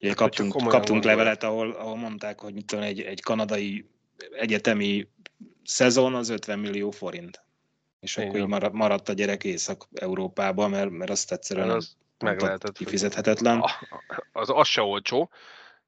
Ugye 0.00 0.14
kaptunk, 0.14 0.52
kaptunk 0.52 1.04
levelet, 1.04 1.42
ahol, 1.42 1.70
ahol 1.70 1.96
mondták, 1.96 2.40
hogy 2.40 2.54
mit 2.54 2.66
tudom, 2.66 2.84
egy, 2.84 3.00
egy 3.00 3.20
kanadai 3.20 3.84
egyetemi 4.38 5.08
szezon 5.64 6.14
az 6.14 6.28
50 6.28 6.58
millió 6.58 6.90
forint. 6.90 7.42
És 8.00 8.16
Én 8.16 8.28
akkor 8.28 8.40
így 8.40 8.72
maradt 8.72 9.08
a 9.08 9.12
gyerek 9.12 9.44
Észak-Európában, 9.44 10.70
mert, 10.70 10.90
mert 10.90 11.10
azt 11.10 11.32
egyszerűen 11.32 11.70
az 11.70 11.96
meg 12.22 12.40
lehetett. 12.40 12.76
Kifizethetetlen. 12.76 13.64
Az, 14.32 14.50
az 14.50 14.68
se 14.68 14.82
olcsó, 14.82 15.30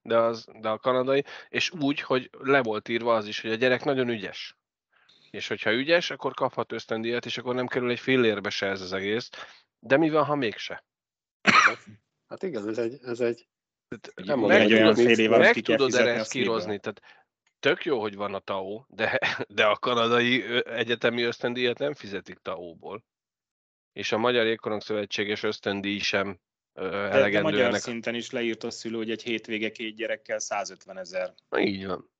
de, 0.02 0.18
az, 0.18 0.46
de 0.60 0.68
a 0.68 0.78
kanadai, 0.78 1.24
és 1.48 1.70
úgy, 1.70 2.00
hogy 2.00 2.30
le 2.38 2.62
volt 2.62 2.88
írva 2.88 3.14
az 3.14 3.26
is, 3.26 3.40
hogy 3.40 3.50
a 3.50 3.54
gyerek 3.54 3.84
nagyon 3.84 4.08
ügyes. 4.08 4.56
És 5.30 5.48
hogyha 5.48 5.72
ügyes, 5.72 6.10
akkor 6.10 6.34
kaphat 6.34 6.72
ösztöndíjat, 6.72 7.26
és 7.26 7.38
akkor 7.38 7.54
nem 7.54 7.66
kerül 7.66 7.90
egy 7.90 8.00
fillérbe 8.00 8.50
se 8.50 8.66
ez 8.66 8.80
az 8.80 8.92
egész. 8.92 9.30
De 9.78 9.96
mi 9.96 10.10
van, 10.10 10.24
ha 10.24 10.34
mégse? 10.34 10.84
Hát 12.28 12.42
igen, 12.42 12.68
ez 12.68 12.78
egy, 12.78 12.98
ez 13.02 13.20
egy 13.20 13.48
nem 14.14 14.38
meg, 14.38 14.60
egy 14.60 14.72
olyan 14.72 14.94
fél 14.94 15.18
év 15.18 15.30
meg 15.30 15.60
tudod 15.60 15.94
erre 15.94 16.22
kírozni, 16.22 16.78
tehát 16.78 17.00
tök 17.60 17.84
jó, 17.84 18.00
hogy 18.00 18.14
van 18.14 18.34
a 18.34 18.38
TAO, 18.38 18.84
de, 18.88 19.18
de 19.48 19.66
a 19.66 19.76
kanadai 19.76 20.44
egyetemi 20.64 21.22
ösztöndíjat 21.22 21.78
nem 21.78 21.94
fizetik 21.94 22.38
TAO-ból 22.38 23.04
és 23.92 24.12
a 24.12 24.18
Magyar 24.18 24.46
Jégkorong 24.46 24.82
Szövetséges 24.82 25.42
ösztöndíj 25.42 25.98
sem 25.98 26.38
elegendő. 26.74 27.30
De, 27.30 27.40
magyar 27.40 27.66
ennek... 27.66 27.80
szinten 27.80 28.14
is 28.14 28.30
leírt 28.30 28.64
a 28.64 28.70
szülő, 28.70 28.96
hogy 28.96 29.10
egy 29.10 29.22
hétvége 29.22 29.70
két 29.70 29.96
gyerekkel 29.96 30.38
150 30.38 30.98
ezer. 30.98 31.34
Így 31.56 31.86
van. 31.86 32.10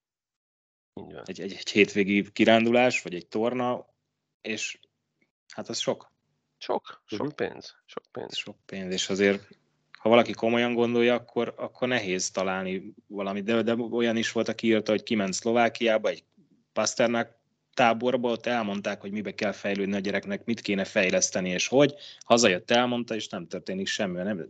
Így 0.93 1.13
van. 1.13 1.23
Egy, 1.25 1.41
egy, 1.41 1.53
egy 1.53 1.69
hétvégi 1.69 2.31
kirándulás, 2.31 3.01
vagy 3.01 3.15
egy 3.15 3.27
torna, 3.27 3.85
és 4.41 4.79
hát 5.53 5.69
az 5.69 5.77
sok. 5.79 6.11
Sok, 6.57 7.03
sok 7.05 7.19
uh-huh. 7.19 7.35
pénz. 7.35 7.75
Sok 7.85 8.03
pénz. 8.11 8.37
Sok 8.37 8.57
pénz, 8.65 8.93
és 8.93 9.09
azért 9.09 9.47
ha 10.01 10.09
valaki 10.09 10.31
komolyan 10.31 10.73
gondolja, 10.73 11.13
akkor, 11.13 11.53
akkor 11.57 11.87
nehéz 11.87 12.31
találni 12.31 12.93
valamit. 13.07 13.43
De, 13.43 13.61
de 13.61 13.75
olyan 13.75 14.17
is 14.17 14.31
volt, 14.31 14.47
aki 14.47 14.67
írta, 14.67 14.91
hogy 14.91 15.03
kiment 15.03 15.33
Szlovákiába, 15.33 16.09
egy 16.09 16.23
Pasternak 16.73 17.40
táborba, 17.73 18.29
ott 18.29 18.45
elmondták, 18.45 19.01
hogy 19.01 19.11
mibe 19.11 19.35
kell 19.35 19.51
fejlődni 19.51 19.95
a 19.95 19.99
gyereknek, 19.99 20.45
mit 20.45 20.61
kéne 20.61 20.83
fejleszteni, 20.83 21.49
és 21.49 21.67
hogy. 21.67 21.93
Hazajött, 22.25 22.71
elmondta, 22.71 23.15
és 23.15 23.27
nem 23.27 23.47
történik 23.47 23.87
semmi. 23.87 24.21
Nem, 24.21 24.47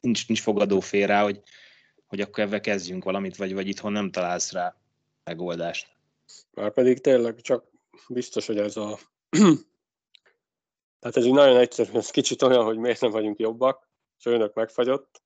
nincs, 0.00 0.28
nincs 0.28 0.40
fogadó 0.40 0.80
fél 0.80 1.06
rá, 1.06 1.22
hogy, 1.22 1.42
hogy 2.06 2.20
akkor 2.20 2.44
ebbe 2.44 2.60
kezdjünk 2.60 3.04
valamit, 3.04 3.36
vagy, 3.36 3.54
vagy 3.54 3.68
itthon 3.68 3.92
nem 3.92 4.10
találsz 4.10 4.52
rá 4.52 4.76
megoldást. 5.24 5.86
Már 6.50 6.72
pedig 6.72 7.00
tényleg 7.00 7.40
csak 7.40 7.64
biztos, 8.08 8.46
hogy 8.46 8.58
ez 8.58 8.76
a... 8.76 8.98
Tehát 11.00 11.16
ez 11.16 11.24
így 11.24 11.32
nagyon 11.32 11.56
egyszerű, 11.56 11.92
ez 11.92 12.10
kicsit 12.10 12.42
olyan, 12.42 12.64
hogy 12.64 12.76
miért 12.76 13.00
nem 13.00 13.10
vagyunk 13.10 13.38
jobbak, 13.38 13.88
és 14.18 14.24
önök 14.26 14.54
megfagyott. 14.54 15.22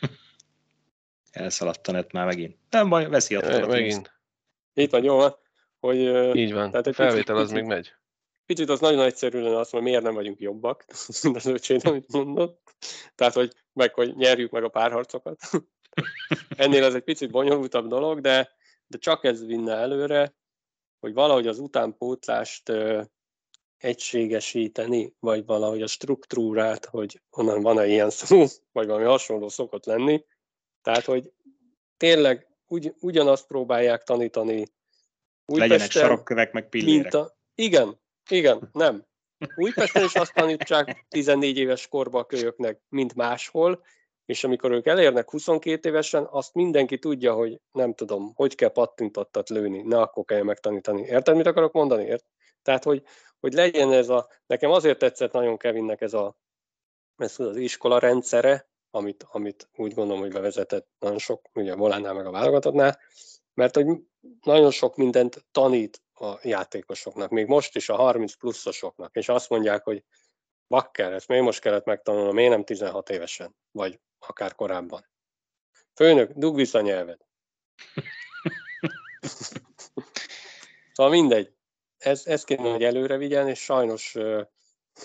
Elszaladt 1.30 1.88
a 1.88 1.92
net 1.92 2.12
már 2.12 2.26
megint. 2.26 2.56
Nem 2.70 2.88
baj, 2.88 3.08
veszi 3.08 3.34
a 3.34 3.66
Megint. 3.66 4.20
Itt 4.74 4.90
van, 4.90 5.04
jó 5.04 5.16
van. 5.16 5.36
Hogy, 5.80 5.96
Így 6.36 6.52
van, 6.52 6.70
tehát 6.70 6.86
egy 6.86 6.94
felvétel 6.94 7.34
picit, 7.34 7.48
az 7.48 7.50
még 7.50 7.64
megy. 7.64 7.92
Picit 8.46 8.68
az 8.68 8.80
nagyon 8.80 9.00
egyszerű 9.00 9.40
lenne 9.40 9.58
azt, 9.58 9.70
hogy 9.70 9.82
miért 9.82 10.02
nem 10.02 10.14
vagyunk 10.14 10.40
jobbak, 10.40 10.84
az 11.34 11.46
öcsém, 11.46 11.78
amit 11.82 12.12
mondott. 12.12 12.76
Tehát, 13.14 13.34
hogy 13.34 13.52
meg, 13.72 13.94
hogy 13.94 14.16
nyerjük 14.16 14.50
meg 14.50 14.64
a 14.64 14.68
párharcokat. 14.68 15.40
Ennél 16.56 16.84
ez 16.84 16.94
egy 16.94 17.02
picit 17.02 17.30
bonyolultabb 17.30 17.88
dolog, 17.88 18.20
de, 18.20 18.50
de 18.86 18.98
csak 18.98 19.24
ez 19.24 19.46
vinne 19.46 19.74
előre, 19.74 20.34
hogy 21.00 21.12
valahogy 21.12 21.46
az 21.46 21.58
utánpótlást 21.58 22.68
ö, 22.68 23.02
egységesíteni, 23.78 25.14
vagy 25.20 25.44
valahogy 25.44 25.82
a 25.82 25.86
struktúrát, 25.86 26.84
hogy 26.84 27.22
onnan 27.30 27.62
van-e 27.62 27.86
ilyen 27.86 28.10
szó, 28.10 28.44
vagy 28.72 28.86
valami 28.86 29.04
hasonló 29.04 29.48
szokott 29.48 29.84
lenni. 29.84 30.24
Tehát, 30.82 31.04
hogy 31.04 31.32
tényleg 31.96 32.48
ugy, 32.66 32.94
ugyanazt 33.00 33.46
próbálják 33.46 34.02
tanítani 34.02 34.66
Újpesten, 35.52 35.68
Legyenek 35.68 35.90
sarokkövek, 35.90 36.52
meg 36.52 36.68
pillérek. 36.68 37.14
A, 37.14 37.36
igen, 37.54 38.00
igen, 38.30 38.68
nem. 38.72 39.06
Újpesten 39.56 40.04
is 40.04 40.14
azt 40.14 40.34
tanítsák 40.34 41.06
14 41.08 41.58
éves 41.58 41.88
korba 41.88 42.18
a 42.18 42.24
kölyöknek, 42.24 42.80
mint 42.88 43.14
máshol, 43.14 43.84
és 44.24 44.44
amikor 44.44 44.70
ők 44.70 44.86
elérnek 44.86 45.30
22 45.30 45.88
évesen, 45.88 46.26
azt 46.30 46.54
mindenki 46.54 46.98
tudja, 46.98 47.34
hogy 47.34 47.60
nem 47.72 47.94
tudom, 47.94 48.32
hogy 48.34 48.54
kell 48.54 48.68
pattintottat 48.68 49.48
lőni, 49.48 49.82
ne 49.82 50.00
akkor 50.00 50.24
kell 50.24 50.42
megtanítani. 50.42 51.02
Érted, 51.02 51.36
mit 51.36 51.46
akarok 51.46 51.72
mondani? 51.72 52.04
Ért? 52.04 52.24
Tehát, 52.62 52.84
hogy, 52.84 53.02
hogy 53.40 53.52
legyen 53.52 53.92
ez 53.92 54.08
a, 54.08 54.28
nekem 54.46 54.70
azért 54.70 54.98
tetszett 54.98 55.32
nagyon 55.32 55.56
Kevinnek 55.56 56.00
ez, 56.00 56.14
a, 56.14 56.36
ez 57.16 57.40
az 57.40 57.56
iskola 57.56 57.98
rendszere, 57.98 58.68
amit, 58.90 59.26
amit 59.30 59.68
úgy 59.76 59.94
gondolom, 59.94 60.20
hogy 60.20 60.32
bevezetett 60.32 60.88
nagyon 60.98 61.18
sok, 61.18 61.48
ugye 61.54 61.74
Volánál 61.74 62.14
meg 62.14 62.26
a 62.26 62.30
válogatottnál, 62.30 62.98
mert 63.58 63.74
hogy 63.74 63.86
nagyon 64.42 64.70
sok 64.70 64.96
mindent 64.96 65.46
tanít 65.50 66.02
a 66.14 66.38
játékosoknak, 66.42 67.30
még 67.30 67.46
most 67.46 67.76
is 67.76 67.88
a 67.88 67.96
30 67.96 68.34
pluszosoknak, 68.34 69.16
és 69.16 69.28
azt 69.28 69.48
mondják, 69.48 69.84
hogy 69.84 70.04
bakker, 70.68 71.12
ezt 71.12 71.28
miért 71.28 71.44
most 71.44 71.60
kellett 71.60 71.84
megtanulnom, 71.84 72.34
miért 72.34 72.50
nem 72.50 72.64
16 72.64 73.10
évesen, 73.10 73.56
vagy 73.70 74.00
akár 74.18 74.54
korábban. 74.54 75.08
Főnök, 75.94 76.32
dug 76.32 76.54
vissza 76.54 76.80
nyelvet. 76.80 77.26
szóval 80.92 81.12
mindegy. 81.12 81.52
Ez, 81.96 82.26
ez 82.26 82.44
kéne, 82.44 82.70
hogy 82.70 82.84
előre 82.84 83.16
vigyen, 83.16 83.48
és 83.48 83.58
sajnos 83.58 84.16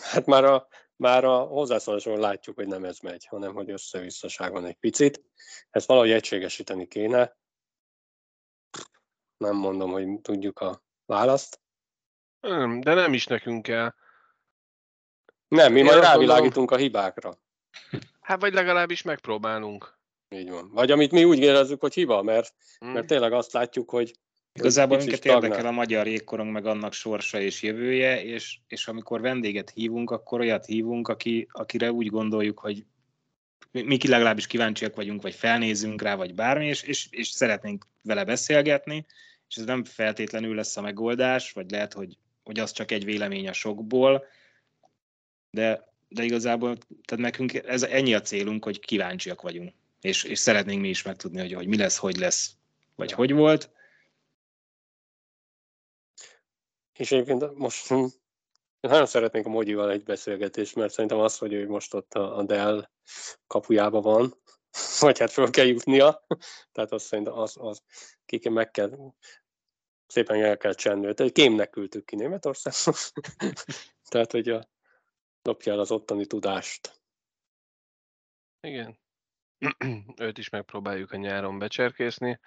hát 0.02 0.26
már 0.26 0.44
a, 0.44 0.68
már 0.96 1.24
a 1.24 1.40
hozzászóláson 1.40 2.20
látjuk, 2.20 2.56
hogy 2.56 2.68
nem 2.68 2.84
ez 2.84 3.00
megy, 3.00 3.26
hanem 3.26 3.54
hogy 3.54 3.70
össze-visszaság 3.70 4.52
van 4.52 4.66
egy 4.66 4.78
picit. 4.78 5.24
Ezt 5.70 5.88
valahogy 5.88 6.12
egységesíteni 6.12 6.88
kéne. 6.88 7.42
Nem 9.38 9.56
mondom, 9.56 9.92
hogy 9.92 10.22
tudjuk 10.22 10.60
a 10.60 10.84
választ. 11.06 11.62
Nem, 12.40 12.80
de 12.80 12.94
nem 12.94 13.14
is 13.14 13.26
nekünk 13.26 13.62
kell. 13.62 13.94
Nem, 15.48 15.72
mi 15.72 15.80
Én 15.80 15.86
majd 15.86 16.00
rávilágítunk 16.00 16.72
a 16.72 16.78
hibákra. 16.78 17.40
Hát 18.22 18.42
vagy 18.42 18.54
legalábbis 18.54 19.02
megpróbálunk. 19.02 19.98
Így 20.30 20.50
van. 20.50 20.70
Vagy 20.72 20.92
amit 20.92 21.12
mi 21.12 21.24
úgy 21.24 21.40
érezzük, 21.40 21.82
hogy 21.82 21.94
hiba, 21.94 22.22
mert, 22.22 22.54
hmm. 22.80 22.92
mert 22.92 23.08
tényleg 23.08 23.34
azt 23.34 23.54
látjuk, 23.54 23.90
hogy 23.90 24.14
Igazából 24.56 24.98
minket 24.98 25.26
érdekel 25.26 25.66
a 25.66 25.72
magyar 25.72 26.08
jégkorong, 26.08 26.52
meg 26.52 26.66
annak 26.66 26.94
sorsa 26.94 27.40
és 27.40 27.62
jövője, 27.62 28.24
és, 28.24 28.60
és 28.68 28.88
amikor 28.88 29.22
vendéget 29.22 29.70
hívunk, 29.70 30.12
akkor 30.12 30.40
olyat 30.40 30.66
hívunk, 30.66 31.08
aki, 31.08 31.48
akire 31.52 31.92
úgy 31.92 32.08
gondoljuk, 32.08 32.60
hogy 32.60 32.86
mi 33.72 34.08
legalábbis 34.08 34.48
kíváncsiak 34.48 34.96
vagyunk, 34.96 35.22
vagy 35.22 35.34
felnézünk 35.34 36.02
rá, 36.02 36.16
vagy 36.16 36.34
bármi, 36.34 36.66
és, 36.66 36.82
és, 36.82 37.08
és 37.12 37.28
szeretnénk 37.28 37.86
vele 38.02 38.24
beszélgetni, 38.24 39.06
és 39.50 39.56
ez 39.56 39.66
nem 39.66 39.84
feltétlenül 39.84 40.56
lesz 40.56 40.78
a 40.78 40.82
megoldás, 40.82 41.52
vagy 41.52 41.72
lehet, 41.72 41.94
hogy, 41.94 42.18
hogy 42.44 42.60
az 42.60 42.72
csak 42.72 42.92
egy 42.92 43.06
vélemény 43.06 43.48
a 43.48 43.54
sokból, 43.54 44.26
de, 45.52 45.94
de 46.08 46.24
igazából 46.24 46.78
tehát 47.06 47.24
nekünk 47.24 47.54
ez 47.54 47.84
ennyi 47.84 48.14
a 48.14 48.22
célunk, 48.22 48.64
hogy 48.64 48.80
kíváncsiak 48.80 49.42
vagyunk, 49.42 49.74
és, 50.02 50.24
és 50.24 50.40
szeretnénk 50.40 50.82
mi 50.82 50.90
is 50.90 51.02
megtudni, 51.02 51.40
hogy, 51.40 51.54
hogy 51.54 51.68
mi 51.68 51.78
lesz, 51.78 51.98
hogy 51.98 52.18
lesz, 52.18 52.52
vagy 52.96 53.12
hogy 53.12 53.32
volt, 53.32 53.72
És 56.98 57.12
egyébként 57.12 57.58
most 57.58 57.94
hm, 58.84 58.90
nagyon 58.90 59.06
szeretnék 59.06 59.46
a 59.46 59.50
Mogyival 59.50 59.92
egy 59.92 60.04
beszélgetést, 60.04 60.76
mert 60.76 60.94
szerintem 60.94 61.20
az, 61.20 61.38
hogy 61.38 61.54
ő 61.54 61.68
most 61.68 61.94
ott 61.94 62.14
a 62.14 62.44
Dell 62.44 62.90
kapujába 63.48 64.02
van, 64.02 64.34
vagy 65.00 65.20
hát 65.20 65.32
föl 65.32 65.50
kell 65.50 65.66
jutnia, 65.66 66.26
tehát 66.72 66.92
azt 66.92 67.06
szerintem 67.06 67.34
az, 67.34 67.56
az 67.60 67.84
ki 68.26 68.50
meg 68.50 68.72
kell, 68.72 69.14
szépen 70.08 70.44
el 70.44 70.58
kell 70.58 70.74
csendőt. 70.74 71.20
Egy 71.20 71.32
kémnek 71.32 71.70
küldtük 71.70 72.06
ki 72.06 72.16
Németországban, 72.16 72.94
tehát 74.12 74.32
hogy 74.32 74.50
a, 74.50 74.70
dobja 75.42 75.74
el 75.74 75.80
az 75.80 75.92
ottani 75.92 76.26
tudást. 76.26 77.02
Igen. 78.60 79.00
Őt 80.22 80.38
is 80.38 80.50
megpróbáljuk 80.50 81.12
a 81.12 81.18
nyáron 81.18 81.60
becserkészni, 81.60 82.40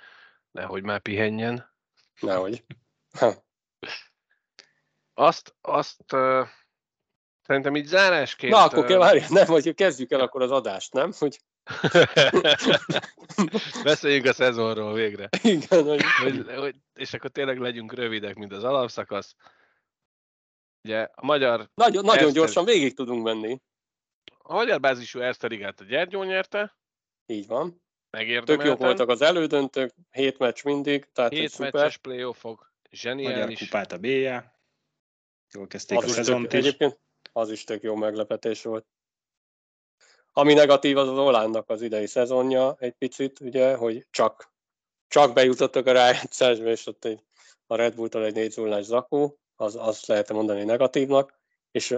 nehogy 0.51 0.83
már 0.83 1.01
pihenjen. 1.01 1.75
Nehogy. 2.21 2.65
Ha. 3.19 3.45
Azt, 5.19 5.55
azt 5.61 6.13
uh, 6.13 6.47
szerintem 7.43 7.77
így 7.77 7.87
zárásként... 7.87 8.53
Na, 8.53 8.65
akkor 8.65 8.85
kell, 8.85 8.99
várj, 8.99 9.21
nem, 9.29 9.47
hogy 9.47 9.75
kezdjük 9.75 10.11
el 10.11 10.21
akkor 10.21 10.43
az 10.43 10.51
adást, 10.51 10.93
nem? 10.93 11.13
Hogy... 11.19 11.39
Beszéljünk 13.83 14.27
a 14.27 14.33
szezonról 14.33 14.93
végre. 14.93 15.29
Igen, 15.43 15.85
hogy... 15.85 16.03
Hogy, 16.23 16.45
hogy... 16.57 16.75
És 16.95 17.15
akkor 17.15 17.31
tényleg 17.31 17.59
legyünk 17.59 17.93
rövidek, 17.93 18.35
mint 18.35 18.53
az 18.53 18.65
alapszakasz. 18.65 19.35
Ugye 20.85 21.09
a 21.15 21.27
magyar... 21.27 21.69
Nagyon, 21.75 22.05
nagyon 22.05 22.19
Erster... 22.19 22.35
gyorsan 22.35 22.65
végig 22.65 22.95
tudunk 22.95 23.25
menni. 23.25 23.61
A 24.39 24.55
magyar 24.55 24.81
bázisú 24.81 25.21
Erste 25.21 25.47
Ligát 25.47 25.81
a 25.81 25.85
Gyergyó 25.85 26.23
nyerte. 26.23 26.77
Így 27.27 27.47
van. 27.47 27.83
Tök 28.45 28.65
jók 28.65 28.79
voltak 28.79 29.09
az 29.09 29.23
elődöntők, 29.23 29.95
hét 30.11 30.39
meccs 30.39 30.65
mindig, 30.65 31.09
tehát 31.13 31.33
Hét 31.33 31.59
meccses 31.59 31.97
playoffok, 31.97 32.73
zseniális. 32.91 33.39
Magyar 33.39 33.59
kupát 33.59 33.93
a 33.93 33.99
B-je. 33.99 34.56
Jól 35.57 35.67
kezdték 35.67 35.99
az 35.99 36.05
a 36.05 36.09
szezont 36.09 36.53
is. 36.53 36.59
Egyébként 36.59 37.01
az 37.33 37.51
is 37.51 37.65
tök 37.65 37.83
jó 37.83 37.95
meglepetés 37.95 38.63
volt. 38.63 38.87
Ami 40.33 40.53
negatív 40.53 40.97
az 40.97 41.09
az 41.09 41.19
Olándnak 41.19 41.71
az 41.71 41.83
idei 41.83 42.07
szezonja 42.07 42.77
egy 42.79 42.93
picit, 42.93 43.41
ugye, 43.41 43.75
hogy 43.75 44.07
csak, 44.11 44.53
csak 45.09 45.33
bejutottak 45.33 45.87
a 45.87 45.93
rájátszásba, 45.93 46.69
és 46.69 46.87
ott 46.87 47.05
egy, 47.05 47.23
a 47.67 47.77
Red 47.77 47.95
Bull-tól 47.95 48.25
egy 48.25 48.35
négy 48.35 48.83
zakó, 48.83 49.39
az, 49.55 49.77
azt 49.77 50.07
lehet 50.07 50.33
mondani 50.33 50.65
negatívnak, 50.65 51.41
és 51.71 51.97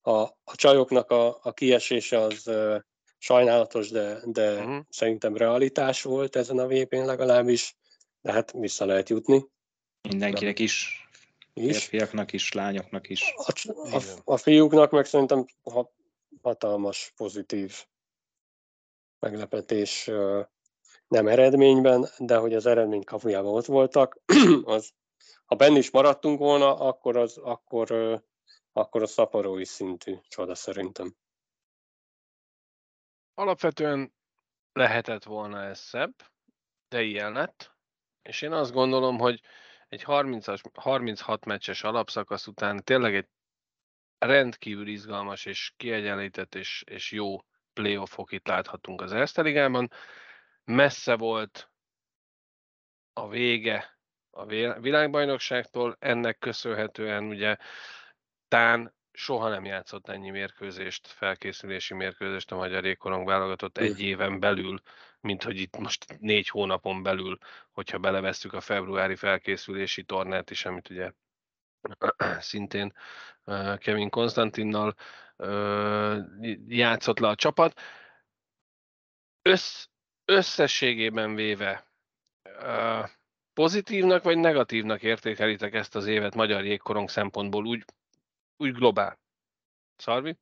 a, 0.00 0.10
a 0.20 0.54
csajoknak 0.54 1.10
a, 1.10 1.38
a 1.42 1.52
kiesése 1.52 2.18
az 2.18 2.46
uh, 2.46 2.76
sajnálatos, 3.18 3.90
de, 3.90 4.18
de 4.24 4.54
uh-huh. 4.54 4.84
szerintem 4.88 5.36
realitás 5.36 6.02
volt 6.02 6.36
ezen 6.36 6.58
a 6.58 6.66
vp 6.66 6.92
legalábbis, 6.92 7.76
de 8.20 8.32
hát 8.32 8.52
vissza 8.52 8.84
lehet 8.84 9.08
jutni. 9.08 9.46
Mindenkinek 10.08 10.58
is 10.58 11.05
is. 11.56 11.86
Férfiaknak 11.86 12.32
is, 12.32 12.52
lányoknak 12.52 13.08
is. 13.08 13.34
A, 13.36 13.52
a, 13.96 14.02
a 14.24 14.36
fiúknak 14.36 14.90
meg 14.90 15.04
szerintem 15.04 15.44
hatalmas 16.42 17.12
pozitív 17.16 17.86
meglepetés 19.18 20.10
nem 21.08 21.28
eredményben, 21.28 22.08
de 22.18 22.36
hogy 22.36 22.54
az 22.54 22.66
eredmény 22.66 23.04
kapujában 23.04 23.54
ott 23.54 23.64
voltak, 23.64 24.18
az, 24.64 24.92
ha 25.44 25.54
benne 25.54 25.78
is 25.78 25.90
maradtunk 25.90 26.38
volna, 26.38 26.78
akkor, 26.78 27.16
az, 27.16 27.38
akkor, 27.38 27.90
akkor 28.72 29.02
a 29.02 29.06
szaporói 29.06 29.64
szintű 29.64 30.16
csoda 30.28 30.54
szerintem. 30.54 31.16
Alapvetően 33.34 34.14
lehetett 34.72 35.24
volna 35.24 35.62
ez 35.62 35.78
szebb, 35.78 36.14
de 36.88 37.02
ilyen 37.02 37.32
lett, 37.32 37.74
és 38.22 38.42
én 38.42 38.52
azt 38.52 38.72
gondolom, 38.72 39.18
hogy 39.18 39.40
egy 39.96 40.02
30 40.02 40.46
36 40.74 41.44
meccses 41.44 41.82
alapszakasz 41.82 42.46
után 42.46 42.84
tényleg 42.84 43.14
egy 43.14 43.28
rendkívül 44.18 44.88
izgalmas 44.88 45.44
és 45.44 45.72
kiegyenlített 45.76 46.54
és, 46.54 46.82
és 46.86 47.12
jó 47.12 47.38
playoffok 47.72 48.32
itt 48.32 48.46
láthatunk 48.46 49.00
az 49.00 49.12
Erste 49.12 49.42
Ligában. 49.42 49.90
Messze 50.64 51.16
volt 51.16 51.70
a 53.12 53.28
vége 53.28 53.98
a 54.30 54.46
világbajnokságtól, 54.80 55.96
ennek 55.98 56.38
köszönhetően 56.38 57.24
ugye 57.24 57.56
Tán 58.48 58.94
soha 59.12 59.48
nem 59.48 59.64
játszott 59.64 60.08
ennyi 60.08 60.30
mérkőzést, 60.30 61.06
felkészülési 61.06 61.94
mérkőzést 61.94 62.52
a 62.52 62.56
magyar 62.56 62.84
ékorong 62.84 63.26
válogatott 63.26 63.78
egy 63.78 64.00
éven 64.00 64.40
belül, 64.40 64.80
mint 65.26 65.42
hogy 65.42 65.60
itt 65.60 65.76
most 65.78 66.18
négy 66.18 66.48
hónapon 66.48 67.02
belül, 67.02 67.38
hogyha 67.70 67.98
belevesszük 67.98 68.52
a 68.52 68.60
februári 68.60 69.16
felkészülési 69.16 70.02
tornát 70.02 70.50
is, 70.50 70.64
amit 70.64 70.90
ugye 70.90 71.12
szintén 72.40 72.92
Kevin 73.78 74.10
Konstantinnal 74.10 74.94
játszott 76.66 77.18
le 77.18 77.28
a 77.28 77.34
csapat. 77.34 77.80
Össz, 79.42 79.86
összességében 80.24 81.34
véve 81.34 81.86
pozitívnak 83.52 84.22
vagy 84.22 84.38
negatívnak 84.38 85.02
értékelitek 85.02 85.74
ezt 85.74 85.94
az 85.94 86.06
évet 86.06 86.34
magyar 86.34 86.64
jégkorong 86.64 87.08
szempontból 87.08 87.66
úgy, 87.66 87.84
úgy 88.56 88.72
globál. 88.72 89.18
Szarvi? 89.96 90.36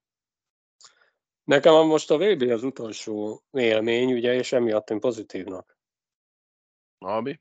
Nekem 1.44 1.86
most 1.86 2.10
a 2.10 2.18
VB 2.18 2.42
az 2.42 2.62
utolsó 2.62 3.42
élmény, 3.50 4.12
ugye, 4.12 4.34
és 4.34 4.52
emiatt 4.52 4.90
én 4.90 5.00
pozitívnak. 5.00 5.78
Abi? 6.98 7.40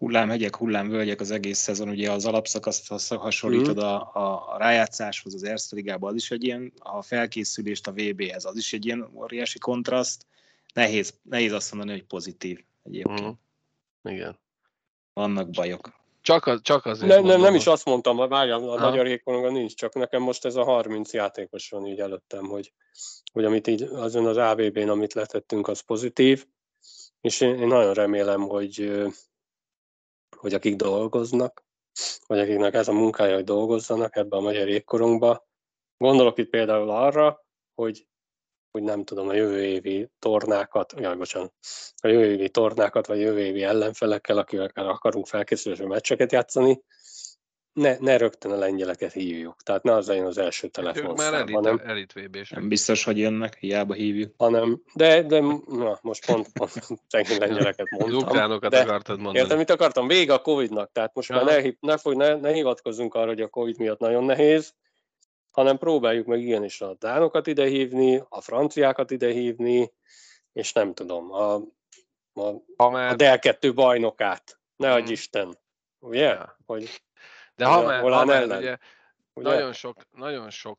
hullámhegyek, 0.00 0.56
hullámvölgyek 0.56 1.20
az 1.20 1.30
egész 1.30 1.58
szezon, 1.58 1.88
ugye 1.88 2.10
az 2.10 2.26
alapszakaszt 2.26 3.08
hasonlítod 3.14 3.76
mm. 3.76 3.80
a, 3.80 4.14
a, 4.14 4.54
a 4.54 4.58
rájátszáshoz, 4.58 5.34
az 5.34 5.42
Erste 5.42 5.76
Ligában, 5.76 6.10
az 6.10 6.16
is 6.16 6.30
egy 6.30 6.44
ilyen, 6.44 6.72
a 6.78 7.02
felkészülést 7.02 7.86
a 7.86 7.92
VB-hez, 7.92 8.44
az 8.44 8.56
is 8.56 8.72
egy 8.72 8.86
ilyen 8.86 9.10
óriási 9.14 9.58
kontraszt. 9.58 10.26
Nehéz, 10.74 11.18
nehéz 11.22 11.52
azt 11.52 11.72
mondani, 11.72 11.98
hogy 11.98 12.06
pozitív. 12.06 12.64
egyébként. 12.82 13.22
Mm. 13.22 14.12
Igen. 14.12 14.38
Vannak 15.12 15.50
bajok. 15.50 15.99
Csak, 16.22 16.46
az, 16.46 16.60
csak 16.62 16.86
azért 16.86 17.08
ne, 17.08 17.18
mondom, 17.18 17.40
nem 17.40 17.54
is 17.54 17.66
azt 17.66 17.84
mondtam, 17.84 18.28
várjál, 18.28 18.68
a 18.68 18.78
ha. 18.78 18.88
magyar 18.88 19.06
ékoronga 19.06 19.50
nincs, 19.50 19.74
csak 19.74 19.94
nekem 19.94 20.22
most 20.22 20.44
ez 20.44 20.56
a 20.56 20.64
30 20.64 21.12
játékos 21.12 21.70
van 21.70 21.86
így 21.86 22.00
előttem, 22.00 22.44
hogy, 22.44 22.72
hogy 23.32 23.44
amit 23.44 23.66
így 23.66 23.82
azon 23.82 24.26
az 24.26 24.36
AVB-n, 24.36 24.88
amit 24.88 25.12
letettünk, 25.12 25.68
az 25.68 25.80
pozitív, 25.80 26.46
és 27.20 27.40
én, 27.40 27.58
én 27.58 27.66
nagyon 27.66 27.94
remélem, 27.94 28.40
hogy, 28.40 29.02
hogy 30.36 30.54
akik 30.54 30.76
dolgoznak, 30.76 31.64
vagy 32.26 32.38
akiknek 32.38 32.74
ez 32.74 32.88
a 32.88 32.92
munkája, 32.92 33.34
hogy 33.34 33.44
dolgozzanak 33.44 34.16
ebbe 34.16 34.36
a 34.36 34.40
magyar 34.40 34.68
ékkorongba, 34.68 35.48
gondolok 35.96 36.38
itt 36.38 36.50
például 36.50 36.90
arra, 36.90 37.44
hogy 37.74 38.06
hogy 38.70 38.82
nem 38.82 39.04
tudom, 39.04 39.28
a 39.28 39.34
jövő 39.34 39.64
évi 39.64 40.08
tornákat, 40.18 40.94
jaj, 40.98 41.16
bocsánat, 41.16 41.52
a 41.96 42.08
jövő 42.08 42.24
évi 42.24 42.48
tornákat, 42.48 43.06
vagy 43.06 43.20
jövő 43.20 43.40
évi 43.40 43.62
ellenfelekkel, 43.62 44.38
akikkel 44.38 44.88
akarunk 44.88 45.26
felkészülő 45.26 45.86
meccseket 45.86 46.32
játszani, 46.32 46.82
ne, 47.72 47.96
ne 47.98 48.16
rögtön 48.16 48.52
a 48.52 48.56
lengyeleket 48.56 49.12
hívjuk. 49.12 49.62
Tehát 49.62 49.82
ne 49.82 49.92
az 49.92 50.06
legyen 50.06 50.26
az 50.26 50.38
első 50.38 50.68
telefon. 50.68 51.10
Ők 51.10 51.16
már 51.16 51.34
elit, 51.34 51.54
hanem, 51.54 51.80
elit 51.84 52.12
vb 52.12 52.36
Nem 52.50 52.68
biztos, 52.68 53.04
hogy 53.04 53.18
jönnek, 53.18 53.56
hiába 53.56 53.94
hívjuk. 53.94 54.34
Hanem, 54.38 54.82
de, 54.94 55.22
de 55.22 55.40
na, 55.66 55.98
most 56.02 56.26
pont, 56.26 56.48
pont 56.52 56.72
szegény 57.06 57.38
lengyeleket 57.38 57.90
mondtam. 57.90 58.16
Az 58.16 58.22
ukránokat 58.22 58.70
de, 58.70 58.80
akartad 58.80 59.16
mondani. 59.16 59.38
Értem, 59.38 59.58
mit 59.58 59.70
akartam? 59.70 60.06
Vége 60.06 60.32
a 60.32 60.38
Covid-nak. 60.38 60.92
Tehát 60.92 61.14
most 61.14 61.28
ja. 61.28 61.34
már 61.34 61.44
ne, 61.44 61.70
ne, 61.80 61.96
fog, 61.96 62.14
ne, 62.14 62.34
ne 62.34 62.52
hivatkozzunk 62.52 63.14
arra, 63.14 63.26
hogy 63.26 63.40
a 63.40 63.48
Covid 63.48 63.78
miatt 63.78 63.98
nagyon 63.98 64.24
nehéz, 64.24 64.74
hanem 65.50 65.78
próbáljuk 65.78 66.26
meg 66.26 66.40
igenis 66.40 66.80
a 66.80 66.94
dánokat 66.94 67.46
idehívni, 67.46 68.22
a 68.28 68.40
franciákat 68.40 69.10
idehívni, 69.10 69.92
és 70.52 70.72
nem 70.72 70.94
tudom, 70.94 71.32
a, 71.32 71.54
a, 72.32 72.52
ha 72.76 72.90
már... 72.90 73.12
a 73.12 73.16
Del 73.16 73.38
2 73.38 73.72
bajnokát, 73.72 74.60
ne 74.76 74.92
adj 74.92 75.02
hmm. 75.02 75.12
Isten, 75.12 75.58
ugye? 75.98 76.20
Ja. 76.20 76.58
Hogy, 76.66 77.02
De 77.54 77.64
ha 77.64 77.82
már, 77.82 78.02
ha 78.02 78.24
már 78.24 78.42
ellen. 78.42 78.58
ugye, 78.58 78.76
ugye, 79.34 79.48
nagyon 79.50 79.72
sok, 79.72 79.96
nagyon 80.10 80.50
sok 80.50 80.78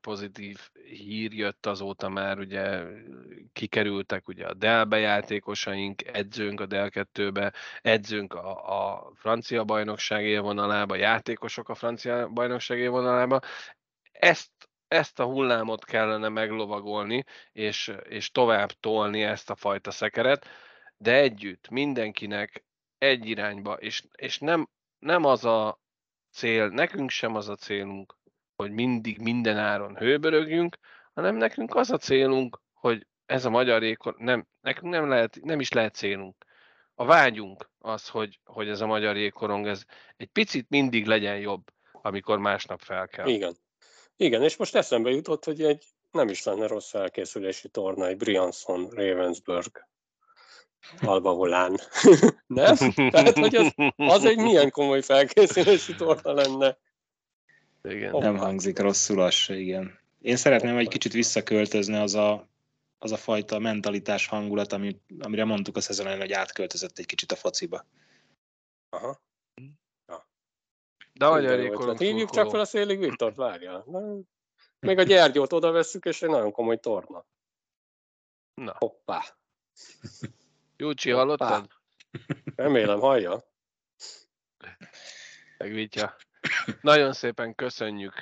pozitív 0.00 0.58
hír 0.84 1.32
jött 1.32 1.66
azóta 1.66 2.08
már, 2.08 2.38
ugye 2.38 2.82
kikerültek 3.52 4.28
ugye 4.28 4.46
a 4.46 4.54
Dell 4.54 4.84
bejátékosaink, 4.84 6.06
edzőnk 6.06 6.60
a 6.60 6.66
Dell 6.66 6.88
2-be, 6.92 7.52
edzőnk 7.82 8.34
a, 8.34 8.50
a 8.92 9.12
francia 9.14 9.64
bajnokság 9.64 10.24
élvonalába, 10.24 10.94
játékosok 10.94 11.68
a 11.68 11.74
francia 11.74 12.28
bajnokság 12.28 12.78
élvonalába, 12.78 13.40
ezt, 14.12 14.50
ezt 14.88 15.20
a 15.20 15.24
hullámot 15.24 15.84
kellene 15.84 16.28
meglovagolni, 16.28 17.24
és, 17.52 17.92
és 18.08 18.30
tovább 18.30 18.70
tolni 18.70 19.22
ezt 19.22 19.50
a 19.50 19.56
fajta 19.56 19.90
szekeret, 19.90 20.46
de 20.96 21.14
együtt, 21.14 21.68
mindenkinek 21.68 22.64
egy 22.98 23.26
irányba, 23.26 23.74
és, 23.74 24.02
és 24.16 24.38
nem, 24.38 24.68
nem 24.98 25.24
az 25.24 25.44
a 25.44 25.80
cél, 26.30 26.68
nekünk 26.68 27.10
sem 27.10 27.34
az 27.34 27.48
a 27.48 27.56
célunk, 27.56 28.16
hogy 28.56 28.70
mindig 28.70 29.18
minden 29.18 29.58
áron 29.58 29.96
hőbörögjünk, 29.96 30.76
hanem 31.14 31.36
nekünk 31.36 31.74
az 31.74 31.90
a 31.90 31.98
célunk, 31.98 32.60
hogy 32.72 33.06
ez 33.26 33.44
a 33.44 33.50
magyar 33.50 33.82
ékor, 33.82 34.14
nem, 34.18 34.46
nekünk 34.60 34.92
nem, 34.92 35.08
lehet, 35.08 35.38
nem 35.42 35.60
is 35.60 35.72
lehet 35.72 35.94
célunk. 35.94 36.44
A 36.94 37.04
vágyunk 37.04 37.70
az, 37.78 38.08
hogy, 38.08 38.40
hogy 38.44 38.68
ez 38.68 38.80
a 38.80 38.86
magyar 38.86 39.16
jégkorong 39.16 39.66
ez 39.66 39.84
egy 40.16 40.28
picit 40.28 40.68
mindig 40.68 41.06
legyen 41.06 41.38
jobb, 41.38 41.62
amikor 41.92 42.38
másnap 42.38 42.80
fel 42.80 43.08
kell. 43.08 43.26
Igen. 43.26 43.54
Igen, 44.22 44.42
és 44.42 44.56
most 44.56 44.74
eszembe 44.74 45.10
jutott, 45.10 45.44
hogy 45.44 45.62
egy 45.62 45.84
nem 46.10 46.28
is 46.28 46.44
lenne 46.44 46.66
rossz 46.66 46.90
felkészülési 46.90 47.68
torna, 47.68 48.06
egy 48.06 48.16
Brianson 48.16 48.88
Ravensburg 48.90 49.86
Alba 51.00 51.34
Volán. 51.34 51.78
nem? 52.46 52.76
Tehát, 53.10 53.38
hogy 53.38 53.54
az, 53.54 53.72
az 53.96 54.24
egy 54.24 54.36
milyen 54.36 54.70
komoly 54.70 55.02
felkészülési 55.02 55.94
torna 55.94 56.32
lenne. 56.32 56.78
Igen. 57.82 58.16
Nem 58.18 58.36
hangzik 58.36 58.78
rosszul 58.78 59.20
az 59.20 59.34
se, 59.34 59.56
igen. 59.56 59.98
Én 60.20 60.36
szeretném 60.36 60.76
egy 60.76 60.88
kicsit 60.88 61.12
visszaköltözni 61.12 61.96
az 61.96 62.14
a, 62.14 62.48
az 62.98 63.12
a 63.12 63.16
fajta 63.16 63.58
mentalitás 63.58 64.26
hangulat, 64.26 64.72
ami, 64.72 65.00
amire 65.18 65.44
mondtuk 65.44 65.76
a 65.76 65.80
szezon 65.80 66.18
hogy 66.18 66.32
átköltözött 66.32 66.98
egy 66.98 67.06
kicsit 67.06 67.32
a 67.32 67.36
fociba. 67.36 67.86
Aha. 68.90 69.20
De 71.22 71.28
nagyon 71.28 71.56
rékolom. 71.56 71.96
Hívjuk 71.96 72.30
csak 72.30 72.50
fel 72.50 72.60
a 72.60 72.64
szélig 72.64 72.98
Viktort, 72.98 73.36
várjál. 73.36 73.84
Még 74.80 74.98
a 74.98 75.02
gyergyót 75.02 75.52
oda 75.52 75.70
vesszük, 75.70 76.04
és 76.04 76.22
egy 76.22 76.28
nagyon 76.28 76.52
komoly 76.52 76.78
torna. 76.78 77.26
Na. 78.54 78.74
Hoppá. 78.78 79.22
Júcsi, 80.76 81.10
hallottad? 81.10 81.68
Remélem, 82.56 82.98
hallja. 83.00 83.42
Megvitja. 85.58 86.16
Nagyon 86.80 87.12
szépen 87.12 87.54
köszönjük 87.54 88.18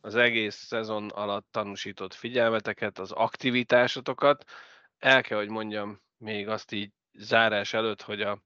az 0.00 0.14
egész 0.14 0.56
szezon 0.56 1.08
alatt 1.08 1.46
tanúsított 1.50 2.14
figyelmeteket, 2.14 2.98
az 2.98 3.10
aktivitásotokat. 3.10 4.44
El 4.98 5.22
kell, 5.22 5.38
hogy 5.38 5.48
mondjam 5.48 6.00
még 6.16 6.48
azt 6.48 6.72
így 6.72 6.92
zárás 7.12 7.72
előtt, 7.72 8.02
hogy 8.02 8.22
a, 8.22 8.42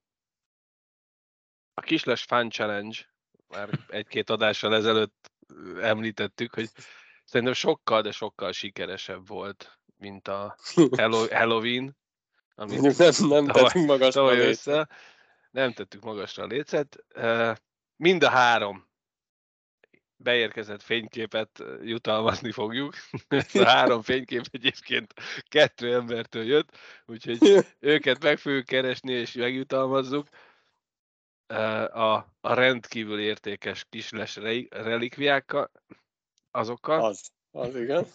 a 1.75 1.81
Kisles 1.81 2.23
Fun 2.23 2.51
Challenge 2.51 3.16
már 3.49 3.69
egy-két 3.89 4.31
adással 4.31 4.75
ezelőtt 4.75 5.31
említettük, 5.81 6.55
hogy 6.55 6.69
szerintem 7.25 7.55
sokkal, 7.55 8.03
de 8.03 8.11
sokkal 8.11 8.53
sikeresebb 8.53 9.27
volt, 9.29 9.79
mint 9.99 10.29
a 10.29 10.57
Halloween. 11.31 11.97
Amit 12.55 12.99
nem, 12.99 13.29
nem 13.29 13.47
tettünk 13.47 13.87
magasra 13.87 14.25
a 14.25 14.31
lécet. 14.31 14.91
Nem 15.51 15.73
tettük 15.73 16.03
magasra 16.03 16.43
a 16.43 16.47
lécet. 16.47 17.05
Mind 17.97 18.23
a 18.23 18.29
három 18.29 18.87
beérkezett 20.17 20.83
fényképet 20.83 21.65
jutalmazni 21.83 22.53
fogjuk. 22.53 22.95
a 23.53 23.65
három 23.65 24.03
fénykép 24.03 24.45
egyébként 24.51 25.15
kettő 25.49 25.95
embertől 25.95 26.45
jött, 26.45 26.77
úgyhogy 27.07 27.39
őket 27.81 28.23
meg 28.23 28.39
fogjuk 28.39 28.65
keresni 28.65 29.13
és 29.13 29.33
megjutalmazzuk 29.33 30.29
a, 31.47 32.15
a 32.41 32.55
rendkívül 32.55 33.21
értékes 33.21 33.87
kisles 33.89 34.37
relikviákkal, 34.71 35.71
azokkal. 36.51 37.05
Az, 37.05 37.31
az 37.51 37.77
igen. 37.77 38.07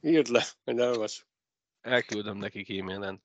Írd 0.00 0.28
le, 0.28 0.44
hogy 0.64 0.78
elolvas. 0.78 1.26
Elküldöm 1.80 2.36
nekik 2.36 2.70
e-mailen. 2.70 3.22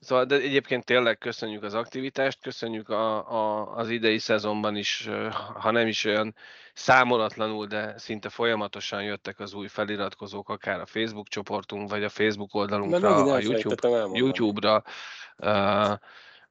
Szóval, 0.00 0.24
de 0.24 0.34
egyébként 0.34 0.84
tényleg 0.84 1.18
köszönjük 1.18 1.62
az 1.62 1.74
aktivitást, 1.74 2.42
köszönjük 2.42 2.88
a, 2.88 3.30
a, 3.30 3.74
az 3.76 3.88
idei 3.88 4.18
szezonban 4.18 4.76
is, 4.76 5.08
ha 5.54 5.70
nem 5.70 5.86
is 5.86 6.04
olyan 6.04 6.34
számolatlanul, 6.74 7.66
de 7.66 7.98
szinte 7.98 8.28
folyamatosan 8.28 9.02
jöttek 9.02 9.40
az 9.40 9.54
új 9.54 9.68
feliratkozók, 9.68 10.48
akár 10.48 10.80
a 10.80 10.86
Facebook 10.86 11.28
csoportunk, 11.28 11.90
vagy 11.90 12.04
a 12.04 12.08
Facebook 12.08 12.54
oldalunkra, 12.54 13.14
a 13.14 13.38
YouTube, 13.38 14.08
YouTube-ra. 14.12 14.82
Uh, 15.36 15.98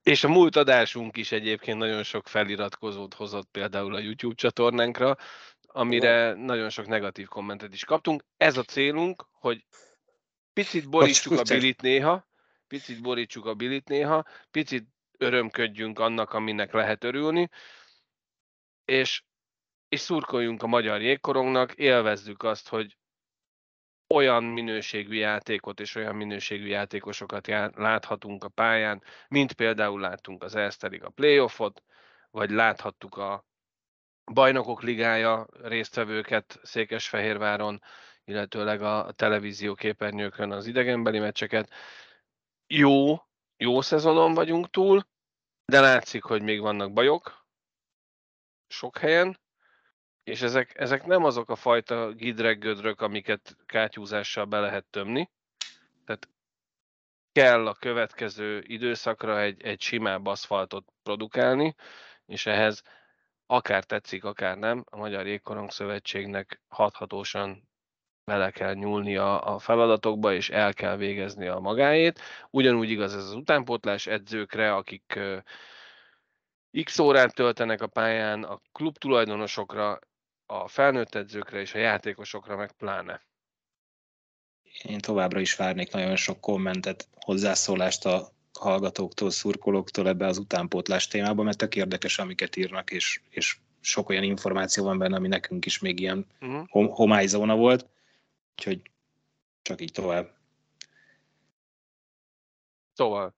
és 0.03 0.23
a 0.23 0.27
múlt 0.27 0.55
adásunk 0.55 1.17
is 1.17 1.31
egyébként 1.31 1.77
nagyon 1.77 2.03
sok 2.03 2.27
feliratkozót 2.27 3.13
hozott 3.13 3.47
például 3.51 3.95
a 3.95 3.99
YouTube 3.99 4.35
csatornánkra, 4.35 5.17
amire 5.61 6.33
nagyon 6.33 6.69
sok 6.69 6.87
negatív 6.87 7.27
kommentet 7.27 7.73
is 7.73 7.83
kaptunk. 7.83 8.23
Ez 8.37 8.57
a 8.57 8.63
célunk, 8.63 9.27
hogy 9.31 9.65
picit 10.53 10.89
borítsuk 10.89 11.39
a 11.39 11.43
bilit 11.43 11.81
néha, 11.81 12.27
picit 12.67 13.01
borítsuk 13.01 13.45
a 13.45 13.53
bilit 13.53 13.87
néha, 13.87 14.25
picit 14.51 14.87
örömködjünk 15.17 15.99
annak, 15.99 16.33
aminek 16.33 16.73
lehet 16.73 17.03
örülni, 17.03 17.49
és, 18.85 19.23
és 19.89 19.99
szurkoljunk 19.99 20.63
a 20.63 20.67
magyar 20.67 21.01
jégkorongnak, 21.01 21.73
élvezzük 21.73 22.43
azt, 22.43 22.67
hogy 22.67 22.97
olyan 24.13 24.43
minőségű 24.43 25.15
játékot 25.15 25.79
és 25.79 25.95
olyan 25.95 26.15
minőségű 26.15 26.67
játékosokat 26.67 27.47
láthatunk 27.75 28.43
a 28.43 28.49
pályán, 28.49 29.03
mint 29.27 29.53
például 29.53 29.99
láttunk 29.99 30.43
az 30.43 30.55
Eszterig 30.55 31.03
a 31.03 31.09
playoffot, 31.09 31.83
vagy 32.31 32.49
láthattuk 32.49 33.17
a 33.17 33.45
Bajnokok 34.33 34.81
Ligája 34.81 35.47
résztvevőket 35.61 36.59
Székesfehérváron, 36.63 37.81
illetőleg 38.23 38.81
a 38.81 39.11
televízió 39.11 39.73
képernyőkön 39.73 40.51
az 40.51 40.67
idegenbeli 40.67 41.19
meccseket. 41.19 41.69
Jó, 42.67 43.15
jó 43.57 43.81
szezonon 43.81 44.33
vagyunk 44.33 44.69
túl, 44.69 45.07
de 45.65 45.79
látszik, 45.79 46.23
hogy 46.23 46.41
még 46.41 46.61
vannak 46.61 46.93
bajok 46.93 47.45
sok 48.67 48.97
helyen, 48.97 49.39
és 50.29 50.41
ezek, 50.41 50.79
ezek 50.79 51.05
nem 51.05 51.23
azok 51.23 51.49
a 51.49 51.55
fajta 51.55 52.11
gidreggödrök, 52.11 53.01
amiket 53.01 53.57
kátyúzással 53.65 54.45
be 54.45 54.59
lehet 54.59 54.85
tömni. 54.85 55.29
Tehát 56.05 56.29
kell 57.31 57.67
a 57.67 57.73
következő 57.73 58.63
időszakra 58.67 59.41
egy, 59.41 59.61
egy 59.61 59.81
simább 59.81 60.25
aszfaltot 60.25 60.85
produkálni, 61.03 61.75
és 62.25 62.45
ehhez 62.45 62.83
akár 63.45 63.83
tetszik, 63.83 64.23
akár 64.23 64.57
nem, 64.57 64.83
a 64.89 64.97
Magyar 64.97 65.27
Jégkorong 65.27 65.71
Szövetségnek 65.71 66.61
hathatósan 66.67 67.69
bele 68.25 68.51
kell 68.51 68.73
nyúlni 68.73 69.17
a, 69.17 69.53
a 69.53 69.59
feladatokba, 69.59 70.33
és 70.33 70.49
el 70.49 70.73
kell 70.73 70.97
végezni 70.97 71.47
a 71.47 71.59
magáét. 71.59 72.19
Ugyanúgy 72.49 72.89
igaz 72.89 73.15
ez 73.15 73.23
az 73.23 73.33
utánpótlás 73.33 74.07
edzőkre, 74.07 74.75
akik 74.75 75.19
X 76.83 76.99
órát 76.99 77.35
töltenek 77.35 77.81
a 77.81 77.87
pályán, 77.87 78.43
a 78.43 78.61
klub 78.71 78.97
tulajdonosokra, 78.97 79.99
a 80.51 80.67
felnőtt 80.67 81.15
edzőkre 81.15 81.59
és 81.59 81.73
a 81.73 81.77
játékosokra 81.77 82.55
meg 82.55 82.71
pláne. 82.71 83.21
Én 84.83 84.97
továbbra 84.99 85.39
is 85.39 85.55
várnék 85.55 85.91
nagyon 85.91 86.15
sok 86.15 86.41
kommentet, 86.41 87.07
hozzászólást 87.19 88.05
a 88.05 88.31
hallgatóktól, 88.59 89.29
szurkolóktól 89.29 90.07
ebbe 90.07 90.25
az 90.25 90.37
utánpótlás 90.37 91.07
témába, 91.07 91.43
mert 91.43 91.57
tök 91.57 91.75
érdekes, 91.75 92.19
amiket 92.19 92.55
írnak, 92.55 92.91
és, 92.91 93.21
és 93.29 93.57
sok 93.81 94.09
olyan 94.09 94.23
információ 94.23 94.83
van 94.83 94.97
benne, 94.97 95.15
ami 95.15 95.27
nekünk 95.27 95.65
is 95.65 95.79
még 95.79 95.99
ilyen 95.99 96.25
uh-huh. 96.41 96.95
homályzóna 96.95 97.55
volt, 97.55 97.87
úgyhogy 98.55 98.81
csak 99.61 99.81
így 99.81 99.91
tovább. 99.91 100.35
Szóval, 102.93 103.33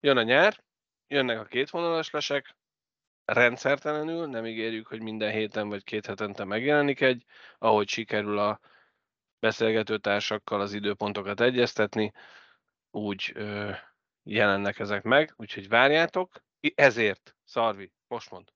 jön 0.00 0.16
a 0.16 0.22
nyár, 0.22 0.62
jönnek 1.08 1.40
a 1.40 1.44
kétvonalas 1.44 2.10
lesek, 2.10 2.54
rendszertelenül, 3.26 4.26
nem 4.26 4.46
ígérjük, 4.46 4.86
hogy 4.86 5.02
minden 5.02 5.30
héten 5.30 5.68
vagy 5.68 5.84
két 5.84 6.06
hetente 6.06 6.44
megjelenik 6.44 7.00
egy, 7.00 7.24
ahogy 7.58 7.88
sikerül 7.88 8.38
a 8.38 8.60
beszélgető 9.38 9.98
társakkal 9.98 10.60
az 10.60 10.72
időpontokat 10.72 11.40
egyeztetni, 11.40 12.12
úgy 12.90 13.32
ö, 13.34 13.70
jelennek 14.22 14.78
ezek 14.78 15.02
meg, 15.02 15.34
úgyhogy 15.36 15.68
várjátok. 15.68 16.44
Ezért, 16.74 17.36
Szarvi, 17.44 17.92
most 18.08 18.30
mond, 18.30 18.48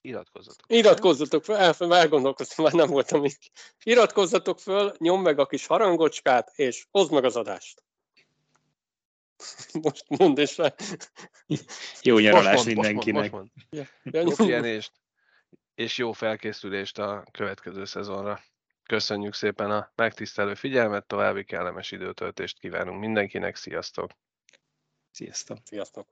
iratkozzatok. 0.00 0.66
Iratkozzatok 0.66 1.44
fel, 1.44 1.56
elfel, 1.56 1.94
elgondolkoztam, 1.94 2.64
már 2.64 2.74
nem 2.74 2.88
voltam 2.88 3.24
itt. 3.24 3.50
Iratkozzatok 3.82 4.60
föl, 4.60 4.94
nyom 4.98 5.22
meg 5.22 5.38
a 5.38 5.46
kis 5.46 5.66
harangocskát, 5.66 6.52
és 6.54 6.86
hozd 6.90 7.12
meg 7.12 7.24
az 7.24 7.36
adást. 7.36 7.82
Most 9.82 10.04
mondd 10.08 10.38
és. 10.38 10.74
Jó 12.02 12.18
nyaralás 12.18 12.64
mindenkinek. 12.64 13.30
Most 13.30 14.38
mond, 14.38 14.90
és 15.74 15.98
jó 15.98 16.12
felkészülést 16.12 16.98
a 16.98 17.24
következő 17.30 17.84
szezonra. 17.84 18.40
Köszönjük 18.82 19.34
szépen 19.34 19.70
a 19.70 19.92
megtisztelő 19.94 20.54
figyelmet, 20.54 21.06
további 21.06 21.44
kellemes 21.44 21.90
időtöltést 21.90 22.58
kívánunk 22.58 23.00
mindenkinek, 23.00 23.56
sziasztok! 23.56 24.10
Sziasztok! 25.10 25.58
Sziasztok! 25.64 26.06